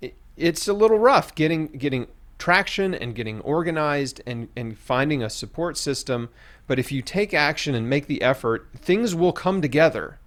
it, 0.00 0.14
it's 0.36 0.68
a 0.68 0.72
little 0.72 0.98
rough 0.98 1.34
getting 1.34 1.68
getting 1.68 2.06
traction 2.40 2.94
and 2.94 3.14
getting 3.14 3.40
organized 3.42 4.20
and 4.26 4.48
and 4.56 4.76
finding 4.76 5.22
a 5.22 5.30
support 5.30 5.76
system. 5.76 6.28
But 6.66 6.78
if 6.78 6.90
you 6.90 7.02
take 7.02 7.34
action 7.34 7.74
and 7.74 7.88
make 7.88 8.06
the 8.06 8.22
effort, 8.22 8.68
things 8.76 9.14
will 9.14 9.32
come 9.32 9.60
together 9.60 10.18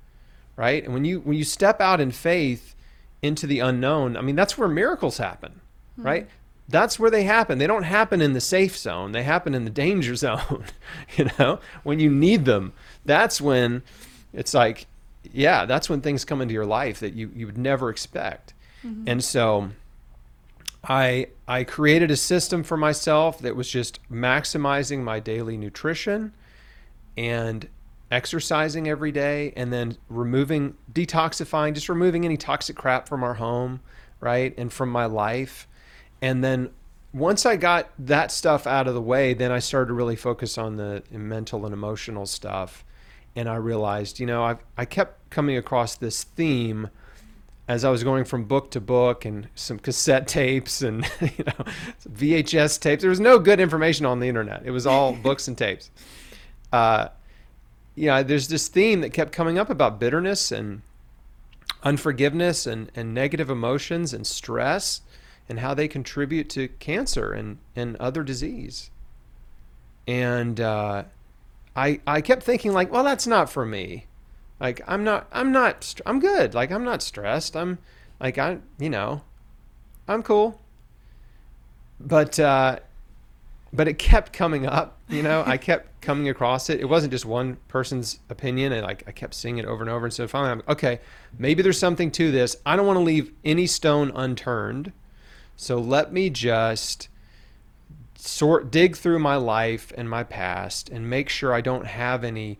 right? 0.55 0.83
And 0.83 0.93
when 0.93 1.05
you 1.05 1.19
when 1.21 1.37
you 1.37 1.43
step 1.43 1.81
out 1.81 1.99
in 1.99 2.11
faith 2.11 2.75
into 3.21 3.47
the 3.47 3.59
unknown, 3.59 4.17
I 4.17 4.21
mean 4.21 4.35
that's 4.35 4.57
where 4.57 4.67
miracles 4.67 5.17
happen, 5.17 5.61
mm-hmm. 5.93 6.03
right? 6.03 6.29
That's 6.69 6.97
where 6.97 7.11
they 7.11 7.23
happen. 7.23 7.57
They 7.57 7.67
don't 7.67 7.83
happen 7.83 8.21
in 8.21 8.33
the 8.33 8.41
safe 8.41 8.77
zone. 8.77 9.11
They 9.11 9.23
happen 9.23 9.53
in 9.53 9.65
the 9.65 9.69
danger 9.69 10.15
zone. 10.27 10.65
you 11.17 11.29
know, 11.37 11.59
when 11.83 11.99
you 11.99 12.09
need 12.09 12.45
them, 12.45 12.73
that's 13.05 13.41
when 13.41 13.83
it's 14.31 14.53
like, 14.53 14.87
yeah, 15.31 15.65
that's 15.65 15.89
when 15.89 16.01
things 16.01 16.25
come 16.25 16.41
into 16.41 16.53
your 16.53 16.65
life 16.65 16.99
that 16.99 17.13
you 17.13 17.31
you 17.35 17.45
would 17.45 17.57
never 17.57 17.89
expect. 17.89 18.53
Mm-hmm. 18.85 19.03
And 19.07 19.23
so 19.23 19.69
I 20.83 21.27
I 21.47 21.63
created 21.63 22.11
a 22.11 22.17
system 22.17 22.63
for 22.63 22.77
myself 22.77 23.39
that 23.39 23.55
was 23.55 23.69
just 23.69 23.99
maximizing 24.11 24.99
my 24.99 25.19
daily 25.19 25.55
nutrition 25.57 26.33
and 27.17 27.67
exercising 28.11 28.87
every 28.87 29.11
day 29.11 29.53
and 29.55 29.71
then 29.71 29.97
removing 30.09 30.75
detoxifying 30.91 31.73
just 31.73 31.89
removing 31.89 32.25
any 32.25 32.37
toxic 32.37 32.75
crap 32.75 33.07
from 33.07 33.23
our 33.23 33.35
home 33.35 33.81
right 34.19 34.53
and 34.57 34.71
from 34.71 34.89
my 34.89 35.05
life. 35.05 35.67
And 36.21 36.43
then 36.43 36.69
once 37.13 37.45
i 37.45 37.55
got 37.55 37.89
that 37.99 38.31
stuff 38.31 38.65
out 38.65 38.87
of 38.87 38.95
the 38.95 39.01
way 39.01 39.35
then 39.35 39.51
i 39.51 39.59
started 39.59 39.87
to 39.87 39.93
really 39.93 40.15
focus 40.15 40.57
on 40.57 40.77
the 40.77 41.03
mental 41.11 41.65
and 41.65 41.73
emotional 41.73 42.25
stuff. 42.25 42.83
And 43.35 43.47
i 43.47 43.55
realized 43.55 44.19
you 44.19 44.25
know 44.25 44.43
i 44.43 44.57
i 44.77 44.83
kept 44.83 45.29
coming 45.29 45.55
across 45.55 45.95
this 45.95 46.23
theme 46.23 46.89
as 47.67 47.85
I 47.85 47.89
was 47.89 48.03
going 48.03 48.25
from 48.25 48.43
book 48.43 48.71
to 48.71 48.81
book 48.81 49.25
and 49.25 49.47
some 49.55 49.79
cassette 49.79 50.27
tapes 50.27 50.81
and 50.81 51.09
you 51.21 51.45
know 51.45 51.65
VHS 52.09 52.79
tapes, 52.79 53.01
there 53.01 53.09
was 53.09 53.19
no 53.19 53.39
good 53.39 53.59
information 53.59 54.05
on 54.05 54.19
the 54.19 54.27
internet. 54.27 54.63
It 54.65 54.71
was 54.71 54.85
all 54.85 55.13
books 55.23 55.47
and 55.47 55.57
tapes. 55.57 55.89
Uh, 56.71 57.09
you 57.95 58.07
know, 58.07 58.23
there's 58.23 58.47
this 58.47 58.67
theme 58.67 59.01
that 59.01 59.11
kept 59.11 59.31
coming 59.31 59.59
up 59.59 59.69
about 59.69 59.99
bitterness 59.99 60.51
and 60.51 60.81
unforgiveness 61.83 62.65
and, 62.65 62.91
and 62.95 63.13
negative 63.13 63.49
emotions 63.49 64.13
and 64.13 64.25
stress 64.25 65.01
and 65.47 65.59
how 65.59 65.73
they 65.73 65.87
contribute 65.87 66.49
to 66.49 66.67
cancer 66.67 67.31
and, 67.31 67.57
and 67.75 67.95
other 67.97 68.23
disease. 68.23 68.89
And 70.07 70.59
uh, 70.59 71.03
I, 71.75 71.99
I 72.07 72.21
kept 72.21 72.43
thinking 72.43 72.73
like, 72.73 72.91
well, 72.91 73.03
that's 73.03 73.27
not 73.27 73.49
for 73.49 73.65
me. 73.65 74.07
Like, 74.63 74.79
I'm 74.87 75.03
not, 75.03 75.27
I'm 75.33 75.51
not, 75.51 75.99
I'm 76.05 76.21
good. 76.21 76.53
Like, 76.53 76.71
I'm 76.71 76.85
not 76.85 77.01
stressed. 77.01 77.57
I'm 77.57 77.79
like, 78.21 78.37
I, 78.37 78.59
you 78.79 78.89
know, 78.89 79.21
I'm 80.07 80.23
cool. 80.23 80.61
But, 81.99 82.39
uh, 82.39 82.79
but 83.73 83.89
it 83.89 83.99
kept 83.99 84.31
coming 84.31 84.65
up. 84.65 84.99
You 85.09 85.21
know, 85.21 85.43
I 85.45 85.57
kept 85.69 85.99
coming 85.99 86.29
across 86.29 86.69
it. 86.69 86.79
It 86.79 86.85
wasn't 86.85 87.11
just 87.11 87.25
one 87.25 87.57
person's 87.67 88.19
opinion, 88.29 88.71
and 88.71 88.83
like 88.83 89.03
I 89.05 89.11
kept 89.11 89.33
seeing 89.33 89.57
it 89.57 89.65
over 89.65 89.83
and 89.83 89.89
over. 89.89 90.05
And 90.05 90.13
so 90.13 90.29
finally, 90.29 90.51
I'm 90.51 90.63
okay. 90.69 91.01
Maybe 91.37 91.61
there's 91.61 91.77
something 91.77 92.09
to 92.11 92.31
this. 92.31 92.55
I 92.65 92.77
don't 92.77 92.87
want 92.87 92.95
to 92.95 93.03
leave 93.03 93.33
any 93.43 93.67
stone 93.67 94.13
unturned. 94.15 94.93
So 95.57 95.77
let 95.77 96.13
me 96.13 96.29
just 96.29 97.09
sort 98.15 98.71
dig 98.71 98.95
through 98.95 99.19
my 99.19 99.35
life 99.35 99.91
and 99.97 100.09
my 100.09 100.23
past 100.23 100.87
and 100.87 101.09
make 101.09 101.27
sure 101.27 101.53
I 101.53 101.59
don't 101.59 101.85
have 101.85 102.23
any, 102.23 102.59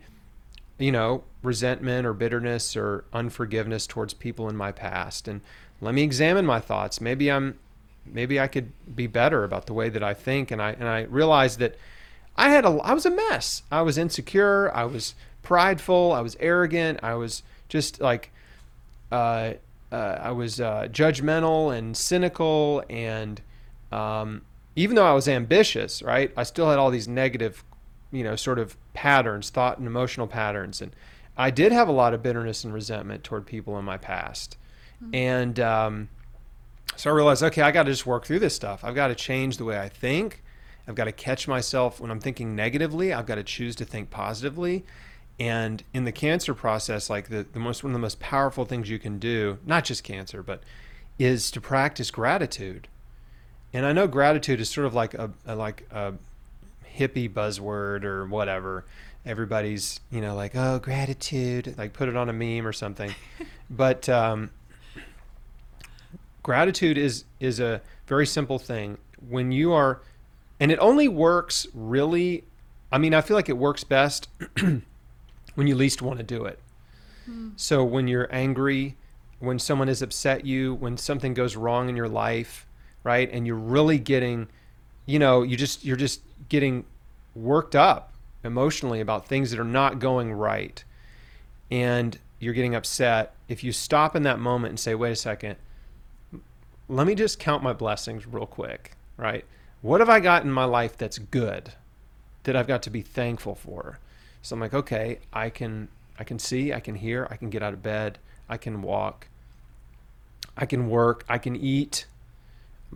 you 0.78 0.92
know, 0.92 1.24
resentment 1.44 2.06
or 2.06 2.12
bitterness 2.12 2.76
or 2.76 3.04
unforgiveness 3.12 3.86
towards 3.86 4.14
people 4.14 4.48
in 4.48 4.56
my 4.56 4.72
past. 4.72 5.28
And 5.28 5.40
let 5.80 5.94
me 5.94 6.02
examine 6.02 6.46
my 6.46 6.60
thoughts. 6.60 7.00
Maybe 7.00 7.30
I'm 7.30 7.58
maybe 8.06 8.38
I 8.38 8.46
could 8.46 8.72
be 8.94 9.06
better 9.06 9.44
about 9.44 9.66
the 9.66 9.72
way 9.72 9.88
that 9.88 10.02
I 10.02 10.14
think. 10.14 10.50
And 10.50 10.60
I 10.60 10.72
and 10.72 10.88
I 10.88 11.02
realized 11.02 11.58
that 11.58 11.76
I 12.36 12.50
had 12.50 12.64
a 12.64 12.68
I 12.68 12.92
was 12.92 13.06
a 13.06 13.10
mess. 13.10 13.62
I 13.70 13.82
was 13.82 13.98
insecure. 13.98 14.74
I 14.74 14.84
was 14.84 15.14
prideful. 15.42 16.12
I 16.12 16.20
was 16.20 16.36
arrogant. 16.40 17.00
I 17.02 17.14
was 17.14 17.42
just 17.68 18.00
like 18.00 18.30
uh, 19.12 19.54
uh, 19.92 20.18
I 20.20 20.32
was 20.32 20.60
uh, 20.60 20.88
judgmental 20.90 21.76
and 21.76 21.96
cynical, 21.96 22.82
and 22.90 23.40
um, 23.92 24.42
even 24.74 24.96
though 24.96 25.06
I 25.06 25.12
was 25.12 25.28
ambitious, 25.28 26.02
right, 26.02 26.32
I 26.36 26.42
still 26.42 26.68
had 26.68 26.80
all 26.80 26.90
these 26.90 27.06
negative, 27.06 27.62
you 28.10 28.24
know, 28.24 28.34
sort 28.34 28.58
of 28.58 28.76
patterns, 28.92 29.50
thought 29.50 29.78
and 29.78 29.86
emotional 29.86 30.26
patterns, 30.26 30.82
and 30.82 30.90
I 31.36 31.50
did 31.50 31.72
have 31.72 31.88
a 31.88 31.92
lot 31.92 32.14
of 32.14 32.22
bitterness 32.22 32.64
and 32.64 32.72
resentment 32.72 33.24
toward 33.24 33.46
people 33.46 33.78
in 33.78 33.84
my 33.84 33.96
past, 33.96 34.56
mm-hmm. 35.02 35.14
and 35.14 35.60
um, 35.60 36.08
so 36.96 37.10
I 37.10 37.14
realized, 37.14 37.42
okay, 37.42 37.62
I 37.62 37.70
got 37.70 37.84
to 37.84 37.90
just 37.90 38.06
work 38.06 38.24
through 38.24 38.38
this 38.38 38.54
stuff. 38.54 38.84
I've 38.84 38.94
got 38.94 39.08
to 39.08 39.14
change 39.14 39.56
the 39.56 39.64
way 39.64 39.78
I 39.78 39.88
think. 39.88 40.42
I've 40.86 40.94
got 40.94 41.04
to 41.04 41.12
catch 41.12 41.48
myself 41.48 42.00
when 42.00 42.10
I'm 42.10 42.20
thinking 42.20 42.54
negatively. 42.54 43.12
I've 43.12 43.26
got 43.26 43.36
to 43.36 43.42
choose 43.42 43.74
to 43.76 43.84
think 43.84 44.10
positively. 44.10 44.84
And 45.40 45.82
in 45.92 46.04
the 46.04 46.12
cancer 46.12 46.54
process, 46.54 47.10
like 47.10 47.28
the, 47.28 47.44
the 47.52 47.58
most 47.58 47.82
one 47.82 47.90
of 47.90 47.94
the 47.94 48.02
most 48.02 48.20
powerful 48.20 48.64
things 48.64 48.88
you 48.88 48.98
can 48.98 49.18
do, 49.18 49.58
not 49.66 49.84
just 49.84 50.04
cancer, 50.04 50.42
but 50.42 50.62
is 51.18 51.50
to 51.52 51.60
practice 51.60 52.10
gratitude. 52.10 52.88
And 53.72 53.84
I 53.84 53.92
know 53.92 54.06
gratitude 54.06 54.60
is 54.60 54.70
sort 54.70 54.86
of 54.86 54.94
like 54.94 55.14
a, 55.14 55.32
a 55.44 55.56
like 55.56 55.86
a 55.90 56.14
hippie 56.96 57.32
buzzword 57.32 58.04
or 58.04 58.26
whatever. 58.26 58.84
Everybody's, 59.26 60.00
you 60.10 60.20
know, 60.20 60.34
like, 60.34 60.52
oh, 60.54 60.78
gratitude, 60.78 61.74
like 61.78 61.92
put 61.92 62.08
it 62.08 62.16
on 62.16 62.28
a 62.28 62.32
meme 62.32 62.66
or 62.66 62.72
something. 62.72 63.14
but 63.70 64.08
um, 64.08 64.50
gratitude 66.42 66.98
is 66.98 67.24
is 67.40 67.60
a 67.60 67.80
very 68.06 68.26
simple 68.26 68.58
thing. 68.58 68.98
When 69.28 69.50
you 69.50 69.72
are 69.72 70.02
and 70.60 70.70
it 70.70 70.78
only 70.78 71.08
works 71.08 71.66
really 71.74 72.44
I 72.94 72.98
mean, 72.98 73.12
I 73.12 73.22
feel 73.22 73.36
like 73.36 73.48
it 73.48 73.58
works 73.58 73.82
best 73.82 74.28
when 75.54 75.66
you 75.66 75.74
least 75.74 76.00
want 76.00 76.18
to 76.18 76.22
do 76.22 76.44
it. 76.44 76.60
Hmm. 77.24 77.48
So 77.56 77.82
when 77.82 78.06
you're 78.06 78.28
angry, 78.32 78.96
when 79.40 79.58
someone 79.58 79.88
has 79.88 80.00
upset 80.00 80.46
you, 80.46 80.74
when 80.74 80.96
something 80.96 81.34
goes 81.34 81.56
wrong 81.56 81.88
in 81.88 81.96
your 81.96 82.08
life, 82.08 82.66
right? 83.02 83.28
And 83.32 83.48
you're 83.48 83.56
really 83.56 83.98
getting, 83.98 84.46
you 85.06 85.18
know, 85.18 85.42
you 85.42 85.56
just 85.56 85.84
you're 85.84 85.96
just 85.96 86.20
getting 86.48 86.84
worked 87.34 87.74
up 87.74 88.13
emotionally 88.44 89.00
about 89.00 89.26
things 89.26 89.50
that 89.50 89.58
are 89.58 89.64
not 89.64 89.98
going 89.98 90.32
right. 90.32 90.84
And 91.70 92.18
you're 92.38 92.54
getting 92.54 92.74
upset. 92.74 93.34
If 93.48 93.64
you 93.64 93.72
stop 93.72 94.14
in 94.14 94.22
that 94.24 94.38
moment 94.38 94.70
and 94.70 94.80
say, 94.80 94.94
"Wait 94.94 95.12
a 95.12 95.16
second, 95.16 95.56
let 96.88 97.06
me 97.06 97.14
just 97.14 97.38
count 97.38 97.62
my 97.62 97.72
blessings 97.72 98.26
real 98.26 98.46
quick, 98.46 98.92
right? 99.16 99.44
What 99.80 100.00
have 100.00 100.08
I 100.08 100.20
got 100.20 100.44
in 100.44 100.52
my 100.52 100.64
life 100.64 100.96
that's 100.96 101.18
good 101.18 101.72
that 102.44 102.56
I've 102.56 102.66
got 102.66 102.82
to 102.82 102.90
be 102.90 103.02
thankful 103.02 103.54
for? 103.54 103.98
So 104.42 104.54
I'm 104.54 104.60
like, 104.60 104.74
okay, 104.74 105.20
I 105.32 105.50
can 105.50 105.88
I 106.18 106.24
can 106.24 106.38
see, 106.38 106.72
I 106.72 106.80
can 106.80 106.94
hear, 106.94 107.26
I 107.30 107.36
can 107.36 107.50
get 107.50 107.62
out 107.62 107.72
of 107.72 107.82
bed, 107.82 108.18
I 108.48 108.56
can 108.56 108.82
walk, 108.82 109.28
I 110.56 110.66
can 110.66 110.88
work, 110.88 111.24
I 111.28 111.38
can 111.38 111.56
eat. 111.56 112.06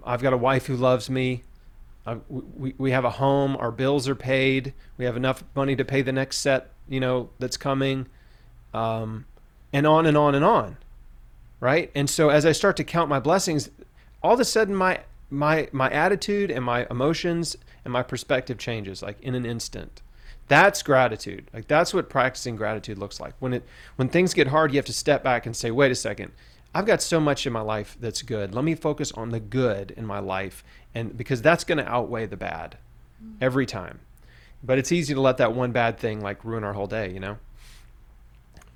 I've 0.04 0.22
got 0.22 0.32
a 0.32 0.36
wife 0.36 0.66
who 0.66 0.76
loves 0.76 1.10
me. 1.10 1.42
I, 2.08 2.16
we, 2.28 2.74
we 2.78 2.90
have 2.92 3.04
a 3.04 3.10
home, 3.10 3.56
our 3.56 3.70
bills 3.70 4.08
are 4.08 4.14
paid, 4.14 4.72
we 4.96 5.04
have 5.04 5.16
enough 5.16 5.44
money 5.54 5.76
to 5.76 5.84
pay 5.84 6.02
the 6.02 6.12
next 6.12 6.38
set, 6.38 6.70
you 6.88 7.00
know, 7.00 7.30
that's 7.38 7.56
coming, 7.56 8.06
um, 8.72 9.26
and 9.72 9.86
on 9.86 10.06
and 10.06 10.16
on 10.16 10.34
and 10.34 10.44
on 10.44 10.76
right? 11.60 11.90
And 11.94 12.08
so 12.08 12.28
as 12.28 12.46
I 12.46 12.52
start 12.52 12.76
to 12.76 12.84
count 12.84 13.08
my 13.08 13.20
blessings, 13.20 13.70
all 14.22 14.34
of 14.34 14.40
a 14.40 14.44
sudden 14.44 14.74
my 14.74 15.00
my 15.30 15.68
my 15.72 15.90
attitude 15.90 16.50
and 16.50 16.64
my 16.64 16.86
emotions 16.90 17.56
and 17.84 17.92
my 17.92 18.02
perspective 18.02 18.58
changes 18.58 19.02
like 19.02 19.20
in 19.20 19.34
an 19.34 19.44
instant. 19.44 20.02
That's 20.48 20.82
gratitude. 20.82 21.50
Like 21.52 21.68
that's 21.68 21.92
what 21.92 22.08
practicing 22.08 22.56
gratitude 22.56 22.98
looks 22.98 23.20
like. 23.20 23.34
When 23.38 23.52
it 23.52 23.64
when 23.96 24.08
things 24.08 24.32
get 24.32 24.48
hard, 24.48 24.72
you 24.72 24.78
have 24.78 24.86
to 24.86 24.92
step 24.92 25.22
back 25.22 25.44
and 25.44 25.54
say, 25.54 25.70
"Wait 25.70 25.92
a 25.92 25.94
second. 25.94 26.32
I've 26.74 26.86
got 26.86 27.02
so 27.02 27.18
much 27.18 27.46
in 27.46 27.52
my 27.52 27.60
life 27.60 27.96
that's 28.00 28.22
good. 28.22 28.54
Let 28.54 28.64
me 28.64 28.74
focus 28.74 29.10
on 29.12 29.30
the 29.30 29.40
good 29.40 29.92
in 29.96 30.06
my 30.06 30.18
life 30.18 30.62
and 30.94 31.16
because 31.16 31.42
that's 31.42 31.64
going 31.64 31.78
to 31.78 31.88
outweigh 31.88 32.26
the 32.26 32.36
bad 32.36 32.76
every 33.40 33.66
time." 33.66 34.00
But 34.62 34.78
it's 34.78 34.90
easy 34.90 35.14
to 35.14 35.20
let 35.20 35.36
that 35.36 35.54
one 35.54 35.72
bad 35.72 35.98
thing 35.98 36.20
like 36.20 36.44
ruin 36.44 36.64
our 36.64 36.72
whole 36.72 36.88
day, 36.88 37.12
you 37.12 37.20
know? 37.20 37.38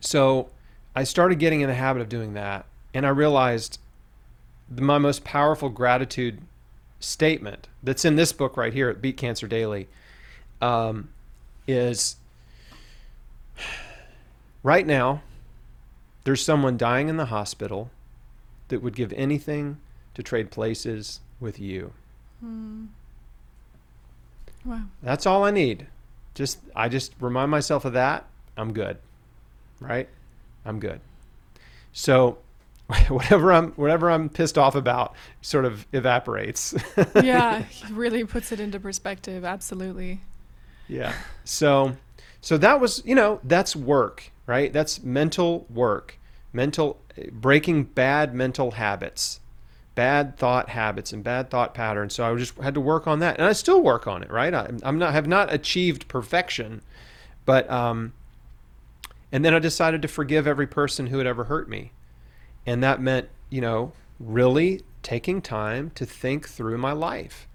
So, 0.00 0.48
I 0.94 1.04
started 1.04 1.38
getting 1.38 1.60
in 1.60 1.68
the 1.68 1.74
habit 1.74 2.02
of 2.02 2.08
doing 2.08 2.34
that 2.34 2.66
and 2.94 3.06
I 3.06 3.08
realized 3.08 3.78
my 4.70 4.98
most 4.98 5.24
powerful 5.24 5.68
gratitude 5.68 6.40
statement 7.00 7.68
that's 7.82 8.04
in 8.04 8.16
this 8.16 8.32
book 8.32 8.56
right 8.56 8.72
here 8.72 8.88
at 8.88 9.02
Beat 9.02 9.16
Cancer 9.16 9.46
Daily 9.46 9.88
um, 10.60 11.08
is 11.66 12.16
right 14.62 14.86
now 14.86 15.22
there's 16.24 16.44
someone 16.44 16.76
dying 16.76 17.08
in 17.08 17.16
the 17.16 17.26
hospital 17.26 17.90
that 18.68 18.82
would 18.82 18.94
give 18.94 19.12
anything 19.14 19.78
to 20.14 20.22
trade 20.22 20.50
places 20.50 21.20
with 21.40 21.58
you. 21.58 21.92
Hmm. 22.40 22.86
Wow. 24.64 24.82
That's 25.02 25.26
all 25.26 25.44
I 25.44 25.50
need. 25.50 25.86
Just 26.34 26.60
I 26.74 26.88
just 26.88 27.12
remind 27.20 27.50
myself 27.50 27.84
of 27.84 27.94
that. 27.94 28.26
I'm 28.56 28.72
good. 28.72 28.98
Right? 29.80 30.08
I'm 30.64 30.78
good. 30.78 31.00
So 31.92 32.38
whatever 33.08 33.52
I'm 33.52 33.72
whatever 33.72 34.10
I'm 34.10 34.28
pissed 34.28 34.56
off 34.56 34.74
about 34.74 35.14
sort 35.40 35.64
of 35.64 35.86
evaporates. 35.92 36.74
yeah, 37.16 37.64
really 37.90 38.24
puts 38.24 38.52
it 38.52 38.60
into 38.60 38.78
perspective. 38.78 39.44
Absolutely. 39.44 40.20
Yeah. 40.88 41.14
So 41.44 41.96
so 42.42 42.58
that 42.58 42.80
was, 42.80 43.02
you 43.06 43.14
know, 43.14 43.40
that's 43.44 43.74
work, 43.76 44.31
right? 44.46 44.72
That's 44.72 45.02
mental 45.02 45.66
work. 45.70 46.18
Mental 46.52 47.00
breaking 47.30 47.84
bad 47.84 48.34
mental 48.34 48.72
habits. 48.72 49.40
Bad 49.94 50.36
thought 50.38 50.70
habits 50.70 51.12
and 51.12 51.22
bad 51.22 51.50
thought 51.50 51.74
patterns. 51.74 52.14
So 52.14 52.24
I 52.24 52.34
just 52.36 52.56
had 52.58 52.74
to 52.74 52.80
work 52.80 53.06
on 53.06 53.18
that, 53.18 53.36
and 53.36 53.46
I 53.46 53.52
still 53.52 53.82
work 53.82 54.06
on 54.06 54.22
it. 54.22 54.30
Right? 54.30 54.52
I, 54.54 54.70
I'm 54.82 54.98
not 54.98 55.12
have 55.12 55.26
not 55.26 55.52
achieved 55.52 56.08
perfection, 56.08 56.82
but 57.44 57.70
um, 57.70 58.12
and 59.30 59.44
then 59.44 59.54
I 59.54 59.58
decided 59.58 60.02
to 60.02 60.08
forgive 60.08 60.46
every 60.46 60.66
person 60.66 61.08
who 61.08 61.18
had 61.18 61.26
ever 61.26 61.44
hurt 61.44 61.68
me 61.68 61.92
and 62.66 62.82
that 62.82 63.00
meant, 63.00 63.28
you 63.50 63.60
know, 63.60 63.92
really 64.20 64.82
taking 65.02 65.42
time 65.42 65.90
to 65.94 66.06
think 66.06 66.48
through 66.48 66.78
my 66.78 66.92
life. 66.92 67.48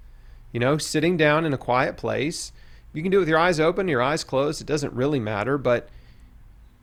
You 0.52 0.60
know, 0.60 0.78
sitting 0.78 1.18
down 1.18 1.46
in 1.46 1.54
a 1.54 1.58
quiet 1.58 1.98
place. 1.98 2.52
You 2.94 3.02
can 3.02 3.12
do 3.12 3.18
it 3.18 3.22
with 3.22 3.30
your 3.30 3.38
eyes 3.38 3.60
open, 3.60 3.88
your 3.88 4.02
eyes 4.02 4.24
closed. 4.24 4.62
It 4.62 4.68
doesn't 4.68 4.94
really 4.94 5.20
matter, 5.20 5.58
but 5.58 5.88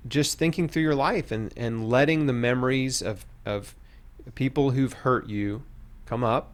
just 0.07 0.39
thinking 0.39 0.69
through 0.69 0.83
your 0.83 0.95
life 0.95 1.31
and, 1.31 1.53
and 1.57 1.89
letting 1.89 2.27
the 2.27 2.33
memories 2.33 3.03
of, 3.03 3.25
of 3.45 3.75
people 4.35 4.73
who've 4.73 4.93
hurt 4.93 5.29
you 5.29 5.63
come 6.07 6.23
up 6.23 6.53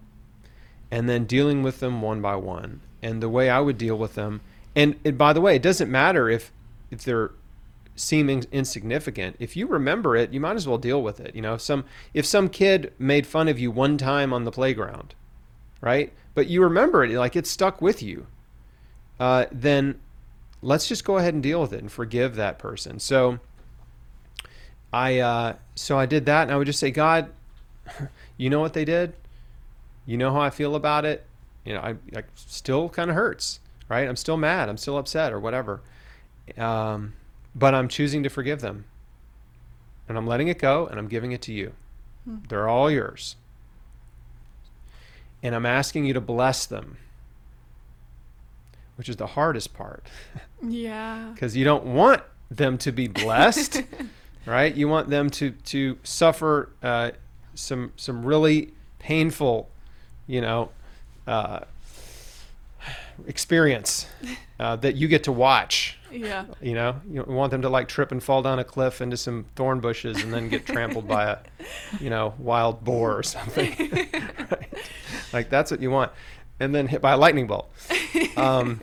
and 0.90 1.08
then 1.08 1.24
dealing 1.24 1.62
with 1.62 1.80
them 1.80 2.02
one 2.02 2.20
by 2.20 2.36
one. 2.36 2.80
And 3.02 3.22
the 3.22 3.28
way 3.28 3.48
I 3.48 3.60
would 3.60 3.78
deal 3.78 3.96
with 3.96 4.14
them. 4.14 4.40
And, 4.76 4.96
and 5.04 5.16
by 5.16 5.32
the 5.32 5.40
way, 5.40 5.56
it 5.56 5.62
doesn't 5.62 5.90
matter 5.90 6.28
if 6.28 6.52
if 6.90 7.04
they're 7.04 7.30
seeming 7.94 8.44
insignificant 8.50 9.36
if 9.38 9.56
you 9.56 9.66
remember 9.66 10.16
it 10.16 10.32
you 10.32 10.40
might 10.40 10.56
as 10.56 10.66
well 10.66 10.78
deal 10.78 11.02
with 11.02 11.20
it 11.20 11.34
you 11.34 11.42
know 11.42 11.58
some 11.58 11.84
if 12.14 12.24
some 12.24 12.48
kid 12.48 12.92
made 12.98 13.26
fun 13.26 13.46
of 13.46 13.58
you 13.58 13.70
one 13.70 13.98
time 13.98 14.32
on 14.32 14.44
the 14.44 14.50
playground 14.50 15.14
right 15.82 16.12
but 16.34 16.46
you 16.46 16.62
remember 16.62 17.04
it 17.04 17.10
like 17.10 17.36
it 17.36 17.46
stuck 17.46 17.82
with 17.82 18.02
you 18.02 18.26
uh, 19.18 19.44
then 19.52 20.00
let's 20.62 20.88
just 20.88 21.04
go 21.04 21.18
ahead 21.18 21.34
and 21.34 21.42
deal 21.42 21.60
with 21.60 21.72
it 21.72 21.80
and 21.80 21.90
forgive 21.90 22.36
that 22.36 22.58
person 22.58 22.98
so 22.98 23.38
i 24.92 25.18
uh, 25.18 25.54
so 25.74 25.98
i 25.98 26.06
did 26.06 26.26
that 26.26 26.42
and 26.42 26.52
i 26.52 26.56
would 26.56 26.66
just 26.66 26.80
say 26.80 26.90
god 26.90 27.30
you 28.36 28.50
know 28.50 28.60
what 28.60 28.72
they 28.72 28.84
did 28.84 29.14
you 30.06 30.16
know 30.16 30.32
how 30.32 30.40
i 30.40 30.50
feel 30.50 30.74
about 30.74 31.04
it 31.04 31.26
you 31.64 31.72
know 31.72 31.80
i, 31.80 31.90
I 32.16 32.24
still 32.34 32.88
kind 32.88 33.10
of 33.10 33.16
hurts 33.16 33.60
right 33.88 34.08
i'm 34.08 34.16
still 34.16 34.36
mad 34.36 34.68
i'm 34.68 34.76
still 34.76 34.98
upset 34.98 35.32
or 35.32 35.40
whatever 35.40 35.80
um, 36.58 37.14
but 37.54 37.74
I'm 37.74 37.88
choosing 37.88 38.22
to 38.22 38.28
forgive 38.28 38.60
them. 38.60 38.84
And 40.08 40.18
I'm 40.18 40.26
letting 40.26 40.48
it 40.48 40.58
go 40.58 40.86
and 40.86 40.98
I'm 40.98 41.08
giving 41.08 41.32
it 41.32 41.42
to 41.42 41.52
you. 41.52 41.72
Hmm. 42.24 42.38
They're 42.48 42.68
all 42.68 42.90
yours. 42.90 43.36
And 45.42 45.54
I'm 45.54 45.66
asking 45.66 46.04
you 46.04 46.12
to 46.14 46.20
bless 46.20 46.66
them, 46.66 46.98
which 49.00 49.08
is 49.08 49.16
the 49.16 49.28
hardest 49.28 49.72
part. 49.72 50.04
Yeah. 50.62 51.30
Because 51.34 51.56
you 51.56 51.64
don't 51.64 51.86
want 51.86 52.22
them 52.50 52.76
to 52.76 52.92
be 52.92 53.08
blessed, 53.08 53.82
right? 54.46 54.74
You 54.74 54.88
want 54.88 55.08
them 55.08 55.30
to 55.30 55.52
to 55.52 55.96
suffer 56.02 56.68
uh, 56.82 57.12
some 57.54 57.94
some 57.96 58.26
really 58.26 58.74
painful, 58.98 59.70
you 60.26 60.42
know, 60.42 60.68
uh, 61.26 61.60
experience 63.26 64.06
uh, 64.58 64.76
that 64.76 64.96
you 64.96 65.08
get 65.08 65.24
to 65.24 65.32
watch 65.32 65.98
yeah. 66.10 66.46
You 66.60 66.74
know, 66.74 67.00
you 67.08 67.22
want 67.22 67.50
them 67.50 67.62
to 67.62 67.68
like 67.68 67.88
trip 67.88 68.12
and 68.12 68.22
fall 68.22 68.42
down 68.42 68.58
a 68.58 68.64
cliff 68.64 69.00
into 69.00 69.16
some 69.16 69.46
thorn 69.54 69.80
bushes 69.80 70.22
and 70.22 70.32
then 70.32 70.48
get 70.48 70.66
trampled 70.66 71.06
by 71.06 71.24
a, 71.24 71.38
you 72.00 72.10
know, 72.10 72.34
wild 72.38 72.84
boar 72.84 73.16
or 73.16 73.22
something. 73.22 73.70
right? 74.50 74.74
Like 75.32 75.50
that's 75.50 75.70
what 75.70 75.80
you 75.80 75.90
want. 75.90 76.12
And 76.60 76.74
then 76.74 76.86
hit 76.86 77.00
by 77.00 77.12
a 77.12 77.16
lightning 77.16 77.46
bolt. 77.46 77.70
Um, 78.36 78.80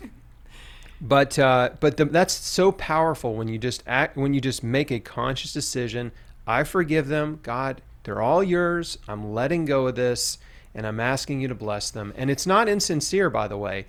but 0.99 1.37
uh, 1.37 1.71
but 1.79 1.97
the, 1.97 2.05
that's 2.05 2.33
so 2.33 2.71
powerful 2.71 3.35
when 3.35 3.47
you 3.47 3.57
just 3.57 3.83
act 3.85 4.17
when 4.17 4.33
you 4.33 4.41
just 4.41 4.63
make 4.63 4.91
a 4.91 4.99
conscious 4.99 5.53
decision. 5.53 6.11
I 6.47 6.63
forgive 6.63 7.07
them, 7.07 7.39
God. 7.43 7.81
They're 8.03 8.21
all 8.21 8.43
yours. 8.43 8.97
I'm 9.07 9.33
letting 9.33 9.65
go 9.65 9.87
of 9.87 9.95
this, 9.95 10.37
and 10.73 10.87
I'm 10.87 10.99
asking 10.99 11.41
you 11.41 11.49
to 11.49 11.55
bless 11.55 11.91
them. 11.91 12.13
And 12.15 12.29
it's 12.31 12.47
not 12.47 12.69
insincere, 12.69 13.29
by 13.29 13.47
the 13.47 13.57
way. 13.57 13.85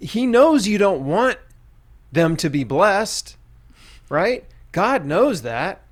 He 0.00 0.26
knows 0.26 0.66
you 0.66 0.78
don't 0.78 1.04
want 1.04 1.38
them 2.10 2.36
to 2.38 2.48
be 2.48 2.64
blessed, 2.64 3.36
right? 4.08 4.44
God 4.72 5.04
knows 5.04 5.42
that. 5.42 5.82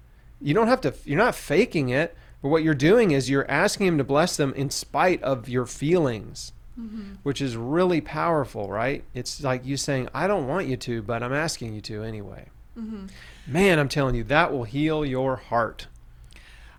You 0.41 0.55
don't 0.55 0.69
have 0.69 0.81
to. 0.81 0.95
You're 1.05 1.19
not 1.19 1.35
faking 1.35 1.91
it. 1.91 2.17
But 2.43 2.49
what 2.49 2.63
you're 2.63 2.75
doing 2.75 3.13
is 3.13 3.31
you're 3.31 3.51
asking 3.51 3.87
Him 3.87 3.99
to 3.99 4.05
bless 4.05 4.37
them 4.37 4.53
in 4.55 4.71
spite 4.71 5.23
of 5.23 5.49
your 5.49 5.67
feelings 5.67 6.53
mm-hmm. 6.79 7.15
which 7.23 7.41
is 7.41 7.57
really 7.57 8.01
powerful, 8.01 8.69
right? 8.69 9.05
It's 9.15 9.43
like 9.43 9.65
you 9.65 9.77
saying, 9.77 10.09
I 10.15 10.27
don't 10.27 10.47
want 10.47 10.67
you 10.67 10.77
to, 10.77 11.03
but 11.03 11.23
I'm 11.23 11.33
asking 11.33 11.75
you 11.75 11.81
to 11.83 12.03
anyway. 12.03 12.47
Mm-hmm. 12.79 13.07
Man, 13.47 13.79
I'm 13.79 13.89
telling 13.89 14.15
you, 14.15 14.25
that 14.25 14.53
will 14.53 14.65
heal 14.65 15.05
your 15.05 15.37
heart. 15.37 15.87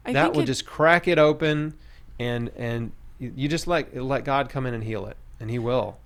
I 0.05 0.13
that 0.13 0.33
will 0.33 0.41
it, 0.41 0.45
just 0.45 0.65
crack 0.65 1.07
it 1.07 1.19
open 1.19 1.73
and 2.19 2.49
and 2.55 2.91
you 3.19 3.47
just 3.47 3.67
let 3.67 3.95
let 3.95 4.23
God 4.23 4.49
come 4.49 4.65
in 4.65 4.73
and 4.73 4.83
heal 4.83 5.05
it 5.05 5.17
and 5.39 5.49
he 5.49 5.59
will. 5.59 5.97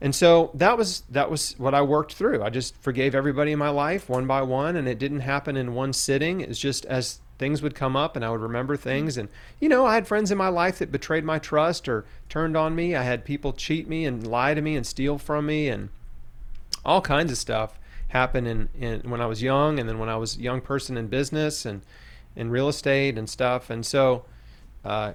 And 0.00 0.14
so 0.14 0.50
that 0.54 0.76
was 0.76 1.02
that 1.10 1.30
was 1.30 1.54
what 1.58 1.74
I 1.74 1.82
worked 1.82 2.14
through. 2.14 2.42
I 2.42 2.50
just 2.50 2.76
forgave 2.76 3.14
everybody 3.14 3.52
in 3.52 3.58
my 3.58 3.70
life 3.70 4.08
one 4.08 4.26
by 4.26 4.42
one 4.42 4.76
and 4.76 4.86
it 4.86 4.98
didn't 4.98 5.20
happen 5.20 5.56
in 5.56 5.74
one 5.74 5.92
sitting. 5.92 6.40
It's 6.40 6.58
just 6.58 6.84
as 6.86 7.20
things 7.38 7.62
would 7.62 7.74
come 7.74 7.96
up 7.96 8.16
and 8.16 8.24
I 8.24 8.30
would 8.30 8.40
remember 8.40 8.76
things. 8.76 9.16
And, 9.16 9.28
you 9.60 9.68
know, 9.68 9.86
I 9.86 9.94
had 9.94 10.06
friends 10.06 10.30
in 10.30 10.38
my 10.38 10.48
life 10.48 10.78
that 10.78 10.92
betrayed 10.92 11.24
my 11.24 11.38
trust 11.38 11.88
or 11.88 12.04
turned 12.28 12.56
on 12.56 12.74
me. 12.74 12.94
I 12.94 13.02
had 13.02 13.24
people 13.24 13.52
cheat 13.52 13.88
me 13.88 14.04
and 14.04 14.26
lie 14.26 14.54
to 14.54 14.62
me 14.62 14.76
and 14.76 14.86
steal 14.86 15.18
from 15.18 15.46
me 15.46 15.68
and 15.68 15.90
all 16.84 17.00
kinds 17.00 17.32
of 17.32 17.38
stuff 17.38 17.78
happened 18.08 18.46
in, 18.46 18.68
in 18.78 19.10
when 19.10 19.20
I 19.20 19.26
was 19.26 19.42
young 19.42 19.78
and 19.78 19.88
then 19.88 19.98
when 19.98 20.08
I 20.08 20.16
was 20.16 20.36
a 20.36 20.40
young 20.40 20.60
person 20.60 20.96
in 20.96 21.08
business 21.08 21.66
and 21.66 21.82
in 22.34 22.50
real 22.50 22.68
estate 22.68 23.18
and 23.18 23.28
stuff. 23.28 23.70
And 23.70 23.84
so 23.84 24.24
uh, 24.84 25.14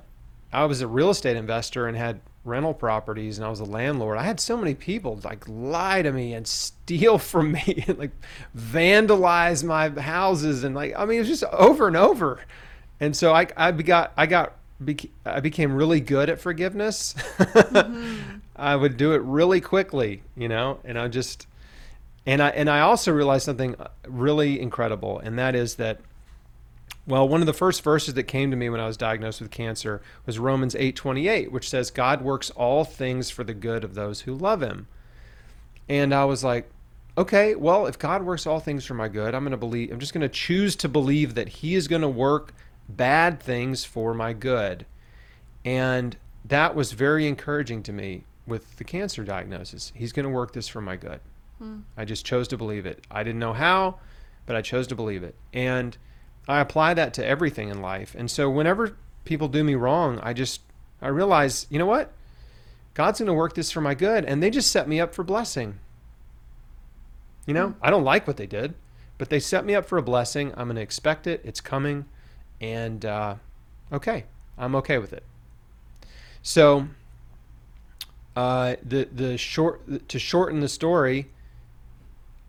I 0.52 0.66
was 0.66 0.82
a 0.82 0.88
real 0.88 1.10
estate 1.10 1.38
investor 1.38 1.88
and 1.88 1.98
had 1.98 2.22
rental 2.44 2.74
properties 2.74 3.38
and 3.38 3.46
I 3.46 3.50
was 3.50 3.60
a 3.60 3.66
landlord, 3.66 4.18
I 4.18 4.24
had 4.24 4.40
so 4.40 4.58
many 4.58 4.74
people 4.74 5.20
like 5.24 5.48
lie 5.48 6.02
to 6.02 6.12
me 6.12 6.34
and 6.34 6.48
steal 6.48 7.18
from 7.32 7.52
me 7.54 7.84
and 7.88 7.98
like 7.98 8.12
vandalize 8.58 9.64
my 9.64 9.90
houses 9.90 10.64
and 10.64 10.76
like 10.76 10.94
I 10.98 11.06
mean 11.06 11.18
it 11.18 11.22
was 11.22 11.40
just 11.40 11.44
over 11.46 11.88
and 11.88 11.98
over. 11.98 12.40
And 13.00 13.16
so 13.16 13.34
I 13.34 13.48
I 13.56 13.72
got 13.72 14.14
I 14.18 14.26
got 14.26 14.56
I 15.26 15.40
became 15.40 15.76
really 15.76 16.00
good 16.00 16.30
at 16.30 16.40
forgiveness. 16.40 17.14
mm-hmm. 17.38 18.38
I 18.56 18.76
would 18.76 18.98
do 18.98 19.14
it 19.14 19.22
really 19.22 19.62
quickly, 19.62 20.24
you 20.36 20.48
know, 20.48 20.80
and 20.84 20.98
I 20.98 21.08
just 21.08 21.48
and 22.26 22.42
I 22.42 22.50
and 22.50 22.70
I 22.70 22.82
also 22.82 23.12
realized 23.12 23.46
something 23.46 23.76
really 24.08 24.60
incredible 24.60 25.20
and 25.20 25.38
that 25.38 25.56
is 25.56 25.76
that 25.76 26.00
well, 27.08 27.28
one 27.28 27.42
of 27.42 27.48
the 27.48 27.54
first 27.54 27.84
verses 27.84 28.14
that 28.14 28.24
came 28.24 28.52
to 28.52 28.58
me 28.58 28.70
when 28.70 28.80
I 28.80 28.88
was 28.88 28.98
diagnosed 28.98 29.42
with 29.42 29.52
cancer 29.52 30.02
was 30.26 30.38
Romans 30.38 30.76
8:28, 30.76 31.52
which 31.52 31.70
says 31.70 31.90
God 31.90 32.22
works 32.22 32.50
all 32.52 32.84
things 32.84 33.30
for 33.30 33.44
the 33.44 33.54
good 33.54 33.84
of 33.84 33.96
those 33.96 34.22
who 34.22 34.36
love 34.36 34.62
him. 34.62 34.88
And 35.90 36.14
I 36.14 36.26
was 36.26 36.44
like, 36.44 36.70
okay, 37.18 37.56
well, 37.56 37.88
if 37.88 37.98
God 37.98 38.24
works 38.24 38.46
all 38.46 38.60
things 38.60 38.86
for 38.86 38.94
my 38.94 39.08
good, 39.08 39.34
I'm 39.34 39.44
going 39.44 39.52
to 39.52 39.58
believe 39.58 39.92
I'm 39.92 40.00
just 40.00 40.14
going 40.14 40.22
to 40.22 40.30
choose 40.30 40.76
to 40.78 40.90
believe 40.90 41.36
that 41.36 41.50
he 41.50 41.76
is 41.76 41.88
going 41.88 42.04
to 42.04 42.10
work 42.10 42.54
bad 42.88 43.40
things 43.40 43.84
for 43.84 44.14
my 44.14 44.34
good. 44.34 44.86
And 45.66 46.18
that 46.46 46.76
was 46.76 46.92
very 46.92 47.28
encouraging 47.28 47.84
to 47.84 47.94
me 47.94 48.26
with 48.46 48.78
the 48.78 48.84
cancer 48.84 49.24
diagnosis. 49.24 49.92
He's 49.96 50.12
going 50.12 50.26
to 50.26 50.30
work 50.30 50.54
this 50.54 50.68
for 50.68 50.82
my 50.82 50.96
good. 50.96 51.20
Hmm. 51.58 51.80
I 51.96 52.06
just 52.06 52.26
chose 52.26 52.48
to 52.50 52.58
believe 52.58 52.86
it. 52.86 53.06
I 53.10 53.24
didn't 53.24 53.40
know 53.40 53.54
how, 53.54 54.00
but 54.46 54.56
I 54.56 54.62
chose 54.62 54.88
to 54.88 54.96
believe 54.96 55.24
it. 55.24 55.36
And 55.54 55.98
I 56.48 56.60
apply 56.60 56.94
that 56.96 57.14
to 57.16 57.26
everything 57.26 57.70
in 57.70 57.82
life. 57.82 58.16
And 58.18 58.30
so 58.30 58.50
whenever 58.50 58.98
people 59.26 59.48
do 59.48 59.64
me 59.64 59.76
wrong, 59.76 60.20
I 60.24 60.34
just 60.34 60.62
I 61.02 61.08
realize, 61.08 61.68
you 61.70 61.80
know 61.80 61.86
what? 61.86 62.12
God's 62.94 63.20
going 63.20 63.28
to 63.28 63.34
work 63.34 63.56
this 63.56 63.72
for 63.72 63.82
my 63.82 63.94
good 63.94 64.26
and 64.26 64.42
they 64.42 64.50
just 64.50 64.72
set 64.72 64.88
me 64.88 65.00
up 65.00 65.16
for 65.16 65.24
blessing. 65.24 65.80
You 67.46 67.54
know, 67.54 67.70
mm-hmm. 67.70 67.86
I 67.86 67.90
don't 67.90 68.04
like 68.04 68.28
what 68.28 68.38
they 68.38 68.48
did, 68.48 68.74
but 69.18 69.30
they 69.30 69.40
set 69.40 69.66
me 69.66 69.76
up 69.76 69.86
for 69.86 69.98
a 69.98 70.04
blessing. 70.04 70.52
I'm 70.56 70.68
going 70.68 70.76
to 70.76 70.82
expect 70.82 71.28
it. 71.28 71.42
It's 71.44 71.62
coming 71.62 72.06
and 72.60 73.04
uh, 73.06 73.36
okay, 73.92 74.26
I'm 74.58 74.76
okay 74.76 74.98
with 74.98 75.14
it. 75.14 75.24
So 76.44 76.88
uh, 78.36 78.76
the 78.84 79.06
the 79.06 79.38
short 79.38 80.08
to 80.08 80.20
shorten 80.20 80.60
the 80.60 80.70
story, 80.70 81.30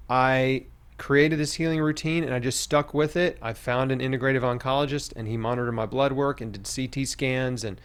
I 0.08 0.64
created 1.02 1.36
this 1.36 1.54
healing 1.54 1.80
routine 1.80 2.22
and 2.22 2.32
I 2.32 2.38
just 2.38 2.60
stuck 2.60 2.94
with 2.94 3.16
it. 3.16 3.36
I 3.42 3.54
found 3.54 3.90
an 3.90 3.98
integrative 3.98 4.42
oncologist 4.42 5.12
and 5.16 5.26
he 5.26 5.36
monitored 5.36 5.74
my 5.74 5.84
blood 5.84 6.12
work 6.12 6.40
and 6.40 6.52
did 6.52 6.62
CT 6.62 7.08
scans 7.08 7.64
and 7.64 7.80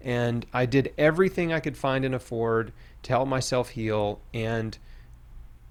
and 0.00 0.46
I 0.50 0.64
did 0.64 0.94
everything 0.96 1.52
I 1.52 1.60
could 1.60 1.76
find 1.76 2.06
and 2.06 2.14
afford 2.14 2.72
to 3.02 3.12
help 3.12 3.28
myself 3.28 3.68
heal 3.70 4.22
and 4.32 4.78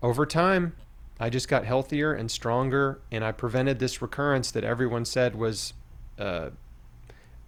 over 0.03 0.27
time 0.27 0.75
I 1.19 1.31
just 1.31 1.47
got 1.47 1.65
healthier 1.65 2.13
and 2.13 2.29
stronger 2.29 2.99
and 3.11 3.25
I 3.25 3.31
prevented 3.31 3.79
this 3.79 3.99
recurrence 3.99 4.51
that 4.51 4.63
everyone 4.63 5.05
said 5.05 5.33
was 5.33 5.73
uh, 6.19 6.51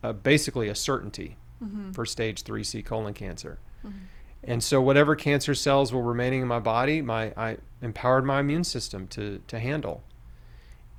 uh, 0.02 0.14
basically 0.14 0.70
a 0.70 0.76
certainty 0.76 1.38
mm-hmm. 1.64 1.92
for 1.92 2.04
stage 2.04 2.44
3C 2.44 2.84
colon 2.84 3.14
cancer. 3.14 3.60
Mm-hmm. 3.86 4.06
And 4.48 4.64
so 4.64 4.82
whatever 4.82 5.16
cancer 5.16 5.56
cells 5.56 5.92
were 5.92 6.02
remaining 6.02 6.42
in 6.42 6.48
my 6.48 6.60
body, 6.60 7.02
my 7.02 7.34
I 7.36 7.58
empowered 7.82 8.26
my 8.26 8.40
immune 8.40 8.64
system 8.64 9.08
to 9.10 9.42
to 9.48 9.60
handle. 9.60 10.04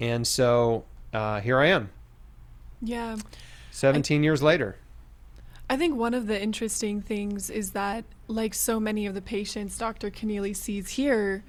And 0.01 0.26
so 0.26 0.84
uh, 1.12 1.40
here 1.40 1.59
I 1.59 1.66
am. 1.66 1.90
Yeah. 2.82 3.16
17 3.70 4.20
I, 4.20 4.24
years 4.24 4.42
later. 4.42 4.76
I 5.68 5.76
think 5.76 5.97
one 5.97 6.14
of 6.14 6.26
the 6.26 6.40
interesting 6.40 7.01
things 7.01 7.51
is 7.51 7.72
that, 7.72 8.05
like 8.28 8.55
so 8.55 8.78
many 8.78 9.07
of 9.07 9.14
the 9.14 9.22
patients 9.22 9.78
Dr. 9.78 10.11
Connealy 10.11 10.55
sees 10.55 10.90
here, 10.90 11.44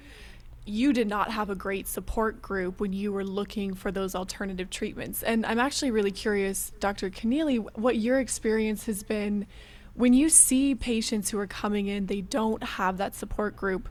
you 0.64 0.92
did 0.92 1.08
not 1.08 1.30
have 1.30 1.50
a 1.50 1.54
great 1.54 1.86
support 1.86 2.42
group 2.42 2.80
when 2.80 2.92
you 2.92 3.12
were 3.12 3.24
looking 3.24 3.74
for 3.74 3.90
those 3.90 4.14
alternative 4.14 4.68
treatments. 4.68 5.22
And 5.22 5.46
I'm 5.46 5.58
actually 5.58 5.90
really 5.90 6.10
curious, 6.10 6.72
Dr. 6.78 7.10
Connealy, 7.10 7.56
what 7.56 7.96
your 7.96 8.18
experience 8.20 8.86
has 8.86 9.02
been 9.02 9.46
when 9.98 10.12
you 10.12 10.28
see 10.28 10.76
patients 10.76 11.30
who 11.30 11.38
are 11.40 11.46
coming 11.48 11.88
in, 11.88 12.06
they 12.06 12.20
don't 12.20 12.62
have 12.62 12.98
that 12.98 13.16
support 13.16 13.56
group. 13.56 13.88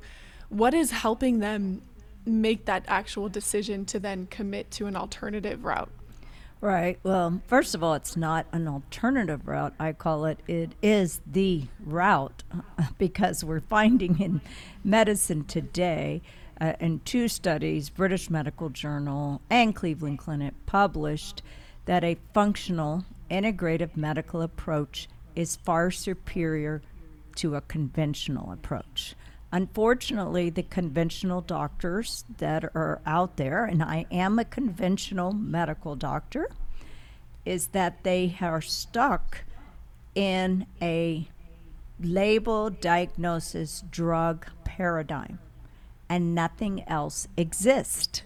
What 0.47 0.74
is 0.74 0.91
helping 0.91 1.39
them 1.39 1.82
make 2.26 2.64
that 2.64 2.86
actual 2.88 3.28
decision 3.28 3.84
to 3.88 3.99
then 3.99 4.26
commit 4.28 4.72
to 4.72 4.88
an 4.88 4.95
alternative 4.95 5.66
route? 5.66 5.89
Right. 6.62 6.97
Well, 7.03 7.41
first 7.47 7.76
of 7.76 7.84
all, 7.84 7.93
it's 7.93 8.16
not 8.16 8.47
an 8.53 8.70
alternative 8.70 9.49
route. 9.49 9.74
I 9.82 9.91
call 9.91 10.24
it, 10.26 10.39
it 10.47 10.72
is 10.82 11.20
the 11.30 11.66
route 11.86 12.41
because 12.97 13.43
we're 13.43 13.60
finding 13.60 14.22
in 14.22 14.39
medicine 14.86 15.43
today, 15.43 16.22
uh, 16.62 16.74
in 16.80 17.01
two 17.01 17.28
studies, 17.28 17.89
British 17.89 18.30
Medical 18.30 18.70
Journal 18.70 19.41
and 19.49 19.76
Cleveland 19.76 20.20
Clinic 20.20 20.53
published, 20.66 21.43
that 21.84 22.05
a 22.05 22.18
functional 22.34 23.03
integrative 23.30 23.97
medical 23.97 24.41
approach 24.41 25.10
is 25.38 25.55
far 25.55 25.91
superior 25.91 26.81
to 27.35 27.55
a 27.55 27.61
conventional 27.61 28.51
approach. 28.51 29.15
Unfortunately, 29.51 30.49
the 30.49 30.63
conventional 30.63 31.41
doctors 31.41 32.25
that 32.39 32.63
are 32.63 32.99
out 33.05 33.38
there, 33.38 33.63
and 33.63 33.83
I 33.83 34.07
am 34.11 34.39
a 34.39 34.45
conventional 34.45 35.31
medical 35.31 35.95
doctor, 35.95 36.49
is 37.45 37.67
that 37.67 38.03
they 38.03 38.35
are 38.41 38.61
stuck 38.61 39.43
in 40.15 40.65
a 40.81 41.29
label 41.99 42.71
diagnosis 42.71 43.83
drug 43.91 44.47
paradigm 44.63 45.39
and 46.09 46.33
nothing 46.33 46.83
else 46.88 47.27
exists. 47.38 48.23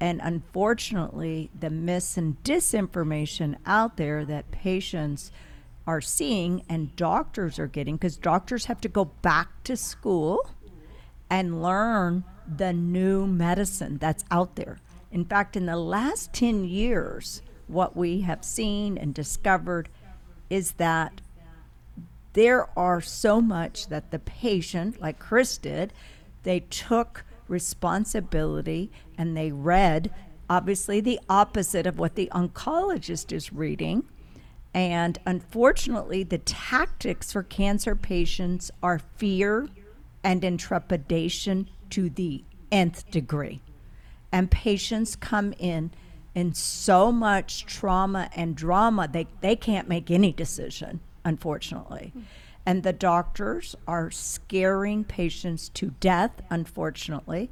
And 0.00 0.20
unfortunately, 0.22 1.50
the 1.58 1.70
mis 1.70 2.16
and 2.16 2.42
disinformation 2.42 3.56
out 3.64 3.96
there 3.96 4.24
that 4.24 4.50
patients 4.50 5.30
are 5.90 6.00
seeing 6.00 6.62
and 6.68 6.94
doctors 6.94 7.58
are 7.58 7.66
getting 7.66 7.96
because 7.96 8.16
doctors 8.16 8.66
have 8.66 8.80
to 8.80 8.88
go 8.88 9.06
back 9.06 9.48
to 9.64 9.76
school 9.76 10.48
and 11.28 11.60
learn 11.60 12.22
the 12.46 12.72
new 12.72 13.26
medicine 13.26 13.98
that's 13.98 14.24
out 14.30 14.54
there. 14.54 14.78
In 15.10 15.24
fact, 15.24 15.56
in 15.56 15.66
the 15.66 15.76
last 15.76 16.32
10 16.32 16.62
years, 16.62 17.42
what 17.66 17.96
we 17.96 18.20
have 18.20 18.44
seen 18.44 18.96
and 18.96 19.12
discovered 19.12 19.88
is 20.48 20.72
that 20.72 21.20
there 22.34 22.68
are 22.78 23.00
so 23.00 23.40
much 23.40 23.88
that 23.88 24.12
the 24.12 24.20
patient, 24.20 25.00
like 25.00 25.18
Chris 25.18 25.58
did, 25.58 25.92
they 26.44 26.60
took 26.60 27.24
responsibility 27.48 28.92
and 29.18 29.36
they 29.36 29.50
read 29.50 30.14
obviously 30.48 31.00
the 31.00 31.18
opposite 31.28 31.84
of 31.84 31.98
what 31.98 32.14
the 32.14 32.30
oncologist 32.32 33.32
is 33.32 33.52
reading 33.52 34.04
and 34.72 35.18
unfortunately, 35.26 36.22
the 36.22 36.38
tactics 36.38 37.32
for 37.32 37.42
cancer 37.42 37.96
patients 37.96 38.70
are 38.82 39.00
fear 39.16 39.68
and 40.22 40.44
intrepidation 40.44 41.68
to 41.90 42.08
the 42.08 42.44
nth 42.70 43.10
degree. 43.10 43.60
And 44.30 44.50
patients 44.50 45.16
come 45.16 45.52
in 45.58 45.90
in 46.34 46.54
so 46.54 47.10
much 47.10 47.66
trauma 47.66 48.30
and 48.36 48.54
drama, 48.54 49.08
they, 49.10 49.26
they 49.40 49.56
can't 49.56 49.88
make 49.88 50.10
any 50.10 50.32
decision, 50.32 51.00
unfortunately. 51.24 52.12
And 52.64 52.84
the 52.84 52.92
doctors 52.92 53.74
are 53.88 54.10
scaring 54.12 55.02
patients 55.02 55.68
to 55.70 55.90
death, 55.98 56.40
unfortunately. 56.50 57.50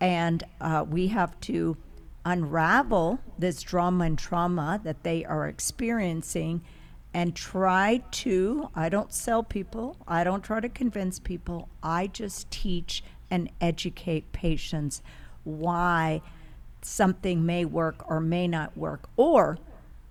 And 0.00 0.42
uh, 0.60 0.84
we 0.88 1.08
have 1.08 1.38
to 1.42 1.76
unravel 2.28 3.18
this 3.38 3.62
drama 3.62 4.04
and 4.04 4.18
trauma 4.18 4.78
that 4.84 5.02
they 5.02 5.24
are 5.24 5.48
experiencing 5.48 6.60
and 7.14 7.34
try 7.34 8.02
to 8.10 8.68
I 8.74 8.90
don't 8.90 9.14
sell 9.14 9.42
people, 9.42 9.96
I 10.06 10.24
don't 10.24 10.44
try 10.44 10.60
to 10.60 10.68
convince 10.68 11.18
people. 11.18 11.70
I 11.82 12.06
just 12.06 12.50
teach 12.50 13.02
and 13.30 13.50
educate 13.62 14.30
patients 14.32 15.02
why 15.44 16.20
something 16.82 17.46
may 17.46 17.64
work 17.64 18.04
or 18.10 18.20
may 18.20 18.46
not 18.46 18.76
work 18.76 19.08
or 19.16 19.58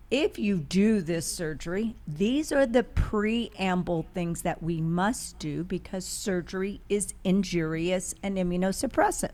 if 0.09 0.39
you 0.39 0.59
do 0.59 1.01
this 1.01 1.25
surgery, 1.31 1.95
these 2.07 2.53
are 2.53 2.65
the 2.65 2.83
preamble 2.83 4.05
things 4.13 4.41
that 4.43 4.63
we 4.63 4.79
must 4.79 5.37
do 5.37 5.65
because 5.65 6.05
surgery 6.05 6.79
is 6.87 7.13
injurious 7.25 8.15
and 8.23 8.37
immunosuppressive 8.37 9.31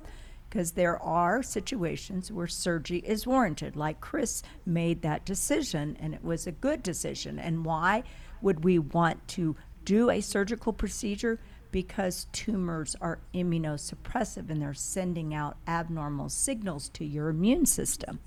because 0.53 0.73
there 0.73 1.01
are 1.01 1.41
situations 1.41 2.31
where 2.31 2.45
surgery 2.45 2.99
is 2.99 3.25
warranted. 3.25 3.75
Like 3.75 3.99
Chris 3.99 4.43
made 4.67 5.01
that 5.01 5.25
decision, 5.25 5.97
and 5.99 6.13
it 6.13 6.23
was 6.23 6.45
a 6.45 6.51
good 6.51 6.83
decision. 6.83 7.39
And 7.39 7.65
why 7.65 8.03
would 8.43 8.63
we 8.63 8.77
want 8.77 9.27
to 9.29 9.55
do 9.83 10.11
a 10.11 10.21
surgical 10.21 10.71
procedure? 10.71 11.39
Because 11.71 12.27
tumors 12.33 12.95
are 13.01 13.17
immunosuppressive 13.33 14.51
and 14.51 14.61
they're 14.61 14.75
sending 14.75 15.33
out 15.33 15.57
abnormal 15.67 16.29
signals 16.29 16.87
to 16.89 17.03
your 17.03 17.29
immune 17.29 17.65
system. 17.65 18.19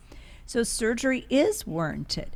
So, 0.46 0.64
surgery 0.64 1.26
is 1.30 1.64
warranted. 1.64 2.30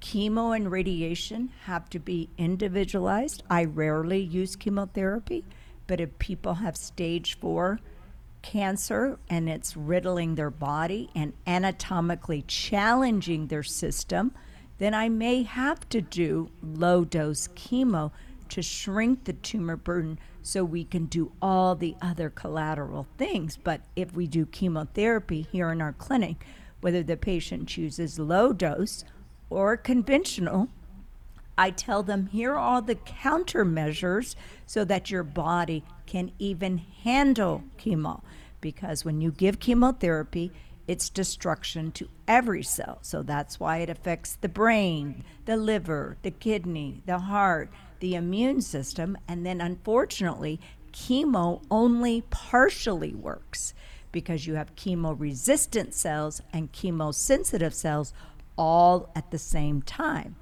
Chemo 0.00 0.54
and 0.54 0.70
radiation 0.70 1.50
have 1.64 1.90
to 1.90 1.98
be 1.98 2.30
individualized. 2.38 3.42
I 3.50 3.64
rarely 3.64 4.20
use 4.20 4.54
chemotherapy, 4.54 5.44
but 5.88 6.00
if 6.00 6.16
people 6.20 6.54
have 6.54 6.76
stage 6.76 7.36
four 7.40 7.80
cancer 8.42 9.18
and 9.30 9.48
it's 9.48 9.76
riddling 9.76 10.34
their 10.34 10.50
body 10.50 11.10
and 11.14 11.32
anatomically 11.46 12.42
challenging 12.42 13.46
their 13.46 13.62
system, 13.62 14.32
then 14.78 14.94
I 14.94 15.08
may 15.08 15.44
have 15.44 15.88
to 15.90 16.00
do 16.00 16.50
low 16.62 17.04
dose 17.04 17.48
chemo 17.48 18.10
to 18.48 18.62
shrink 18.62 19.24
the 19.24 19.32
tumor 19.32 19.76
burden 19.76 20.18
so 20.42 20.64
we 20.64 20.84
can 20.84 21.06
do 21.06 21.32
all 21.40 21.74
the 21.74 21.94
other 22.02 22.28
collateral 22.28 23.06
things. 23.16 23.56
But 23.56 23.80
if 23.96 24.12
we 24.12 24.26
do 24.26 24.44
chemotherapy 24.44 25.46
here 25.50 25.70
in 25.70 25.80
our 25.80 25.92
clinic, 25.92 26.44
whether 26.80 27.02
the 27.02 27.16
patient 27.16 27.68
chooses 27.68 28.18
low 28.18 28.52
dose 28.52 29.04
or 29.48 29.76
conventional, 29.76 30.68
I 31.56 31.70
tell 31.70 32.02
them 32.02 32.26
here 32.26 32.52
are 32.54 32.58
all 32.58 32.82
the 32.82 32.96
countermeasures 32.96 34.34
so 34.66 34.84
that 34.84 35.10
your 35.10 35.22
body 35.22 35.84
can 36.06 36.32
even 36.38 36.78
handle 36.78 37.64
chemo. 37.78 38.22
Because 38.60 39.04
when 39.04 39.20
you 39.20 39.30
give 39.30 39.60
chemotherapy, 39.60 40.52
it's 40.86 41.08
destruction 41.08 41.92
to 41.92 42.08
every 42.26 42.62
cell. 42.62 42.98
So 43.02 43.22
that's 43.22 43.60
why 43.60 43.78
it 43.78 43.90
affects 43.90 44.36
the 44.36 44.48
brain, 44.48 45.24
the 45.44 45.56
liver, 45.56 46.16
the 46.22 46.30
kidney, 46.30 47.02
the 47.06 47.18
heart, 47.18 47.70
the 48.00 48.14
immune 48.14 48.60
system. 48.60 49.16
And 49.28 49.46
then 49.46 49.60
unfortunately, 49.60 50.60
chemo 50.92 51.62
only 51.70 52.22
partially 52.30 53.14
works 53.14 53.74
because 54.10 54.46
you 54.46 54.54
have 54.54 54.76
chemo 54.76 55.18
resistant 55.18 55.94
cells 55.94 56.42
and 56.52 56.72
chemosensitive 56.72 57.72
cells 57.72 58.12
all 58.56 59.10
at 59.16 59.30
the 59.30 59.38
same 59.38 59.82
time. 59.82 60.36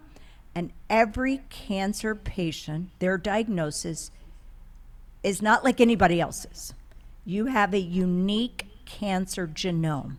And 0.55 0.73
every 0.89 1.43
cancer 1.49 2.15
patient, 2.15 2.91
their 2.99 3.17
diagnosis 3.17 4.11
is 5.23 5.43
not 5.43 5.65
like 5.65 5.81
anybody 5.81 6.21
else's. 6.21 6.75
You 7.25 7.47
have 7.47 7.75
a 7.75 7.81
unique 7.81 8.67
cancer 8.87 9.47
genome, 9.47 10.17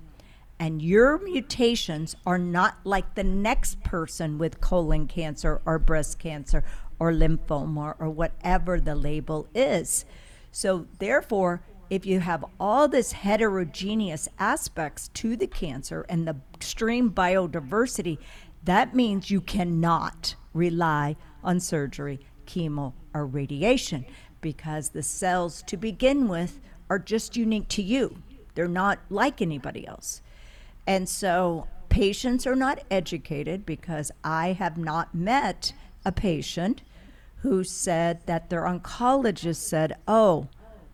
and 0.60 0.82
your 0.82 1.18
mutations 1.18 2.16
are 2.26 2.38
not 2.38 2.78
like 2.84 3.16
the 3.16 3.24
next 3.24 3.84
person 3.84 4.38
with 4.38 4.62
colon 4.62 5.08
cancer 5.08 5.62
or 5.66 5.80
breast 5.80 6.20
cancer 6.20 6.64
or 6.99 7.12
lymphoma 7.12 7.95
or 7.99 8.10
whatever 8.10 8.80
the 8.80 8.95
label 8.95 9.47
is. 9.56 10.06
So, 10.52 10.86
therefore, 10.99 11.64
if 11.89 12.06
you 12.06 12.20
have 12.20 12.45
all 12.60 12.88
this 12.88 13.12
heterogeneous 13.12 14.30
aspects 14.39 15.10
to 15.16 15.36
the 15.36 15.47
cancer 15.47 16.06
and 16.08 16.28
the 16.28 16.38
extreme 16.54 17.12
biodiversity, 17.12 18.18
that 18.64 18.95
means 18.95 19.32
you 19.32 19.41
cannot 19.41 20.36
rely 20.54 21.16
on 21.43 21.60
surgery, 21.60 22.20
chemo, 22.45 22.93
or 23.14 23.26
radiation 23.26 24.06
because 24.42 24.89
the 24.89 25.04
cells 25.04 25.64
to 25.68 25.78
begin 25.78 26.28
with 26.28 26.60
are 26.89 27.00
just 27.00 27.38
unique 27.38 27.68
to 27.70 27.82
you. 27.82 28.18
They're 28.56 28.68
not 28.68 29.00
like 29.10 29.42
anybody 29.42 29.88
else. 29.88 30.22
And 30.86 31.08
so 31.08 31.68
patients 31.89 32.46
are 32.46 32.56
not 32.56 32.84
educated 32.89 33.66
because 33.66 34.12
I 34.24 34.54
have 34.54 34.78
not 34.78 35.16
met 35.16 35.74
a 36.04 36.12
patient 36.12 36.82
who 37.38 37.64
said 37.64 38.26
that 38.26 38.50
their 38.50 38.64
oncologist 38.64 39.58
said, 39.58 39.96
Oh, 40.08 40.48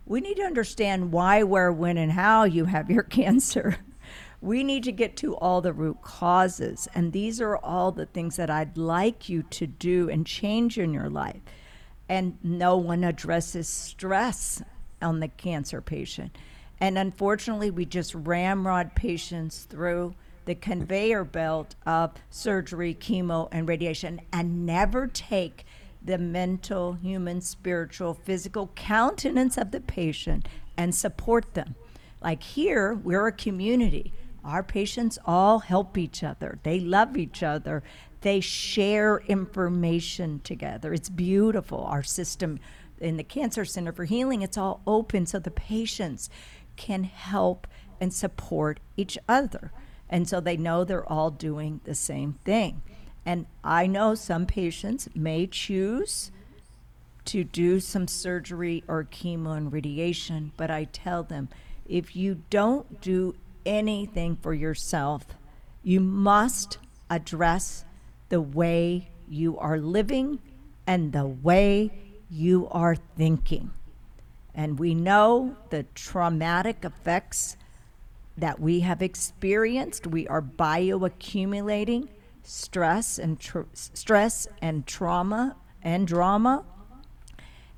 we 0.06 0.22
need 0.22 0.38
to 0.38 0.44
understand 0.44 1.12
why, 1.12 1.44
where, 1.44 1.72
when, 1.72 1.98
and 1.98 2.14
how 2.14 2.46
you 2.46 2.66
have 2.66 2.90
your 2.90 3.04
cancer. 3.22 3.78
We 4.40 4.64
need 4.64 4.84
to 4.84 4.92
get 4.92 5.18
to 5.18 5.36
all 5.36 5.62
the 5.62 5.74
root 5.74 6.02
causes. 6.02 6.88
And 6.94 7.12
these 7.12 7.42
are 7.42 7.58
all 7.58 7.92
the 7.92 8.06
things 8.06 8.36
that 8.36 8.50
I'd 8.50 8.78
like 8.78 9.28
you 9.28 9.44
to 9.44 9.68
do 9.68 10.10
and 10.10 10.26
change 10.26 10.78
in 10.78 10.94
your 10.94 11.10
life. 11.10 11.42
And 12.10 12.38
no 12.44 12.78
one 12.78 13.04
addresses 13.04 13.68
stress 13.68 14.62
on 15.02 15.20
the 15.20 15.28
cancer 15.28 15.82
patient. 15.82 16.38
And 16.80 16.98
unfortunately, 16.98 17.72
we 17.72 17.86
just 17.86 18.14
ramrod 18.16 18.96
patients 18.96 19.64
through 19.64 20.16
the 20.46 20.56
conveyor 20.56 21.26
belt 21.26 21.76
of 21.86 22.14
surgery, 22.30 22.96
chemo, 22.96 23.50
and 23.52 23.68
radiation 23.68 24.22
and 24.32 24.66
never 24.66 25.08
take 25.08 25.66
the 26.04 26.18
mental, 26.18 26.94
human, 26.94 27.42
spiritual, 27.42 28.14
physical 28.14 28.72
countenance 28.76 29.58
of 29.58 29.72
the 29.72 29.82
patient 29.82 30.48
and 30.78 30.96
support 30.96 31.54
them. 31.54 31.76
Like 32.22 32.42
here, 32.42 32.94
we're 32.94 33.28
a 33.28 33.32
community. 33.32 34.14
Our 34.44 34.64
patients 34.64 35.20
all 35.26 35.60
help 35.60 35.98
each 35.98 36.24
other, 36.24 36.60
they 36.64 36.80
love 36.80 37.18
each 37.18 37.44
other, 37.44 37.84
they 38.22 38.40
share 38.40 39.20
information 39.28 40.40
together. 40.44 40.94
It's 40.94 41.10
beautiful. 41.10 41.84
Our 41.84 42.04
system 42.04 42.60
in 43.00 43.18
the 43.18 43.24
Cancer 43.24 43.66
Center 43.66 43.92
for 43.92 44.06
Healing, 44.06 44.42
it's 44.42 44.58
all 44.58 44.82
open 44.88 45.26
so 45.26 45.40
the 45.40 45.52
patients 45.52 46.30
can 46.76 47.04
help 47.04 47.68
and 48.00 48.14
support 48.14 48.80
each 48.96 49.18
other. 49.28 49.72
And 50.10 50.28
so 50.28 50.40
they 50.40 50.58
know 50.58 50.84
they're 50.84 51.08
all 51.12 51.32
doing 51.32 51.82
the 51.84 51.96
same 51.96 52.34
thing. 52.46 52.82
And 53.26 53.46
I 53.64 53.88
know 53.88 54.16
some 54.16 54.46
patients 54.46 55.10
may 55.14 55.48
choose 55.48 56.32
to 57.26 57.44
do 57.44 57.82
some 57.82 58.08
surgery 58.08 58.84
or 58.88 59.04
chemo 59.04 59.58
and 59.58 59.72
radiation, 59.72 60.54
but 60.56 60.72
I 60.72 60.86
tell 60.86 61.24
them 61.24 61.50
if 61.86 62.16
you 62.16 62.44
don't 62.50 63.02
do 63.02 63.36
anything 63.66 64.38
for 64.38 64.54
yourself, 64.54 65.26
you 65.84 66.00
must 66.00 66.78
address 67.10 67.84
the 68.30 68.42
way 68.42 69.10
you 69.28 69.58
are 69.58 69.78
living 69.78 70.40
and 70.86 71.12
the 71.12 71.26
way 71.26 71.92
you 72.30 72.68
are 72.72 72.96
thinking. 72.96 73.72
And 74.54 74.80
we 74.80 74.96
know 74.96 75.56
the 75.70 75.84
traumatic 75.94 76.84
effects 76.84 77.58
that 78.38 78.60
we 78.60 78.82
have 78.82 79.02
experienced. 79.02 80.08
We 80.08 80.28
are 80.28 80.42
bioaccumulating 80.42 82.08
stress 82.44 83.20
and 83.20 83.40
tra- 83.40 83.66
stress 83.74 84.48
and 84.62 84.86
trauma 84.88 85.56
and 85.82 86.08
drama. 86.08 86.64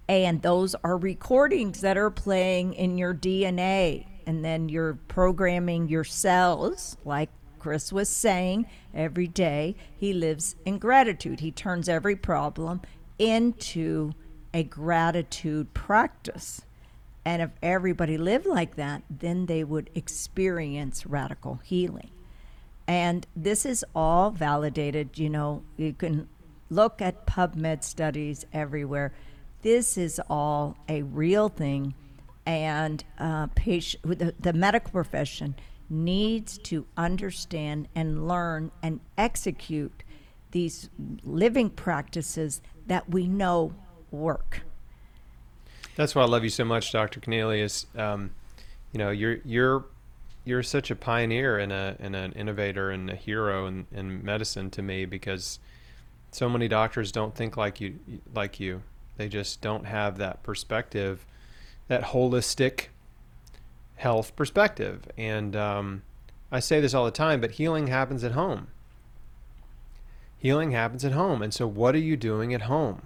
And 0.07 0.41
those 0.41 0.75
are 0.83 0.97
recordings 0.97 1.81
that 1.81 1.97
are 1.97 2.09
playing 2.09 2.73
in 2.73 2.97
your 2.97 3.13
DNA. 3.13 4.05
And 4.25 4.45
then 4.45 4.69
you're 4.69 4.95
programming 5.07 5.87
your 5.87 6.03
cells, 6.03 6.97
like 7.03 7.29
Chris 7.59 7.93
was 7.93 8.09
saying, 8.09 8.65
every 8.93 9.27
day. 9.27 9.75
He 9.95 10.13
lives 10.13 10.55
in 10.65 10.77
gratitude. 10.79 11.41
He 11.41 11.51
turns 11.51 11.89
every 11.89 12.15
problem 12.15 12.81
into 13.17 14.13
a 14.53 14.63
gratitude 14.63 15.73
practice. 15.73 16.61
And 17.25 17.41
if 17.41 17.51
everybody 17.61 18.17
lived 18.17 18.45
like 18.47 18.75
that, 18.77 19.03
then 19.09 19.45
they 19.45 19.63
would 19.63 19.89
experience 19.93 21.05
radical 21.05 21.59
healing. 21.63 22.09
And 22.87 23.27
this 23.35 23.65
is 23.65 23.85
all 23.93 24.31
validated. 24.31 25.19
You 25.19 25.29
know, 25.29 25.63
you 25.77 25.93
can 25.93 26.27
look 26.71 27.01
at 27.01 27.27
PubMed 27.27 27.83
studies 27.83 28.45
everywhere. 28.53 29.13
This 29.61 29.97
is 29.97 30.19
all 30.29 30.77
a 30.87 31.03
real 31.03 31.49
thing. 31.49 31.93
and 32.45 33.03
uh, 33.19 33.47
patient, 33.53 34.01
the, 34.03 34.33
the 34.39 34.53
medical 34.53 34.91
profession 34.91 35.55
needs 35.89 36.57
to 36.59 36.85
understand 36.95 37.87
and 37.95 38.27
learn 38.27 38.71
and 38.83 38.99
execute 39.17 40.03
these 40.51 40.89
living 41.23 41.69
practices 41.69 42.61
that 42.87 43.09
we 43.09 43.27
know 43.27 43.73
work. 44.11 44.61
That's 45.95 46.15
why 46.15 46.23
I 46.23 46.25
love 46.25 46.43
you 46.43 46.49
so 46.49 46.65
much, 46.65 46.91
Dr. 46.91 47.19
Connealy. 47.19 47.85
Um, 47.97 48.31
you 48.91 48.97
know, 48.97 49.09
you're 49.09 49.39
you're 49.43 49.85
you're 50.45 50.63
such 50.63 50.89
a 50.89 50.95
pioneer 50.95 51.59
and 51.59 51.71
a 51.71 51.95
and 51.99 52.15
an 52.15 52.31
innovator 52.33 52.89
and 52.89 53.09
a 53.09 53.15
hero 53.15 53.67
in, 53.67 53.85
in 53.91 54.23
medicine 54.23 54.69
to 54.71 54.81
me 54.81 55.05
because 55.05 55.59
so 56.31 56.49
many 56.49 56.67
doctors 56.67 57.11
don't 57.11 57.35
think 57.35 57.57
like 57.57 57.81
you 57.81 57.99
like 58.33 58.59
you. 58.59 58.81
They 59.17 59.27
just 59.27 59.61
don't 59.61 59.85
have 59.85 60.17
that 60.19 60.41
perspective, 60.43 61.25
that 61.87 62.01
holistic 62.03 62.85
health 63.99 64.33
perspective. 64.35 65.03
And 65.17 65.55
um, 65.55 66.03
I 66.51 66.59
say 66.59 66.79
this 66.79 66.93
all 66.93 67.05
the 67.05 67.11
time, 67.11 67.41
but 67.41 67.51
healing 67.51 67.87
happens 67.87 68.23
at 68.23 68.31
home. 68.31 68.67
Healing 70.37 70.71
happens 70.71 71.03
at 71.03 71.11
home. 71.11 71.41
And 71.41 71.53
so, 71.53 71.67
what 71.67 71.95
are 71.95 71.99
you 71.99 72.15
doing 72.15 72.53
at 72.53 72.63
home 72.63 73.03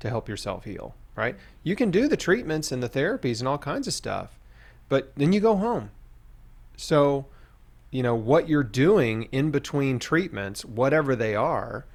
to 0.00 0.08
help 0.08 0.28
yourself 0.28 0.64
heal? 0.64 0.94
Right? 1.14 1.36
You 1.62 1.76
can 1.76 1.90
do 1.90 2.08
the 2.08 2.16
treatments 2.16 2.72
and 2.72 2.82
the 2.82 2.88
therapies 2.88 3.40
and 3.40 3.48
all 3.48 3.58
kinds 3.58 3.86
of 3.86 3.94
stuff, 3.94 4.38
but 4.88 5.12
then 5.16 5.32
you 5.32 5.40
go 5.40 5.56
home. 5.56 5.90
So, 6.76 7.26
you 7.90 8.02
know, 8.02 8.14
what 8.14 8.48
you're 8.48 8.62
doing 8.62 9.24
in 9.32 9.50
between 9.50 9.98
treatments, 9.98 10.64
whatever 10.64 11.14
they 11.16 11.34
are, 11.34 11.86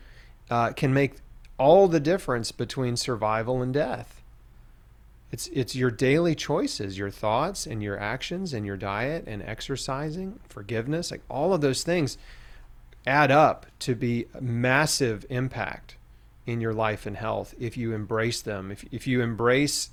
uh, 0.49 0.73
can 0.73 0.93
make 0.93 1.15
all 1.57 1.87
the 1.87 1.99
difference 1.99 2.51
between 2.51 2.97
survival 2.97 3.61
and 3.61 3.73
death. 3.73 4.20
It's 5.31 5.47
it's 5.53 5.75
your 5.75 5.91
daily 5.91 6.35
choices, 6.35 6.97
your 6.97 7.09
thoughts 7.09 7.65
and 7.65 7.81
your 7.81 7.97
actions 7.97 8.53
and 8.53 8.65
your 8.65 8.77
diet 8.77 9.23
and 9.27 9.41
exercising, 9.41 10.39
forgiveness, 10.49 11.09
like 11.09 11.21
all 11.29 11.53
of 11.53 11.61
those 11.61 11.83
things 11.83 12.17
add 13.07 13.31
up 13.31 13.65
to 13.79 13.95
be 13.95 14.25
massive 14.39 15.25
impact 15.29 15.95
in 16.45 16.59
your 16.59 16.73
life 16.73 17.05
and 17.05 17.15
health 17.15 17.53
if 17.59 17.77
you 17.77 17.93
embrace 17.93 18.41
them. 18.41 18.71
If 18.71 18.83
if 18.91 19.07
you 19.07 19.21
embrace 19.21 19.89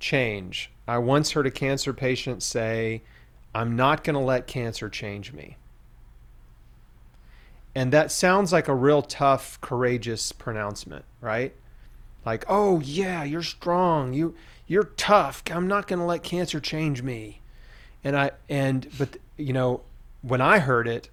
change. 0.00 0.70
I 0.86 0.98
once 0.98 1.32
heard 1.32 1.46
a 1.46 1.50
cancer 1.50 1.92
patient 1.92 2.42
say, 2.42 3.02
"I'm 3.54 3.76
not 3.76 4.02
going 4.02 4.14
to 4.14 4.20
let 4.20 4.46
cancer 4.46 4.88
change 4.88 5.32
me." 5.32 5.56
And 7.74 7.92
that 7.92 8.10
sounds 8.10 8.52
like 8.52 8.66
a 8.66 8.74
real 8.74 9.02
tough, 9.02 9.60
courageous 9.60 10.32
pronouncement, 10.32 11.04
right? 11.20 11.54
Like, 12.28 12.44
"Oh 12.46 12.80
yeah, 12.80 13.24
you're 13.24 13.42
strong. 13.42 14.12
You 14.12 14.34
you're 14.66 14.90
tough. 14.98 15.42
I'm 15.50 15.66
not 15.66 15.86
going 15.86 15.98
to 15.98 16.04
let 16.04 16.22
cancer 16.22 16.60
change 16.60 17.02
me." 17.02 17.40
And 18.04 18.14
I 18.14 18.32
and 18.50 18.86
but 18.98 19.16
you 19.38 19.54
know, 19.54 19.80
when 20.20 20.42
I 20.42 20.58
heard 20.58 20.86
it, 20.86 21.08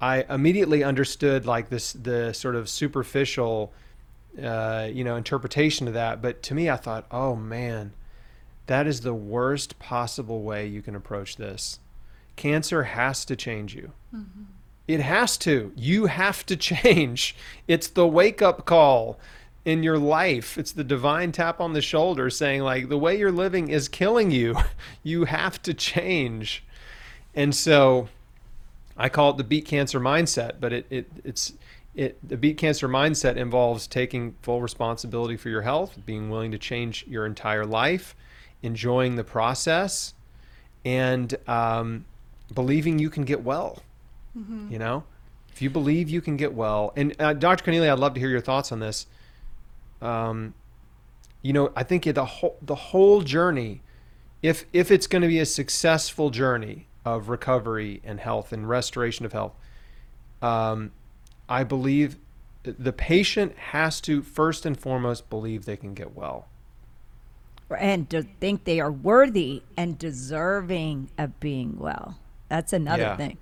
I 0.00 0.24
immediately 0.28 0.82
understood 0.82 1.46
like 1.46 1.68
this 1.68 1.92
the 1.92 2.32
sort 2.32 2.56
of 2.56 2.68
superficial 2.68 3.72
uh, 4.42 4.88
you 4.92 5.04
know 5.04 5.14
interpretation 5.14 5.86
of 5.86 5.94
that. 5.94 6.20
But 6.20 6.42
to 6.42 6.54
me, 6.56 6.68
I 6.68 6.76
thought, 6.76 7.06
"Oh 7.12 7.36
man, 7.36 7.92
that 8.66 8.88
is 8.88 9.02
the 9.02 9.14
worst 9.14 9.78
possible 9.78 10.42
way 10.42 10.66
you 10.66 10.82
can 10.82 10.96
approach 10.96 11.36
this. 11.36 11.78
Cancer 12.34 12.82
has 12.82 13.24
to 13.26 13.36
change 13.36 13.76
you." 13.76 13.92
Mm-hmm 14.12 14.42
it 14.88 15.00
has 15.00 15.38
to. 15.38 15.72
You 15.76 16.06
have 16.06 16.44
to 16.46 16.56
change. 16.70 17.36
It's 17.68 17.86
the 17.86 18.08
wake 18.08 18.42
up 18.42 18.66
call 18.66 19.20
in 19.64 19.82
your 19.82 19.98
life. 19.98 20.56
It's 20.56 20.72
the 20.72 20.84
divine 20.84 21.32
tap 21.32 21.60
on 21.60 21.72
the 21.72 21.82
shoulder 21.82 22.30
saying, 22.30 22.62
like, 22.62 22.88
the 22.88 22.98
way 22.98 23.18
you're 23.18 23.32
living 23.32 23.68
is 23.68 23.88
killing 23.88 24.30
you. 24.30 24.56
You 25.02 25.24
have 25.24 25.62
to 25.62 25.72
change. 25.72 26.62
And 27.34 27.54
so 27.54 28.08
I 28.96 29.08
call 29.08 29.30
it 29.30 29.38
the 29.38 29.44
beat 29.44 29.64
cancer 29.64 29.98
mindset, 29.98 30.56
but 30.60 30.74
it, 30.74 30.86
it 30.90 31.10
it's 31.24 31.54
it 31.94 32.18
the 32.26 32.36
beat 32.36 32.58
cancer 32.58 32.86
mindset 32.86 33.36
involves 33.36 33.86
taking 33.86 34.34
full 34.42 34.60
responsibility 34.60 35.38
for 35.38 35.48
your 35.48 35.62
health, 35.62 35.98
being 36.04 36.28
willing 36.28 36.50
to 36.52 36.58
change 36.58 37.06
your 37.08 37.24
entire 37.24 37.64
life, 37.64 38.14
enjoying 38.62 39.16
the 39.16 39.24
process, 39.24 40.12
and 40.84 41.34
um, 41.48 42.04
believing 42.54 42.98
you 42.98 43.08
can 43.08 43.24
get 43.24 43.42
well. 43.42 43.82
Mm-hmm. 44.36 44.72
You 44.72 44.78
know, 44.78 45.04
if 45.50 45.62
you 45.62 45.70
believe 45.70 46.10
you 46.10 46.20
can 46.20 46.36
get 46.36 46.52
well, 46.52 46.92
and 46.94 47.16
uh, 47.18 47.32
Dr. 47.32 47.64
Connealy, 47.64 47.90
I'd 47.90 47.98
love 47.98 48.12
to 48.14 48.20
hear 48.20 48.28
your 48.28 48.42
thoughts 48.42 48.70
on 48.70 48.80
this. 48.80 49.06
Um, 50.00 50.54
you 51.42 51.52
know, 51.52 51.72
I 51.74 51.82
think 51.82 52.04
the 52.04 52.24
whole 52.24 52.56
the 52.60 52.74
whole 52.74 53.22
journey, 53.22 53.82
if 54.42 54.64
if 54.72 54.90
it's 54.90 55.06
going 55.06 55.22
to 55.22 55.28
be 55.28 55.38
a 55.38 55.46
successful 55.46 56.30
journey 56.30 56.86
of 57.04 57.28
recovery 57.28 58.00
and 58.04 58.20
health 58.20 58.52
and 58.52 58.68
restoration 58.68 59.24
of 59.24 59.32
health, 59.32 59.54
um, 60.42 60.92
I 61.48 61.64
believe 61.64 62.16
the 62.62 62.92
patient 62.92 63.56
has 63.56 64.00
to 64.02 64.22
first 64.22 64.66
and 64.66 64.78
foremost 64.78 65.30
believe 65.30 65.64
they 65.64 65.78
can 65.78 65.94
get 65.94 66.14
well 66.14 66.46
and 67.78 68.08
to 68.10 68.22
think 68.22 68.64
they 68.64 68.80
are 68.80 68.90
worthy 68.90 69.62
and 69.76 69.98
deserving 69.98 71.10
of 71.18 71.38
being 71.40 71.78
well. 71.78 72.18
That's 72.48 72.72
another 72.72 73.02
yeah. 73.02 73.16
thing. 73.16 73.38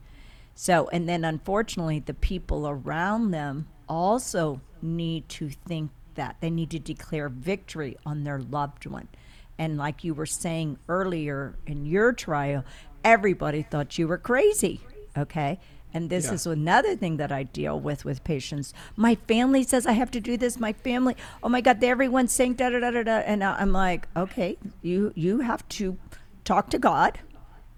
So, 0.55 0.89
and 0.93 1.09
then 1.09 1.25
unfortunately, 1.25 2.01
the 2.01 2.15
people 2.15 2.69
around 2.69 3.31
them 3.31 3.69
also 3.89 4.61
need 4.83 5.29
to 5.31 5.51
think 5.51 5.91
that 6.19 6.37
they 6.41 6.51
need 6.51 6.71
to 6.71 6.79
declare 6.79 7.29
victory 7.29 7.97
on 8.05 8.25
their 8.25 8.41
loved 8.41 8.87
one. 8.87 9.09
And 9.57 9.79
like 9.79 10.05
you 10.05 10.15
were 10.15 10.27
saying 10.27 10.79
earlier 10.89 11.57
in 11.67 11.87
your 11.87 12.13
trial, 12.13 12.65
everybody 13.05 13.63
thought 13.63 13.99
you 13.99 14.09
were 14.09 14.19
crazy. 14.19 14.81
Okay. 15.17 15.59
And 15.95 16.11
this 16.11 16.27
yeah. 16.27 16.35
is 16.35 16.47
another 16.47 16.97
thing 16.97 17.17
that 17.17 17.33
I 17.33 17.45
deal 17.45 17.79
with 17.81 18.05
with 18.05 18.23
patients. 18.23 18.75
My 18.97 19.15
family 19.15 19.63
says 19.63 19.87
I 19.87 19.93
have 19.93 20.11
to 20.11 20.21
do 20.21 20.37
this. 20.37 20.61
My 20.61 20.73
family, 20.73 21.17
oh 21.43 21.49
my 21.49 21.61
God, 21.61 21.83
everyone's 21.83 22.33
saying 22.33 22.55
da 22.55 22.69
da 22.71 22.81
da 22.81 22.91
da 22.91 23.03
da. 23.05 23.17
And 23.19 23.43
I'm 23.43 23.73
like, 23.73 24.07
okay, 24.17 24.59
you 24.83 25.13
you 25.17 25.41
have 25.41 25.67
to 25.71 25.97
talk 26.45 26.69
to 26.71 26.79
God 26.79 27.21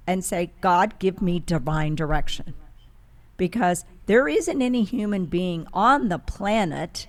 and 0.07 0.25
say, 0.25 0.51
God, 0.61 0.99
give 0.99 1.23
me 1.23 1.39
divine 1.39 1.95
direction 1.95 2.55
because 3.37 3.85
there 4.07 4.29
isn't 4.29 4.61
any 4.61 4.83
human 4.83 5.27
being 5.27 5.67
on 5.73 6.09
the 6.09 6.19
planet 6.19 7.07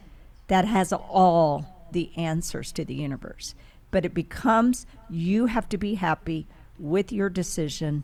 that 0.52 0.66
has 0.66 0.91
all 0.91 1.88
the 1.93 2.12
answers 2.18 2.74
to 2.74 2.84
the 2.84 2.93
universe. 2.93 3.56
But 3.89 4.04
it 4.04 4.14
becomes 4.14 4.86
you 5.10 5.45
have 5.45 5.70
to 5.70 5.78
be 5.78 5.95
happy 5.95 6.45
with 6.78 7.14
your 7.14 7.30
decision 7.30 8.04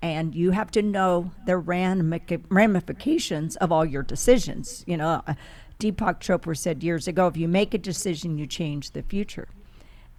and 0.00 0.32
you 0.32 0.52
have 0.52 0.70
to 0.70 0.80
know 0.80 1.32
the 1.44 1.56
ramifications 1.56 3.56
of 3.56 3.72
all 3.72 3.84
your 3.84 4.04
decisions. 4.04 4.84
You 4.86 4.96
know, 4.96 5.24
uh, 5.26 5.34
Deepak 5.80 6.20
Chopra 6.20 6.56
said 6.56 6.84
years 6.84 7.08
ago 7.08 7.26
if 7.26 7.36
you 7.36 7.48
make 7.48 7.74
a 7.74 7.78
decision, 7.78 8.38
you 8.38 8.46
change 8.46 8.92
the 8.92 9.02
future. 9.02 9.48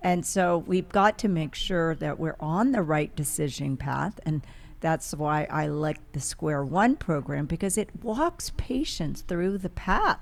And 0.02 0.26
so 0.26 0.58
we've 0.58 0.90
got 0.90 1.18
to 1.20 1.30
make 1.30 1.56
sure 1.56 1.96
that 1.96 2.20
we're 2.20 2.36
on 2.42 2.74
the 2.74 2.82
right 2.82 3.16
decision 3.16 3.78
path. 3.78 4.20
And 4.26 4.46
that's 4.82 5.14
why 5.14 5.48
I 5.50 5.68
like 5.68 6.12
the 6.12 6.20
Square 6.20 6.66
One 6.66 6.98
program 6.98 7.46
because 7.46 7.78
it 7.78 8.04
walks 8.04 8.52
patients 8.58 9.22
through 9.22 9.60
the 9.60 9.70
path 9.70 10.20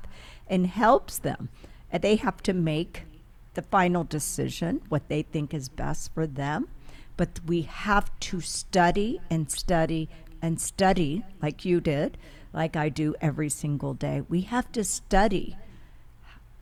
and 0.50 0.68
helps 0.68 1.18
them. 1.18 1.50
And 1.92 2.02
they 2.02 2.16
have 2.18 2.44
to 2.44 2.54
make 2.54 3.04
the 3.54 3.62
final 3.62 4.04
decision, 4.04 4.82
what 4.90 5.10
they 5.10 5.24
think 5.24 5.54
is 5.54 5.70
best 5.70 6.14
for 6.14 6.28
them. 6.28 6.68
But 7.16 7.40
we 7.46 7.64
have 7.64 8.12
to 8.20 8.42
study 8.42 9.20
and 9.30 9.52
study 9.52 10.10
and 10.42 10.62
study, 10.62 11.24
like 11.42 11.66
you 11.66 11.82
did, 11.82 12.18
like 12.54 12.76
I 12.76 12.90
do 12.90 13.16
every 13.20 13.50
single 13.50 13.94
day. 13.94 14.22
We 14.30 14.42
have 14.42 14.72
to 14.74 14.84
study 14.84 15.58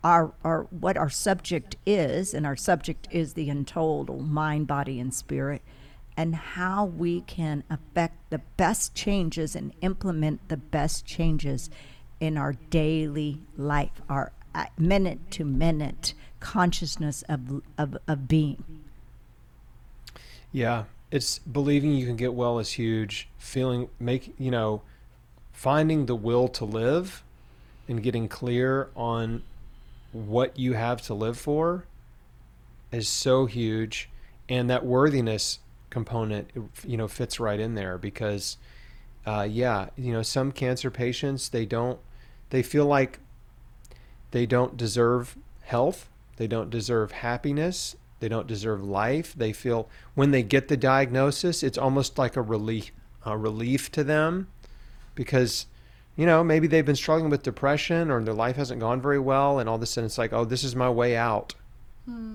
our, 0.04 0.34
our 0.44 0.64
what 0.70 0.98
our 0.98 1.10
subject 1.10 1.76
is, 1.86 2.34
and 2.34 2.46
our 2.46 2.56
subject 2.56 3.08
is 3.12 3.34
the 3.34 3.50
untold 3.50 4.10
oh, 4.10 4.20
mind, 4.20 4.68
body, 4.68 5.00
and 5.00 5.14
spirit 5.14 5.62
and 6.18 6.36
how 6.36 6.86
we 6.86 7.22
can 7.22 7.64
affect 7.70 8.30
the 8.30 8.40
best 8.58 8.96
changes 8.96 9.56
and 9.56 9.74
implement 9.82 10.48
the 10.48 10.58
best 10.58 11.06
changes 11.06 11.70
in 12.20 12.38
our 12.38 12.54
daily 12.70 13.40
life, 13.58 14.02
our 14.10 14.32
uh, 14.54 14.66
minute 14.78 15.20
to 15.32 15.44
minute 15.44 16.14
consciousness 16.40 17.24
of, 17.28 17.62
of, 17.78 17.98
of 18.08 18.28
being. 18.28 18.64
Yeah, 20.52 20.86
it's 21.12 21.40
believing 21.40 21.94
you 21.94 22.06
can 22.06 22.16
get 22.16 22.34
well 22.34 22.60
is 22.60 22.72
huge. 22.74 23.28
Feeling, 23.38 23.90
make, 24.00 24.34
you 24.38 24.52
know, 24.52 24.82
finding 25.52 26.06
the 26.06 26.16
will 26.16 26.48
to 26.50 26.66
live 26.66 27.24
and 27.88 28.02
getting 28.02 28.28
clear 28.28 28.90
on 28.96 29.44
what 30.12 30.58
you 30.58 30.74
have 30.74 31.02
to 31.04 31.14
live 31.14 31.38
for 31.38 31.86
is 32.92 33.10
so 33.10 33.46
huge. 33.46 34.10
And 34.48 34.70
that 34.70 34.86
worthiness 34.86 35.60
component 35.96 36.50
you 36.86 36.98
know 36.98 37.08
fits 37.08 37.40
right 37.40 37.58
in 37.58 37.74
there 37.74 37.98
because 37.98 38.58
uh, 39.26 39.48
yeah 39.50 39.90
you 39.96 40.12
know 40.14 40.22
some 40.22 40.52
cancer 40.52 40.92
patients 40.92 41.50
they 41.50 41.66
don't 41.66 42.00
they 42.50 42.62
feel 42.64 42.86
like 42.86 43.20
they 44.32 44.46
don't 44.46 44.78
deserve 44.78 45.38
health 45.62 46.10
they 46.38 46.48
don't 46.48 46.70
deserve 46.70 47.12
happiness 47.12 47.96
They 48.22 48.30
don't 48.30 48.48
deserve 48.48 48.82
life. 48.82 49.34
They 49.36 49.54
feel 49.54 49.88
when 50.16 50.32
they 50.32 50.42
get 50.42 50.68
the 50.68 50.78
diagnosis, 50.78 51.64
it's 51.64 51.78
almost 51.78 52.18
like 52.18 52.38
a 52.38 52.42
relief, 52.42 52.92
a 53.26 53.38
relief 53.38 53.92
to 53.92 54.04
them, 54.04 54.48
because, 55.16 55.68
you 56.16 56.26
know, 56.26 56.44
maybe 56.44 56.66
they've 56.68 56.86
been 56.86 56.96
struggling 56.96 57.30
with 57.30 57.44
depression 57.44 58.10
or 58.10 58.24
their 58.24 58.34
life 58.34 58.56
hasn't 58.56 58.80
gone 58.80 59.02
very 59.02 59.20
well, 59.20 59.60
and 59.60 59.68
all 59.70 59.76
of 59.76 59.82
a 59.82 59.86
sudden 59.86 60.06
it's 60.06 60.18
like, 60.18 60.34
oh, 60.34 60.46
this 60.46 60.64
is 60.64 60.76
my 60.76 60.90
way 60.90 61.16
out, 61.18 61.54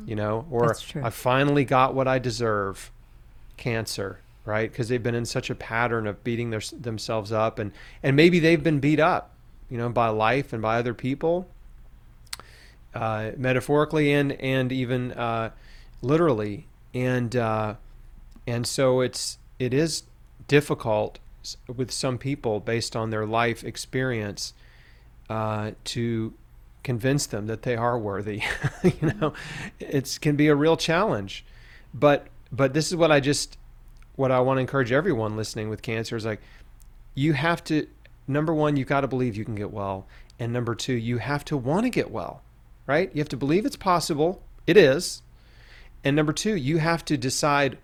you 0.07 0.15
know, 0.15 0.45
or 0.51 0.71
I 1.03 1.11
finally 1.11 1.65
got 1.65 1.95
what 1.95 2.07
I 2.07 2.19
deserve, 2.19 2.93
cancer, 3.57 4.21
right? 4.45 4.71
Because 4.71 4.89
they've 4.89 5.03
been 5.03 5.15
in 5.15 5.27
such 5.27 5.51
a 5.51 5.55
pattern 5.55 6.07
of 6.07 6.23
beating 6.25 6.51
their, 6.51 6.63
themselves 6.79 7.33
up, 7.33 7.59
and 7.59 7.73
and 8.03 8.17
maybe 8.17 8.39
they've 8.39 8.63
been 8.63 8.81
beat 8.81 9.01
up, 9.01 9.33
you 9.69 9.79
know, 9.79 9.89
by 9.89 10.09
life 10.09 10.53
and 10.53 10.63
by 10.63 10.79
other 10.79 10.95
people 10.95 11.49
uh, 12.95 13.31
metaphorically 13.37 14.13
and 14.13 14.33
and 14.33 14.73
even 14.73 15.13
uh, 15.13 15.51
literally, 16.03 16.67
and 16.95 17.37
uh, 17.37 17.75
and 18.47 18.67
so 18.67 19.01
it's 19.01 19.39
it 19.59 19.73
is 19.73 20.05
difficult 20.49 21.19
with 21.75 21.91
some 21.91 22.19
people 22.19 22.61
based 22.61 22.95
on 22.97 23.11
their 23.11 23.25
life 23.25 23.65
experience 23.65 24.53
uh, 25.29 25.71
to 25.85 26.35
convince 26.83 27.27
them 27.27 27.47
that 27.47 27.63
they 27.63 27.77
are 27.77 27.99
worthy. 27.99 28.43
you 28.83 29.13
know, 29.21 29.33
it's 29.79 30.19
can 30.19 30.37
be 30.37 30.49
a 30.49 30.55
real 30.55 30.77
challenge, 30.77 31.45
but 31.95 32.27
but 32.51 32.75
this 32.75 32.89
is 32.89 32.97
what 32.97 33.13
I 33.13 33.21
just 33.21 33.57
what 34.21 34.31
I 34.31 34.41
want 34.41 34.59
to 34.59 34.61
encourage 34.61 34.93
everyone 34.93 35.35
listening 35.35 35.71
with 35.71 35.81
cancer 35.81 36.15
is 36.15 36.27
like 36.27 36.43
you 37.15 37.33
have 37.33 37.65
to 37.65 37.87
number 38.29 38.53
one 38.53 38.77
you've 38.77 38.87
got 38.87 39.01
to 39.01 39.09
believe 39.09 39.35
you 39.35 39.47
can 39.47 39.55
get 39.55 39.73
well 39.73 40.07
and 40.39 40.53
number 40.53 40.75
two 40.75 40.93
you 40.93 41.17
have 41.17 41.43
to 41.47 41.57
want 41.57 41.85
to 41.85 41.91
get 41.91 42.11
well 42.11 42.43
right? 42.87 43.11
You 43.15 43.21
have 43.21 43.31
to 43.31 43.39
believe 43.39 43.65
it's 43.65 43.77
possible 43.77 44.43
it 44.67 44.77
is 44.77 45.23
and 46.05 46.15
number 46.15 46.35
two 46.35 46.55
you 46.55 46.77
have 46.77 47.03
to 47.07 47.17
decide 47.17 47.79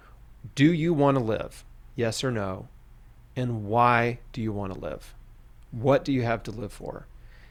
do 0.55 0.71
you 0.71 0.93
want 0.93 1.17
to 1.17 1.25
live? 1.25 1.65
Yes 1.95 2.23
or 2.23 2.31
no? 2.31 2.69
And 3.35 3.65
why 3.65 4.19
do 4.35 4.43
you 4.43 4.53
want 4.53 4.75
to 4.75 4.79
live? 4.79 5.15
What 5.71 6.05
do 6.05 6.13
you 6.13 6.23
have 6.23 6.43
to 6.43 6.51
live 6.51 6.73
for? 6.73 7.07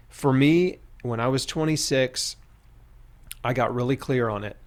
For 0.10 0.32
me 0.32 0.78
when 1.02 1.20
i 1.20 1.28
was 1.28 1.48
26 1.48 2.36
i 3.44 3.52
got 3.52 3.74
really 3.74 3.96
clear 3.96 4.30
on 4.30 4.44
it. 4.44 4.58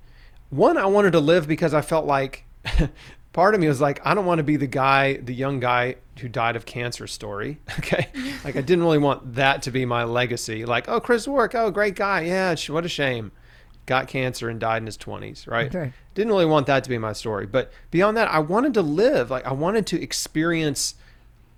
One 0.51 0.77
i 0.77 0.87
wanted 0.87 1.13
to 1.13 1.21
live 1.21 1.47
because 1.47 1.73
i 1.73 1.83
felt 1.83 2.05
like 2.05 2.45
part 3.39 3.55
of 3.55 3.61
me 3.61 3.69
was 3.69 3.81
like 3.81 4.05
i 4.05 4.15
don't 4.15 4.27
want 4.27 4.39
to 4.39 4.43
be 4.43 4.57
the 4.57 4.67
guy 4.67 5.17
the 5.19 5.33
young 5.33 5.61
guy 5.61 5.95
who 6.19 6.29
died 6.29 6.57
of 6.57 6.67
cancer 6.67 7.07
story 7.07 7.61
okay? 7.79 8.09
Like 8.45 8.57
i 8.57 8.61
didn't 8.61 8.83
really 8.83 8.99
want 8.99 9.37
that 9.37 9.63
to 9.63 9.71
be 9.71 9.85
my 9.85 10.03
legacy. 10.03 10.65
Like 10.65 10.89
oh 10.89 10.99
chris 10.99 11.29
Wark 11.29 11.55
oh 11.55 11.71
great 11.71 11.95
guy 11.95 12.23
yeah 12.23 12.57
what 12.69 12.85
a 12.85 12.89
shame. 12.89 13.31
Got 13.87 14.09
cancer 14.09 14.49
and 14.49 14.59
died 14.59 14.79
in 14.79 14.87
his 14.87 14.99
20s 14.99 15.47
right? 15.47 15.73
Right. 15.73 15.93
didn't 16.15 16.33
really 16.33 16.47
want 16.47 16.67
that 16.67 16.83
to 16.83 16.91
be 16.91 16.99
my 16.99 17.13
story 17.13 17.47
but 17.47 17.71
beyond 17.93 18.17
that 18.17 18.27
i 18.29 18.41
wanted 18.41 18.75
to 18.75 18.83
live 18.83 19.31
like 19.31 19.47
i 19.47 19.53
wanted 19.53 19.87
to 19.87 20.03
experience 20.03 20.97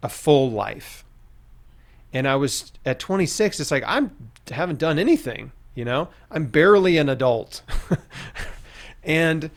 a 0.03 0.11
full 0.11 0.51
life. 0.51 1.03
And 2.12 2.28
i 2.28 2.37
was 2.37 2.72
at 2.85 2.99
26 2.99 3.59
it's 3.59 3.70
like 3.70 3.85
i'm 3.87 4.14
haven't 4.51 4.78
done 4.78 4.99
anything 4.99 5.53
you 5.74 5.87
know? 5.87 6.09
I'm 6.31 6.47
barely 6.47 6.99
an 6.99 7.09
adult. 7.09 7.62
And 9.03 9.51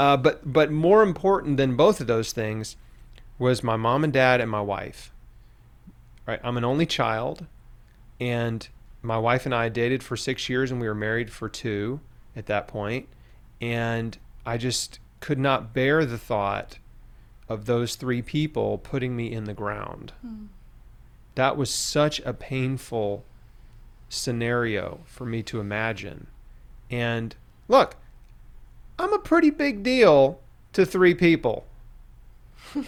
uh, 0.00 0.16
but 0.16 0.50
but 0.50 0.70
more 0.72 1.02
important 1.02 1.58
than 1.58 1.76
both 1.76 2.00
of 2.00 2.06
those 2.06 2.32
things 2.32 2.76
was 3.38 3.62
my 3.62 3.76
mom 3.76 4.02
and 4.02 4.12
dad 4.12 4.40
and 4.40 4.50
my 4.50 4.60
wife. 4.60 5.12
Right? 6.26 6.40
I'm 6.42 6.56
an 6.56 6.64
only 6.64 6.86
child 6.86 7.46
and 8.18 8.66
my 9.02 9.18
wife 9.18 9.46
and 9.46 9.54
i 9.54 9.68
dated 9.68 10.02
for 10.02 10.16
six 10.16 10.48
years 10.48 10.70
and 10.70 10.80
we 10.80 10.86
were 10.86 10.94
married 10.94 11.30
for 11.30 11.48
two 11.48 12.00
at 12.36 12.46
that 12.46 12.68
point. 12.68 13.06
point 13.06 13.08
and 13.62 14.18
i 14.44 14.58
just 14.58 14.98
could 15.20 15.38
not 15.38 15.72
bear 15.72 16.04
the 16.04 16.18
thought 16.18 16.78
of 17.48 17.66
those 17.66 17.96
three 17.96 18.22
people 18.22 18.78
putting 18.78 19.16
me 19.16 19.32
in 19.32 19.44
the 19.44 19.52
ground. 19.52 20.12
That 21.34 21.56
was 21.56 21.68
such 21.68 22.20
a 22.20 22.32
painful 22.32 23.24
scenario 24.08 25.00
for 25.04 25.26
me 25.26 25.42
to 25.42 25.60
imagine. 25.60 26.28
And 26.90 27.34
look 27.68 27.96
i'm 29.00 29.12
a 29.12 29.18
pretty 29.18 29.50
big 29.50 29.82
deal 29.82 30.40
to 30.72 30.86
three 30.86 31.14
people. 31.14 31.66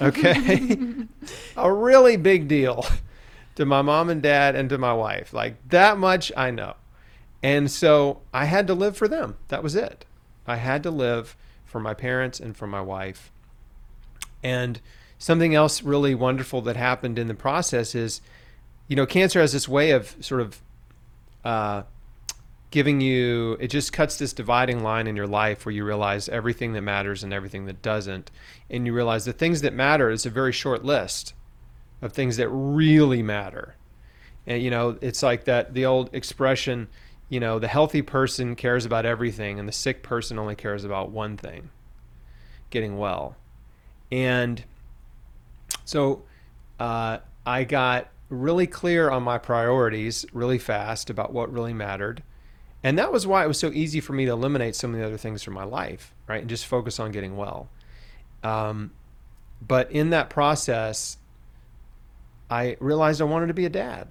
Okay? 0.01 0.79
A 1.57 1.73
really 1.73 2.17
big 2.17 2.47
deal 2.47 2.87
to 3.57 3.65
my 3.65 3.83
mom 3.83 4.09
and 4.11 4.23
dad 4.23 4.55
and 4.55 4.69
to 4.71 4.79
my 4.79 4.93
wife. 4.93 5.33
Like 5.33 5.57
that 5.69 5.99
much 5.99 6.31
i 6.37 6.51
know. 6.51 6.75
And 7.43 7.71
so 7.71 8.21
i 8.33 8.45
had 8.45 8.67
to 8.69 8.75
live 8.75 8.97
for 8.97 9.09
them. 9.09 9.37
That 9.49 9.63
was 9.63 9.75
it. 9.75 10.05
I 10.47 10.57
had 10.57 10.83
to 10.85 10.91
live 10.91 11.37
for 11.65 11.81
my 11.81 11.95
parents 11.95 12.39
and 12.39 12.57
for 12.57 12.67
my 12.67 12.81
wife. 12.81 13.33
And 14.43 14.81
something 15.19 15.55
else 15.55 15.83
really 15.83 16.15
wonderful 16.15 16.61
that 16.63 16.77
happened 16.77 17.19
in 17.19 17.29
the 17.29 17.35
process 17.35 17.95
is 17.95 18.21
you 18.89 18.97
know 18.97 19.07
cancer 19.07 19.41
has 19.41 19.53
this 19.53 19.69
way 19.69 19.93
of 19.93 20.17
sort 20.21 20.41
of 20.41 20.61
uh, 21.45 21.83
giving 22.73 23.01
you 23.01 23.57
it 23.61 23.68
just 23.68 23.93
cuts 23.93 24.16
this 24.16 24.33
dividing 24.33 24.83
line 24.83 25.07
in 25.07 25.14
your 25.14 25.29
life 25.29 25.64
where 25.64 25.73
you 25.73 25.85
realize 25.85 26.29
everything 26.29 26.73
that 26.73 26.81
matters 26.81 27.23
and 27.23 27.33
everything 27.33 27.66
that 27.66 27.83
doesn't. 27.83 28.33
And 28.68 28.87
you 28.87 28.93
realize 28.93 29.25
the 29.25 29.33
things 29.33 29.61
that 29.61 29.73
matter 29.73 30.11
is 30.11 30.27
a 30.27 30.31
very 30.31 30.51
short 30.51 30.85
list 30.85 31.35
of 32.01 32.12
things 32.12 32.39
that 32.39 32.49
really 32.49 33.23
matter. 33.23 33.77
And 34.47 34.61
you 34.61 34.70
know 34.70 34.99
it's 35.01 35.23
like 35.23 35.45
that 35.45 35.75
the 35.75 35.87
old 35.87 36.12
expression 36.12 36.89
you 37.29 37.39
know 37.39 37.61
the 37.61 37.68
healthy 37.68 38.03
person 38.03 38.57
cares 38.57 38.85
about 38.85 39.07
everything 39.07 39.61
and 39.61 39.68
the 39.68 39.73
sick 39.73 40.03
person 40.03 40.39
only 40.39 40.57
cares 40.57 40.85
about 40.85 41.11
one 41.11 41.37
thing 41.37 41.70
getting 42.70 42.99
well. 42.99 43.37
And 44.11 44.64
so 45.85 46.25
uh, 46.81 47.18
i 47.45 47.64
got 47.64 48.09
really 48.29 48.66
clear 48.66 49.11
on 49.11 49.23
my 49.23 49.37
priorities 49.37 50.25
really 50.33 50.59
fast 50.59 51.11
about 51.11 51.33
what 51.33 51.53
really 51.53 51.75
mattered 51.75 52.23
and 52.85 52.99
that 52.99 53.12
was 53.12 53.26
why 53.26 53.45
it 53.45 53.49
was 53.49 53.59
so 53.59 53.70
easy 53.72 54.01
for 54.01 54.12
me 54.12 54.24
to 54.24 54.33
eliminate 54.33 54.74
some 54.74 54.93
of 54.93 55.01
the 55.01 55.07
other 55.07 55.16
things 55.16 55.43
from 55.43 55.55
my 55.55 55.64
life, 55.64 56.14
right? 56.26 56.41
And 56.41 56.49
just 56.49 56.66
focus 56.66 56.99
on 56.99 57.12
getting 57.12 57.37
well. 57.37 57.68
Um, 58.43 58.91
but 59.66 59.91
in 59.93 60.11
that 60.11 60.30
process, 60.30 61.18
I 62.51 62.76
realized 62.80 63.20
I 63.20 63.24
wanted 63.24 63.47
to 63.47 63.55
be 63.55 63.64
a 63.64 63.70
dad. 63.70 64.09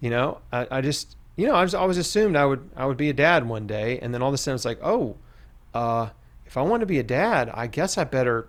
You 0.00 0.10
know, 0.10 0.40
I, 0.52 0.66
I 0.70 0.80
just, 0.80 1.16
you 1.36 1.46
know, 1.46 1.54
I 1.54 1.62
was 1.62 1.74
always 1.74 1.98
assumed 1.98 2.34
I 2.36 2.44
would, 2.44 2.68
I 2.74 2.86
would 2.86 2.96
be 2.96 3.08
a 3.10 3.14
dad 3.14 3.48
one 3.48 3.66
day. 3.68 4.00
And 4.00 4.12
then 4.12 4.20
all 4.20 4.28
of 4.28 4.34
a 4.34 4.38
sudden 4.38 4.56
it's 4.56 4.64
like, 4.64 4.80
oh, 4.82 5.16
uh, 5.74 6.10
if 6.46 6.56
I 6.56 6.62
want 6.62 6.80
to 6.80 6.86
be 6.86 6.98
a 6.98 7.04
dad, 7.04 7.50
I 7.54 7.68
guess 7.68 7.96
I 7.96 8.04
better 8.04 8.48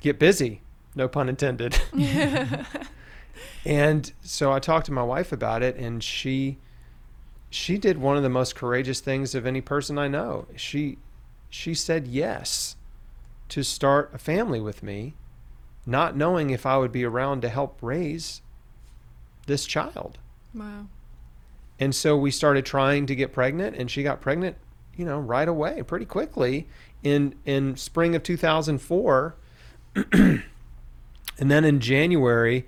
get 0.00 0.18
busy. 0.18 0.62
No 0.94 1.08
pun 1.08 1.28
intended. 1.28 1.78
and 3.66 4.12
so 4.22 4.50
I 4.50 4.58
talked 4.58 4.86
to 4.86 4.92
my 4.92 5.02
wife 5.02 5.30
about 5.30 5.62
it 5.62 5.76
and 5.76 6.02
she, 6.02 6.58
she 7.54 7.76
did 7.76 7.98
one 7.98 8.16
of 8.16 8.22
the 8.22 8.28
most 8.28 8.54
courageous 8.54 9.00
things 9.00 9.34
of 9.34 9.46
any 9.46 9.60
person 9.60 9.98
I 9.98 10.08
know. 10.08 10.46
She 10.56 10.98
she 11.50 11.74
said 11.74 12.06
yes 12.06 12.76
to 13.50 13.62
start 13.62 14.10
a 14.14 14.18
family 14.18 14.60
with 14.60 14.82
me, 14.82 15.14
not 15.84 16.16
knowing 16.16 16.48
if 16.48 16.64
I 16.64 16.78
would 16.78 16.92
be 16.92 17.04
around 17.04 17.42
to 17.42 17.50
help 17.50 17.78
raise 17.82 18.40
this 19.46 19.66
child. 19.66 20.18
Wow. 20.54 20.86
And 21.78 21.94
so 21.94 22.16
we 22.16 22.30
started 22.30 22.64
trying 22.64 23.04
to 23.06 23.14
get 23.14 23.34
pregnant 23.34 23.76
and 23.76 23.90
she 23.90 24.02
got 24.02 24.22
pregnant, 24.22 24.56
you 24.96 25.04
know, 25.04 25.18
right 25.18 25.48
away, 25.48 25.82
pretty 25.82 26.06
quickly 26.06 26.68
in 27.02 27.34
in 27.44 27.76
spring 27.76 28.14
of 28.14 28.22
2004. 28.22 29.34
and 30.12 30.42
then 31.38 31.64
in 31.66 31.80
January 31.80 32.66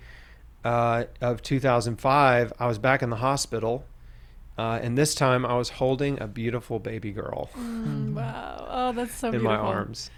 uh, 0.62 1.04
of 1.22 1.40
2005, 1.40 2.52
I 2.58 2.66
was 2.66 2.78
back 2.78 3.02
in 3.02 3.08
the 3.08 3.16
hospital 3.16 3.86
uh, 4.58 4.78
and 4.82 4.96
this 4.96 5.14
time 5.14 5.44
I 5.44 5.54
was 5.56 5.68
holding 5.70 6.20
a 6.22 6.26
beautiful 6.26 6.78
baby 6.78 7.12
girl 7.12 7.50
Mm, 7.56 8.14
wow. 8.14 8.66
Oh, 8.70 8.92
that's 8.92 9.14
so 9.14 9.28
in 9.28 9.32
beautiful. 9.32 9.52
my 9.52 9.58
arms. 9.58 10.10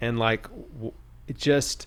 And 0.00 0.18
like, 0.18 0.42
w- 0.74 0.92
it 1.26 1.36
just, 1.38 1.86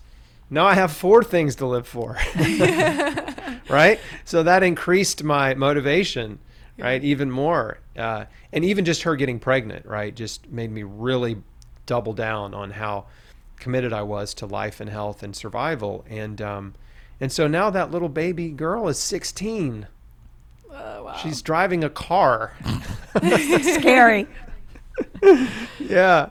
now 0.50 0.66
I 0.66 0.74
have 0.74 0.92
four 0.92 1.22
things 1.22 1.54
to 1.56 1.66
live 1.66 1.86
for. 1.86 2.16
right? 3.68 4.00
So 4.24 4.42
that 4.42 4.62
increased 4.62 5.22
my 5.22 5.54
motivation, 5.54 6.38
right? 6.78 7.02
Even 7.04 7.30
more. 7.30 7.78
Uh, 7.96 8.24
and 8.52 8.64
even 8.64 8.84
just 8.84 9.02
her 9.02 9.16
getting 9.16 9.38
pregnant, 9.38 9.86
right? 9.86 10.14
Just 10.14 10.48
made 10.50 10.70
me 10.70 10.82
really 10.82 11.36
double 11.86 12.12
down 12.12 12.54
on 12.54 12.70
how 12.72 13.06
committed 13.58 13.92
I 13.92 14.02
was 14.02 14.34
to 14.34 14.46
life 14.46 14.80
and 14.80 14.90
health 14.90 15.22
and 15.22 15.34
survival. 15.36 16.04
And, 16.08 16.40
um, 16.40 16.74
and 17.20 17.30
so 17.30 17.46
now 17.46 17.70
that 17.70 17.90
little 17.90 18.08
baby 18.08 18.50
girl 18.50 18.88
is 18.88 18.98
16. 18.98 19.86
Oh, 20.82 21.04
wow. 21.04 21.16
She's 21.16 21.42
driving 21.42 21.84
a 21.84 21.90
car. 21.90 22.52
Scary. 23.18 24.26
yeah. 25.78 26.30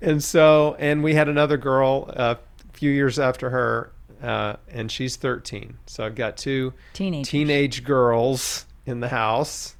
And 0.00 0.22
so, 0.22 0.76
and 0.78 1.02
we 1.02 1.14
had 1.14 1.28
another 1.28 1.56
girl 1.56 2.10
uh, 2.16 2.34
a 2.68 2.72
few 2.76 2.90
years 2.90 3.18
after 3.18 3.50
her, 3.50 3.92
uh, 4.22 4.56
and 4.70 4.90
she's 4.90 5.16
13. 5.16 5.78
So 5.86 6.04
I've 6.04 6.14
got 6.14 6.36
two 6.36 6.72
Teenagers. 6.92 7.28
teenage 7.30 7.84
girls 7.84 8.66
in 8.86 9.00
the 9.00 9.08
house, 9.08 9.76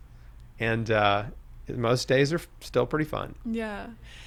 and 0.59 0.90
uh, 0.90 1.24
most 1.68 2.09
days 2.09 2.32
are 2.32 2.40
still 2.61 2.86
pretty 2.86 3.05
fun. 3.05 3.34
Yeah. 3.44 3.86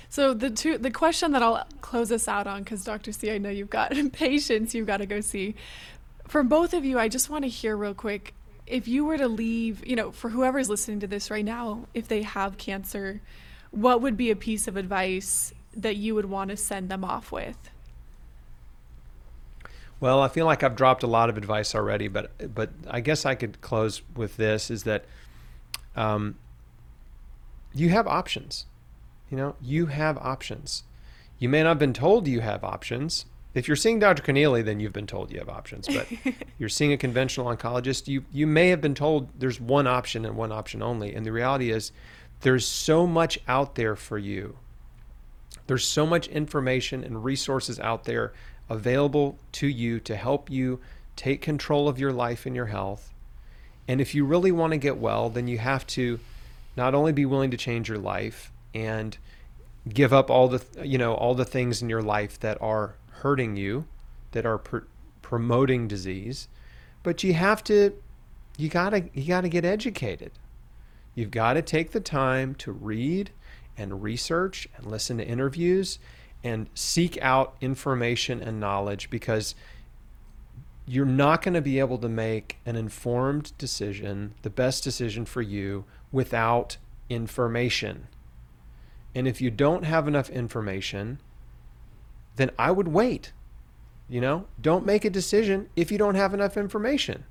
So 0.10 0.34
the 0.34 0.50
two 0.50 0.78
the 0.78 0.92
question 0.92 1.34
that 1.34 1.44
I'll 1.44 1.68
close 1.82 2.12
us 2.14 2.28
out 2.30 2.48
on 2.48 2.64
cuz 2.64 2.84
Dr. 2.86 3.12
C 3.12 3.30
I 3.30 3.38
know 3.40 3.50
you've 3.50 3.70
got 3.70 3.94
patients 4.14 4.74
you've 4.74 4.88
got 4.88 4.98
to 4.98 5.06
go 5.06 5.20
see. 5.20 5.54
For 6.28 6.44
both 6.44 6.74
of 6.74 6.86
you, 6.86 6.98
I 7.00 7.10
just 7.10 7.30
want 7.30 7.44
to 7.44 7.50
hear 7.50 7.76
real 7.76 7.94
quick 7.94 8.34
if 8.68 8.88
you 8.88 9.06
were 9.06 9.18
to 9.18 9.28
leave, 9.28 9.86
you 9.88 9.96
know, 9.96 10.12
for 10.12 10.30
whoever's 10.30 10.70
listening 10.70 11.00
to 11.00 11.08
this 11.08 11.32
right 11.32 11.46
now, 11.46 11.88
if 11.94 12.08
they 12.08 12.22
have 12.22 12.58
cancer, 12.58 13.22
what 13.72 14.02
would 14.02 14.18
be 14.18 14.30
a 14.30 14.36
piece 14.36 14.68
of 14.68 14.76
advice 14.76 15.54
that 15.76 15.96
you 15.96 16.14
would 16.16 16.26
want 16.26 16.50
to 16.52 16.58
send 16.58 16.90
them 16.90 17.04
off 17.04 17.32
with? 17.32 17.58
Well, 20.00 20.22
I 20.22 20.28
feel 20.28 20.46
like 20.46 20.64
I've 20.64 20.76
dropped 20.76 21.02
a 21.02 21.08
lot 21.08 21.30
of 21.30 21.38
advice 21.38 21.74
already, 21.74 22.08
but 22.08 22.54
but 22.54 22.70
I 22.88 23.00
guess 23.00 23.26
I 23.26 23.34
could 23.34 23.62
close 23.62 24.04
with 24.16 24.38
this: 24.38 24.70
is 24.70 24.84
that 24.84 25.06
um, 25.96 26.36
you 27.74 27.90
have 27.90 28.06
options. 28.06 28.68
You 29.32 29.38
know, 29.38 29.56
you 29.60 29.88
have 29.88 30.18
options. 30.20 30.84
You 31.40 31.50
may 31.50 31.64
not 31.64 31.70
have 31.70 31.80
been 31.80 31.94
told 31.94 32.28
you 32.28 32.42
have 32.42 32.64
options. 32.64 33.26
If 33.54 33.68
you're 33.68 33.78
seeing 33.78 34.00
Dr. 34.00 34.22
Connealy, 34.22 34.64
then 34.64 34.80
you've 34.80 34.94
been 34.94 35.08
told 35.08 35.32
you 35.32 35.40
have 35.40 35.50
options. 35.50 35.88
But 35.88 36.08
you're 36.60 36.70
seeing 36.70 36.94
a 36.94 36.98
conventional 36.98 37.48
oncologist, 37.48 38.08
you 38.08 38.24
you 38.32 38.46
may 38.46 38.70
have 38.70 38.82
been 38.82 38.96
told 38.96 39.30
there's 39.40 39.60
one 39.60 39.88
option 39.88 40.26
and 40.26 40.36
one 40.36 40.52
option 40.52 40.82
only. 40.82 41.16
And 41.16 41.26
the 41.26 41.32
reality 41.32 41.72
is, 41.72 41.92
there's 42.42 42.68
so 42.68 43.08
much 43.08 43.40
out 43.48 43.76
there 43.76 43.96
for 43.96 44.18
you. 44.18 44.58
There's 45.66 45.86
so 45.86 46.06
much 46.06 46.28
information 46.28 47.04
and 47.04 47.24
resources 47.24 47.80
out 47.80 48.04
there 48.06 48.32
available 48.70 49.38
to 49.54 49.68
you 49.68 50.00
to 50.02 50.16
help 50.16 50.50
you 50.50 50.80
take 51.16 51.42
control 51.42 51.90
of 51.90 52.00
your 52.00 52.14
life 52.14 52.46
and 52.46 52.56
your 52.56 52.68
health. 52.68 53.14
And 53.88 54.00
if 54.00 54.14
you 54.14 54.26
really 54.26 54.52
want 54.52 54.72
to 54.72 54.78
get 54.78 54.98
well, 54.98 55.30
then 55.30 55.48
you 55.48 55.58
have 55.58 55.88
to 55.88 56.20
not 56.76 56.94
only 56.94 57.12
be 57.12 57.26
willing 57.26 57.52
to 57.52 57.58
change 57.58 57.90
your 57.90 57.98
life 57.98 58.52
and 58.74 59.18
give 59.88 60.14
up 60.14 60.30
all 60.30 60.50
the 60.50 60.64
you 60.84 60.98
know 60.98 61.14
all 61.14 61.34
the 61.34 61.46
things 61.46 61.82
in 61.82 61.90
your 61.90 62.02
life 62.02 62.40
that 62.42 62.62
are 62.62 62.96
hurting 63.22 63.56
you, 63.56 63.86
that 64.32 64.46
are 64.46 64.58
pr- 64.58 64.86
promoting 65.22 65.88
disease, 65.88 66.48
but 67.04 67.24
you 67.24 67.34
have 67.34 67.64
to 67.66 67.94
you 68.58 68.70
got 68.70 68.90
to 68.90 69.10
you 69.14 69.28
got 69.28 69.42
to 69.42 69.50
get 69.50 69.66
educated. 69.66 70.32
You've 71.16 71.32
got 71.32 71.54
to 71.54 71.62
take 71.62 71.92
the 71.92 72.00
time 72.00 72.56
to 72.56 72.72
read 72.72 73.32
and 73.78 74.04
research 74.04 74.68
and 74.76 74.86
listen 74.86 75.18
to 75.18 75.28
interviews 75.28 76.00
and 76.44 76.70
seek 76.74 77.18
out 77.22 77.56
information 77.62 78.42
and 78.42 78.60
knowledge 78.60 79.10
because 79.10 79.56
you're 80.86 81.06
not 81.06 81.42
going 81.42 81.54
to 81.54 81.62
be 81.62 81.80
able 81.80 81.98
to 81.98 82.08
make 82.08 82.58
an 82.66 82.76
informed 82.76 83.52
decision, 83.58 84.34
the 84.44 84.50
best 84.50 84.84
decision 84.84 85.26
for 85.26 85.42
you, 85.42 85.86
without 86.12 86.78
information. 87.10 88.08
And 89.14 89.28
if 89.28 89.42
you 89.42 89.50
don't 89.50 89.84
have 89.84 90.08
enough 90.08 90.30
information, 90.30 91.20
then 92.38 92.52
I 92.58 92.72
would 92.72 92.88
wait. 92.88 93.34
You 94.10 94.22
know, 94.22 94.46
don't 94.62 94.86
make 94.86 95.04
a 95.04 95.10
decision 95.10 95.70
if 95.76 95.92
you 95.92 95.98
don't 95.98 96.16
have 96.16 96.34
enough 96.34 96.56
information. 96.56 97.26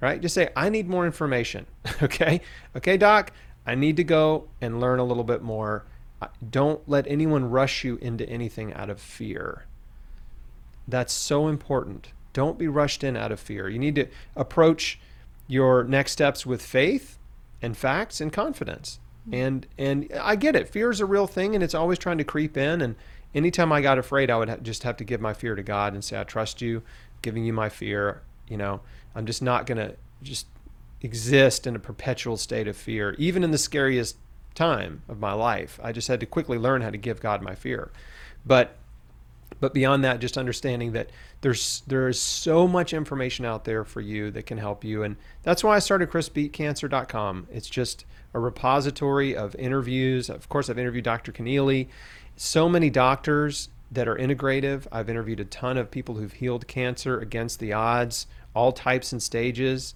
Right? 0.00 0.20
Just 0.20 0.34
say, 0.34 0.50
I 0.54 0.68
need 0.68 0.88
more 0.88 1.06
information. 1.06 1.66
okay? 2.02 2.40
Okay, 2.76 2.96
doc, 2.96 3.32
I 3.66 3.74
need 3.74 3.96
to 3.96 4.04
go 4.04 4.48
and 4.60 4.80
learn 4.80 5.00
a 5.00 5.04
little 5.04 5.24
bit 5.24 5.42
more 5.42 5.84
don't 6.50 6.86
let 6.88 7.06
anyone 7.06 7.50
rush 7.50 7.84
you 7.84 7.96
into 7.96 8.28
anything 8.28 8.72
out 8.72 8.90
of 8.90 9.00
fear. 9.00 9.64
That's 10.86 11.12
so 11.12 11.48
important. 11.48 12.12
Don't 12.32 12.58
be 12.58 12.68
rushed 12.68 13.04
in 13.04 13.16
out 13.16 13.32
of 13.32 13.40
fear. 13.40 13.68
You 13.68 13.78
need 13.78 13.94
to 13.96 14.06
approach 14.36 14.98
your 15.46 15.84
next 15.84 16.12
steps 16.12 16.44
with 16.44 16.62
faith 16.62 17.18
and 17.62 17.76
facts 17.76 18.20
and 18.20 18.32
confidence. 18.32 18.98
Mm-hmm. 19.28 19.34
And 19.34 19.66
and 19.78 20.12
I 20.20 20.36
get 20.36 20.56
it. 20.56 20.68
Fear 20.68 20.90
is 20.90 21.00
a 21.00 21.06
real 21.06 21.26
thing 21.26 21.54
and 21.54 21.62
it's 21.62 21.74
always 21.74 21.98
trying 21.98 22.18
to 22.18 22.24
creep 22.24 22.56
in 22.56 22.80
and 22.80 22.96
anytime 23.34 23.72
I 23.72 23.80
got 23.80 23.98
afraid, 23.98 24.30
I 24.30 24.36
would 24.36 24.48
ha- 24.48 24.56
just 24.56 24.82
have 24.84 24.96
to 24.98 25.04
give 25.04 25.20
my 25.20 25.34
fear 25.34 25.54
to 25.54 25.62
God 25.62 25.94
and 25.94 26.04
say 26.04 26.18
I 26.18 26.24
trust 26.24 26.62
you, 26.62 26.82
giving 27.22 27.44
you 27.44 27.52
my 27.52 27.68
fear, 27.68 28.22
you 28.48 28.56
know. 28.56 28.80
I'm 29.14 29.26
just 29.26 29.42
not 29.42 29.66
going 29.66 29.78
to 29.78 29.96
just 30.22 30.46
exist 31.02 31.66
in 31.66 31.76
a 31.76 31.78
perpetual 31.78 32.36
state 32.36 32.66
of 32.66 32.76
fear 32.76 33.14
even 33.18 33.44
in 33.44 33.50
the 33.50 33.58
scariest 33.58 34.16
time 34.54 35.02
of 35.08 35.20
my 35.20 35.32
life. 35.32 35.78
I 35.82 35.92
just 35.92 36.08
had 36.08 36.20
to 36.20 36.26
quickly 36.26 36.56
learn 36.56 36.80
how 36.80 36.90
to 36.90 36.96
give 36.96 37.20
God 37.20 37.42
my 37.42 37.54
fear. 37.54 37.90
But 38.46 38.76
but 39.60 39.72
beyond 39.72 40.02
that 40.04 40.20
just 40.20 40.36
understanding 40.36 40.92
that 40.92 41.10
there's 41.42 41.82
there 41.86 42.08
is 42.08 42.20
so 42.20 42.66
much 42.66 42.92
information 42.92 43.44
out 43.44 43.64
there 43.64 43.84
for 43.84 44.00
you 44.00 44.30
that 44.30 44.46
can 44.46 44.58
help 44.58 44.82
you 44.84 45.02
and 45.02 45.16
that's 45.42 45.62
why 45.62 45.76
I 45.76 45.78
started 45.78 46.10
chrisbeatcancer.com. 46.10 47.48
It's 47.52 47.68
just 47.68 48.04
a 48.32 48.40
repository 48.40 49.36
of 49.36 49.54
interviews. 49.56 50.28
Of 50.28 50.48
course, 50.48 50.68
I've 50.68 50.78
interviewed 50.78 51.04
Dr. 51.04 51.32
Connealy, 51.32 51.88
so 52.36 52.68
many 52.68 52.90
doctors 52.90 53.68
that 53.90 54.08
are 54.08 54.16
integrative. 54.16 54.86
I've 54.90 55.08
interviewed 55.08 55.40
a 55.40 55.44
ton 55.44 55.78
of 55.78 55.90
people 55.90 56.16
who've 56.16 56.32
healed 56.32 56.66
cancer 56.66 57.18
against 57.18 57.60
the 57.60 57.72
odds, 57.72 58.26
all 58.54 58.72
types 58.72 59.12
and 59.12 59.22
stages. 59.22 59.94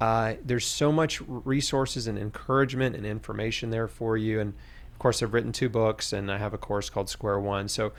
Uh, 0.00 0.34
there's 0.44 0.66
so 0.66 0.92
much 0.92 1.20
resources 1.26 2.06
and 2.06 2.18
encouragement 2.18 2.96
and 2.96 3.04
information 3.04 3.70
there 3.70 3.88
for 3.88 4.16
you. 4.16 4.40
And 4.40 4.54
of 4.92 4.98
course, 4.98 5.22
I've 5.22 5.34
written 5.34 5.52
two 5.52 5.68
books 5.68 6.12
and 6.12 6.30
I 6.30 6.38
have 6.38 6.54
a 6.54 6.58
course 6.58 6.88
called 6.88 7.10
Square 7.10 7.40
One. 7.40 7.68
So, 7.68 7.92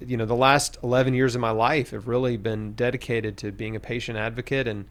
you 0.00 0.16
know, 0.16 0.26
the 0.26 0.36
last 0.36 0.78
11 0.82 1.14
years 1.14 1.34
of 1.34 1.40
my 1.40 1.50
life 1.50 1.90
have 1.90 2.08
really 2.08 2.36
been 2.36 2.72
dedicated 2.72 3.36
to 3.38 3.52
being 3.52 3.76
a 3.76 3.80
patient 3.80 4.18
advocate 4.18 4.66
and 4.66 4.86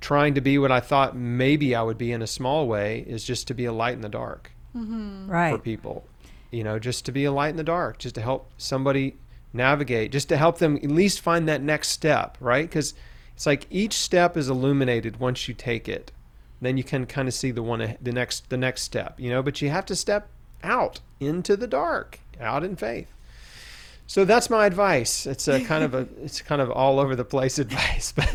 trying 0.00 0.34
to 0.34 0.40
be 0.40 0.58
what 0.58 0.72
I 0.72 0.80
thought 0.80 1.16
maybe 1.16 1.74
I 1.74 1.82
would 1.82 1.98
be 1.98 2.12
in 2.12 2.22
a 2.22 2.26
small 2.26 2.66
way 2.66 3.04
is 3.06 3.24
just 3.24 3.46
to 3.48 3.54
be 3.54 3.66
a 3.66 3.72
light 3.72 3.94
in 3.94 4.00
the 4.00 4.08
dark 4.08 4.50
mm-hmm. 4.74 5.30
right. 5.30 5.52
for 5.52 5.58
people. 5.58 6.06
You 6.50 6.64
know, 6.64 6.78
just 6.78 7.04
to 7.06 7.12
be 7.12 7.24
a 7.24 7.32
light 7.32 7.50
in 7.50 7.56
the 7.56 7.64
dark, 7.64 7.98
just 7.98 8.16
to 8.16 8.20
help 8.20 8.50
somebody 8.58 9.16
navigate, 9.52 10.12
just 10.12 10.28
to 10.28 10.36
help 10.36 10.58
them 10.58 10.76
at 10.76 10.90
least 10.90 11.20
find 11.20 11.48
that 11.48 11.62
next 11.62 11.88
step, 11.88 12.36
right? 12.40 12.68
Because 12.68 12.94
it's 13.34 13.46
like 13.46 13.66
each 13.70 13.94
step 13.94 14.36
is 14.36 14.48
illuminated 14.48 15.18
once 15.18 15.48
you 15.48 15.54
take 15.54 15.88
it. 15.88 16.12
Then 16.60 16.76
you 16.76 16.84
can 16.84 17.06
kind 17.06 17.26
of 17.26 17.34
see 17.34 17.50
the 17.50 17.62
one 17.62 17.96
the 18.00 18.12
next 18.12 18.50
the 18.50 18.56
next 18.56 18.82
step, 18.82 19.18
you 19.18 19.30
know, 19.30 19.42
but 19.42 19.62
you 19.62 19.70
have 19.70 19.86
to 19.86 19.96
step 19.96 20.28
out 20.62 21.00
into 21.20 21.56
the 21.56 21.66
dark, 21.66 22.20
out 22.38 22.64
in 22.64 22.76
faith. 22.76 23.08
So 24.06 24.24
that's 24.24 24.50
my 24.50 24.66
advice. 24.66 25.24
It's 25.24 25.46
a 25.46 25.64
kind 25.64 25.84
of 25.84 25.94
a 25.94 26.08
it's 26.22 26.42
kind 26.42 26.60
of 26.60 26.70
all 26.70 26.98
over 27.00 27.16
the 27.16 27.24
place 27.24 27.58
advice, 27.60 28.12
but 28.12 28.28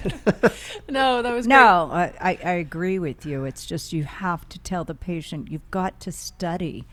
no, 0.90 1.22
that 1.22 1.34
was 1.34 1.46
no. 1.46 1.90
I, 1.92 2.40
I 2.44 2.52
agree 2.54 2.98
with 2.98 3.26
you. 3.26 3.46
It's 3.46 3.66
just 3.66 3.94
you 3.94 4.06
have 4.06 4.48
to 4.50 4.60
tell 4.60 4.86
the 4.86 4.96
patient 4.96 5.52
you've 5.52 5.70
got 5.72 6.00
to 6.00 6.12
study 6.12 6.86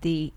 the 0.00 0.32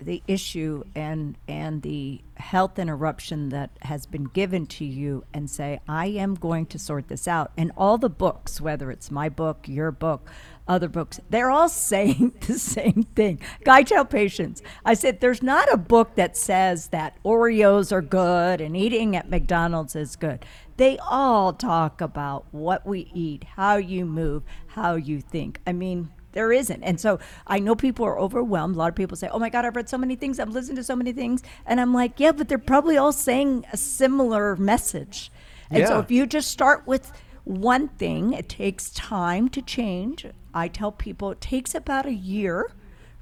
the 0.00 0.22
issue 0.26 0.84
and 0.94 1.36
and 1.46 1.82
the 1.82 2.20
health 2.36 2.78
interruption 2.78 3.48
that 3.48 3.70
has 3.82 4.06
been 4.06 4.24
given 4.24 4.64
to 4.64 4.84
you 4.84 5.24
and 5.34 5.50
say 5.50 5.80
I 5.88 6.06
am 6.06 6.34
going 6.34 6.66
to 6.66 6.78
sort 6.78 7.08
this 7.08 7.26
out. 7.26 7.50
And 7.56 7.72
all 7.76 7.98
the 7.98 8.08
books 8.08 8.60
whether 8.60 8.90
it's 8.90 9.10
my 9.10 9.28
book 9.28 9.66
your 9.66 9.90
book 9.90 10.30
other 10.66 10.88
books 10.88 11.20
they're 11.30 11.50
all 11.50 11.68
saying 11.88 12.34
the 12.46 12.58
same 12.58 13.04
thing. 13.14 13.40
I 13.66 13.82
tell 13.82 14.04
patients. 14.04 14.62
I 14.84 14.94
said 14.94 15.20
there's 15.20 15.42
not 15.42 15.72
a 15.72 15.76
book 15.76 16.14
that 16.14 16.36
says 16.36 16.88
that 16.88 17.16
Oreos 17.24 17.90
are 17.92 18.02
good 18.02 18.60
and 18.60 18.76
eating 18.76 19.16
at 19.16 19.30
McDonald's 19.30 19.96
is 19.96 20.16
good. 20.16 20.44
They 20.76 20.98
all 20.98 21.52
talk 21.52 22.00
about 22.00 22.46
what 22.52 22.86
we 22.86 23.10
eat 23.12 23.44
how 23.56 23.76
you 23.76 24.04
move 24.04 24.44
how 24.68 24.94
you 24.94 25.20
think. 25.20 25.60
I 25.66 25.72
mean 25.72 26.10
there 26.38 26.52
isn't. 26.52 26.84
And 26.84 27.00
so 27.00 27.18
I 27.48 27.58
know 27.58 27.74
people 27.74 28.06
are 28.06 28.16
overwhelmed. 28.16 28.76
A 28.76 28.78
lot 28.78 28.90
of 28.90 28.94
people 28.94 29.16
say, 29.16 29.28
oh 29.32 29.40
my 29.40 29.50
God, 29.50 29.64
I've 29.64 29.74
read 29.74 29.88
so 29.88 29.98
many 29.98 30.14
things. 30.14 30.38
I've 30.38 30.50
listened 30.50 30.76
to 30.76 30.84
so 30.84 30.94
many 30.94 31.12
things. 31.12 31.42
And 31.66 31.80
I'm 31.80 31.92
like, 31.92 32.20
yeah, 32.20 32.30
but 32.30 32.48
they're 32.48 32.58
probably 32.58 32.96
all 32.96 33.12
saying 33.12 33.66
a 33.72 33.76
similar 33.76 34.54
message. 34.54 35.32
And 35.68 35.80
yeah. 35.80 35.88
so 35.88 35.98
if 35.98 36.12
you 36.12 36.26
just 36.26 36.48
start 36.48 36.86
with 36.86 37.10
one 37.42 37.88
thing, 37.88 38.34
it 38.34 38.48
takes 38.48 38.90
time 38.90 39.48
to 39.48 39.60
change. 39.60 40.26
I 40.54 40.68
tell 40.68 40.92
people 40.92 41.32
it 41.32 41.40
takes 41.40 41.74
about 41.74 42.06
a 42.06 42.14
year 42.14 42.70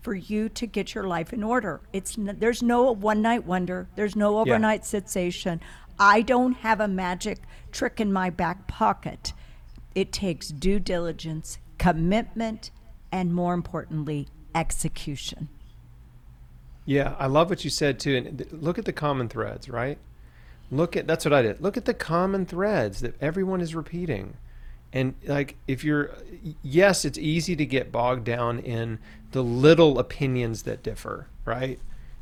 for 0.02 0.14
you 0.14 0.50
to 0.50 0.66
get 0.66 0.94
your 0.94 1.04
life 1.04 1.32
in 1.32 1.42
order. 1.42 1.80
It's 1.94 2.18
there's 2.18 2.62
no 2.62 2.92
one 2.92 3.22
night 3.22 3.46
wonder. 3.46 3.88
There's 3.96 4.14
no 4.14 4.40
overnight 4.40 4.80
yeah. 4.80 4.88
sensation. 4.88 5.62
I 5.98 6.20
don't 6.20 6.52
have 6.58 6.80
a 6.80 6.86
magic 6.86 7.38
trick 7.72 7.98
in 7.98 8.12
my 8.12 8.28
back 8.28 8.66
pocket. 8.66 9.32
It 9.94 10.12
takes 10.12 10.48
due 10.48 10.80
diligence, 10.80 11.56
commitment, 11.78 12.70
and 13.12 13.34
more 13.34 13.54
importantly, 13.54 14.28
execution. 14.54 15.48
Yeah, 16.84 17.14
I 17.18 17.26
love 17.26 17.50
what 17.50 17.64
you 17.64 17.70
said 17.70 17.98
too. 17.98 18.16
And 18.16 18.46
look 18.52 18.78
at 18.78 18.84
the 18.84 18.92
common 18.92 19.28
threads, 19.28 19.68
right? 19.68 19.98
Look 20.70 20.96
at 20.96 21.07
that's 21.07 21.24
what 21.24 21.34
I 21.34 21.42
did. 21.42 21.61
Look 21.61 21.76
at 21.76 21.84
the 21.84 21.94
common 21.94 22.46
threads 22.46 23.00
that 23.00 23.20
everyone 23.20 23.61
is 23.61 23.74
repeating. 23.74 24.36
And 24.92 25.14
like 25.24 25.57
if 25.66 25.84
you're 25.84 26.11
yes, 26.62 27.04
it's 27.04 27.18
easy 27.18 27.57
to 27.57 27.66
get 27.66 27.92
bogged 27.92 28.24
down 28.24 28.61
in 28.61 28.98
the 29.32 29.42
little 29.42 29.98
opinions 29.98 30.62
that 30.62 30.82
differ, 30.82 31.26
right? 31.44 31.78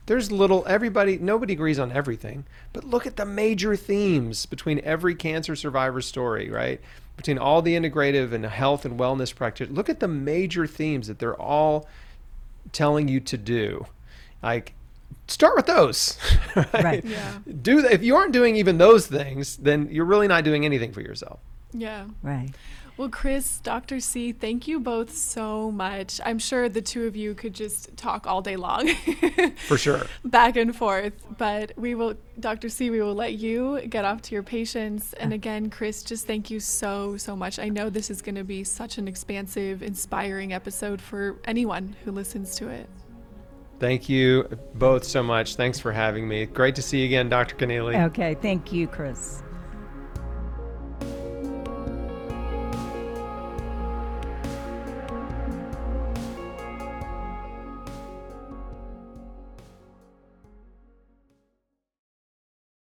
There's 0.07 0.33
little 0.33 0.65
everybody 0.67 1.19
nobody 1.19 1.53
agrees 1.53 1.79
on 1.79 1.93
everything, 1.93 2.45
but 2.73 2.85
look 2.85 3.07
at 3.07 3.17
the 3.17 3.27
major 3.27 3.77
themes 3.77 4.47
between 4.47 4.81
every 4.81 5.15
cancer 5.15 5.57
survivor 5.57 6.01
story, 6.01 6.51
right? 6.51 6.81
Between 7.17 7.39
all 7.39 7.63
the 7.63 7.75
integrative 7.75 8.33
and 8.33 8.45
health 8.45 8.85
and 8.85 8.99
wellness 8.99 9.35
practitioners. 9.35 9.77
Look 9.77 9.89
at 9.89 10.01
the 10.01 10.09
major 10.09 10.67
themes 10.67 11.07
that 11.07 11.19
they're 11.19 11.41
all 11.41 11.89
telling 12.73 13.09
you 13.09 13.21
to 13.21 13.39
do, 13.39 13.87
like 14.43 14.75
start 15.27 15.57
with 15.57 15.67
those. 15.67 16.19
Right. 16.57 16.85
Right. 16.85 17.05
Yeah. 17.05 17.39
Do 17.63 17.83
that. 17.83 17.93
If 17.93 18.05
you 18.05 18.15
aren't 18.15 18.33
doing 18.33 18.55
even 18.55 18.79
those 18.79 19.09
things, 19.09 19.57
then 19.57 19.89
you're 19.91 20.05
really 20.05 20.29
not 20.29 20.45
doing 20.45 20.65
anything 20.65 20.93
for 20.93 21.01
yourself. 21.01 21.41
Yeah. 21.73 22.07
Right. 22.23 22.51
Well, 22.97 23.09
Chris, 23.09 23.59
Dr. 23.59 23.99
C, 23.99 24.31
thank 24.31 24.69
you 24.69 24.79
both 24.79 25.13
so 25.13 25.73
much. 25.73 26.21
I'm 26.25 26.39
sure 26.39 26.69
the 26.69 26.81
two 26.81 27.07
of 27.07 27.17
you 27.17 27.35
could 27.35 27.53
just 27.53 27.97
talk 27.97 28.25
all 28.27 28.41
day 28.41 28.55
long. 28.55 28.89
For 29.57 29.77
sure. 29.77 30.03
Back 30.25 30.57
and 30.57 30.75
forth. 30.75 31.13
But 31.37 31.73
we 31.77 31.97
will, 31.97 32.15
Dr. 32.39 32.69
C, 32.69 32.91
we 32.91 33.03
will 33.03 33.15
let 33.15 33.35
you 33.35 33.81
get 33.89 34.05
off 34.05 34.23
to 34.23 34.35
your 34.35 34.45
patients. 34.45 35.13
And 35.15 35.33
again, 35.33 35.71
Chris, 35.71 36.05
just 36.05 36.27
thank 36.27 36.51
you 36.51 36.61
so, 36.61 37.17
so 37.17 37.35
much. 37.35 37.59
I 37.59 37.69
know 37.69 37.91
this 37.91 38.11
is 38.11 38.23
going 38.23 38.37
to 38.37 38.45
be 38.45 38.63
such 38.63 38.97
an 38.99 39.09
expansive, 39.09 39.83
inspiring 39.83 40.53
episode 40.53 41.01
for 41.01 41.41
anyone 41.45 41.97
who 42.05 42.13
listens 42.13 42.55
to 42.57 42.69
it. 42.69 42.89
Thank 43.81 44.09
you 44.09 44.49
both 44.75 45.03
so 45.05 45.21
much. 45.23 45.57
Thanks 45.57 45.81
for 45.81 45.91
having 45.91 46.29
me. 46.29 46.47
Great 46.47 46.77
to 46.77 46.83
see 46.83 47.01
you 47.01 47.07
again, 47.07 47.29
Dr. 47.29 47.57
Connealy. 47.57 47.97
Okay. 48.07 48.35
Thank 48.35 48.73
you, 48.73 48.87
Chris. 48.87 49.43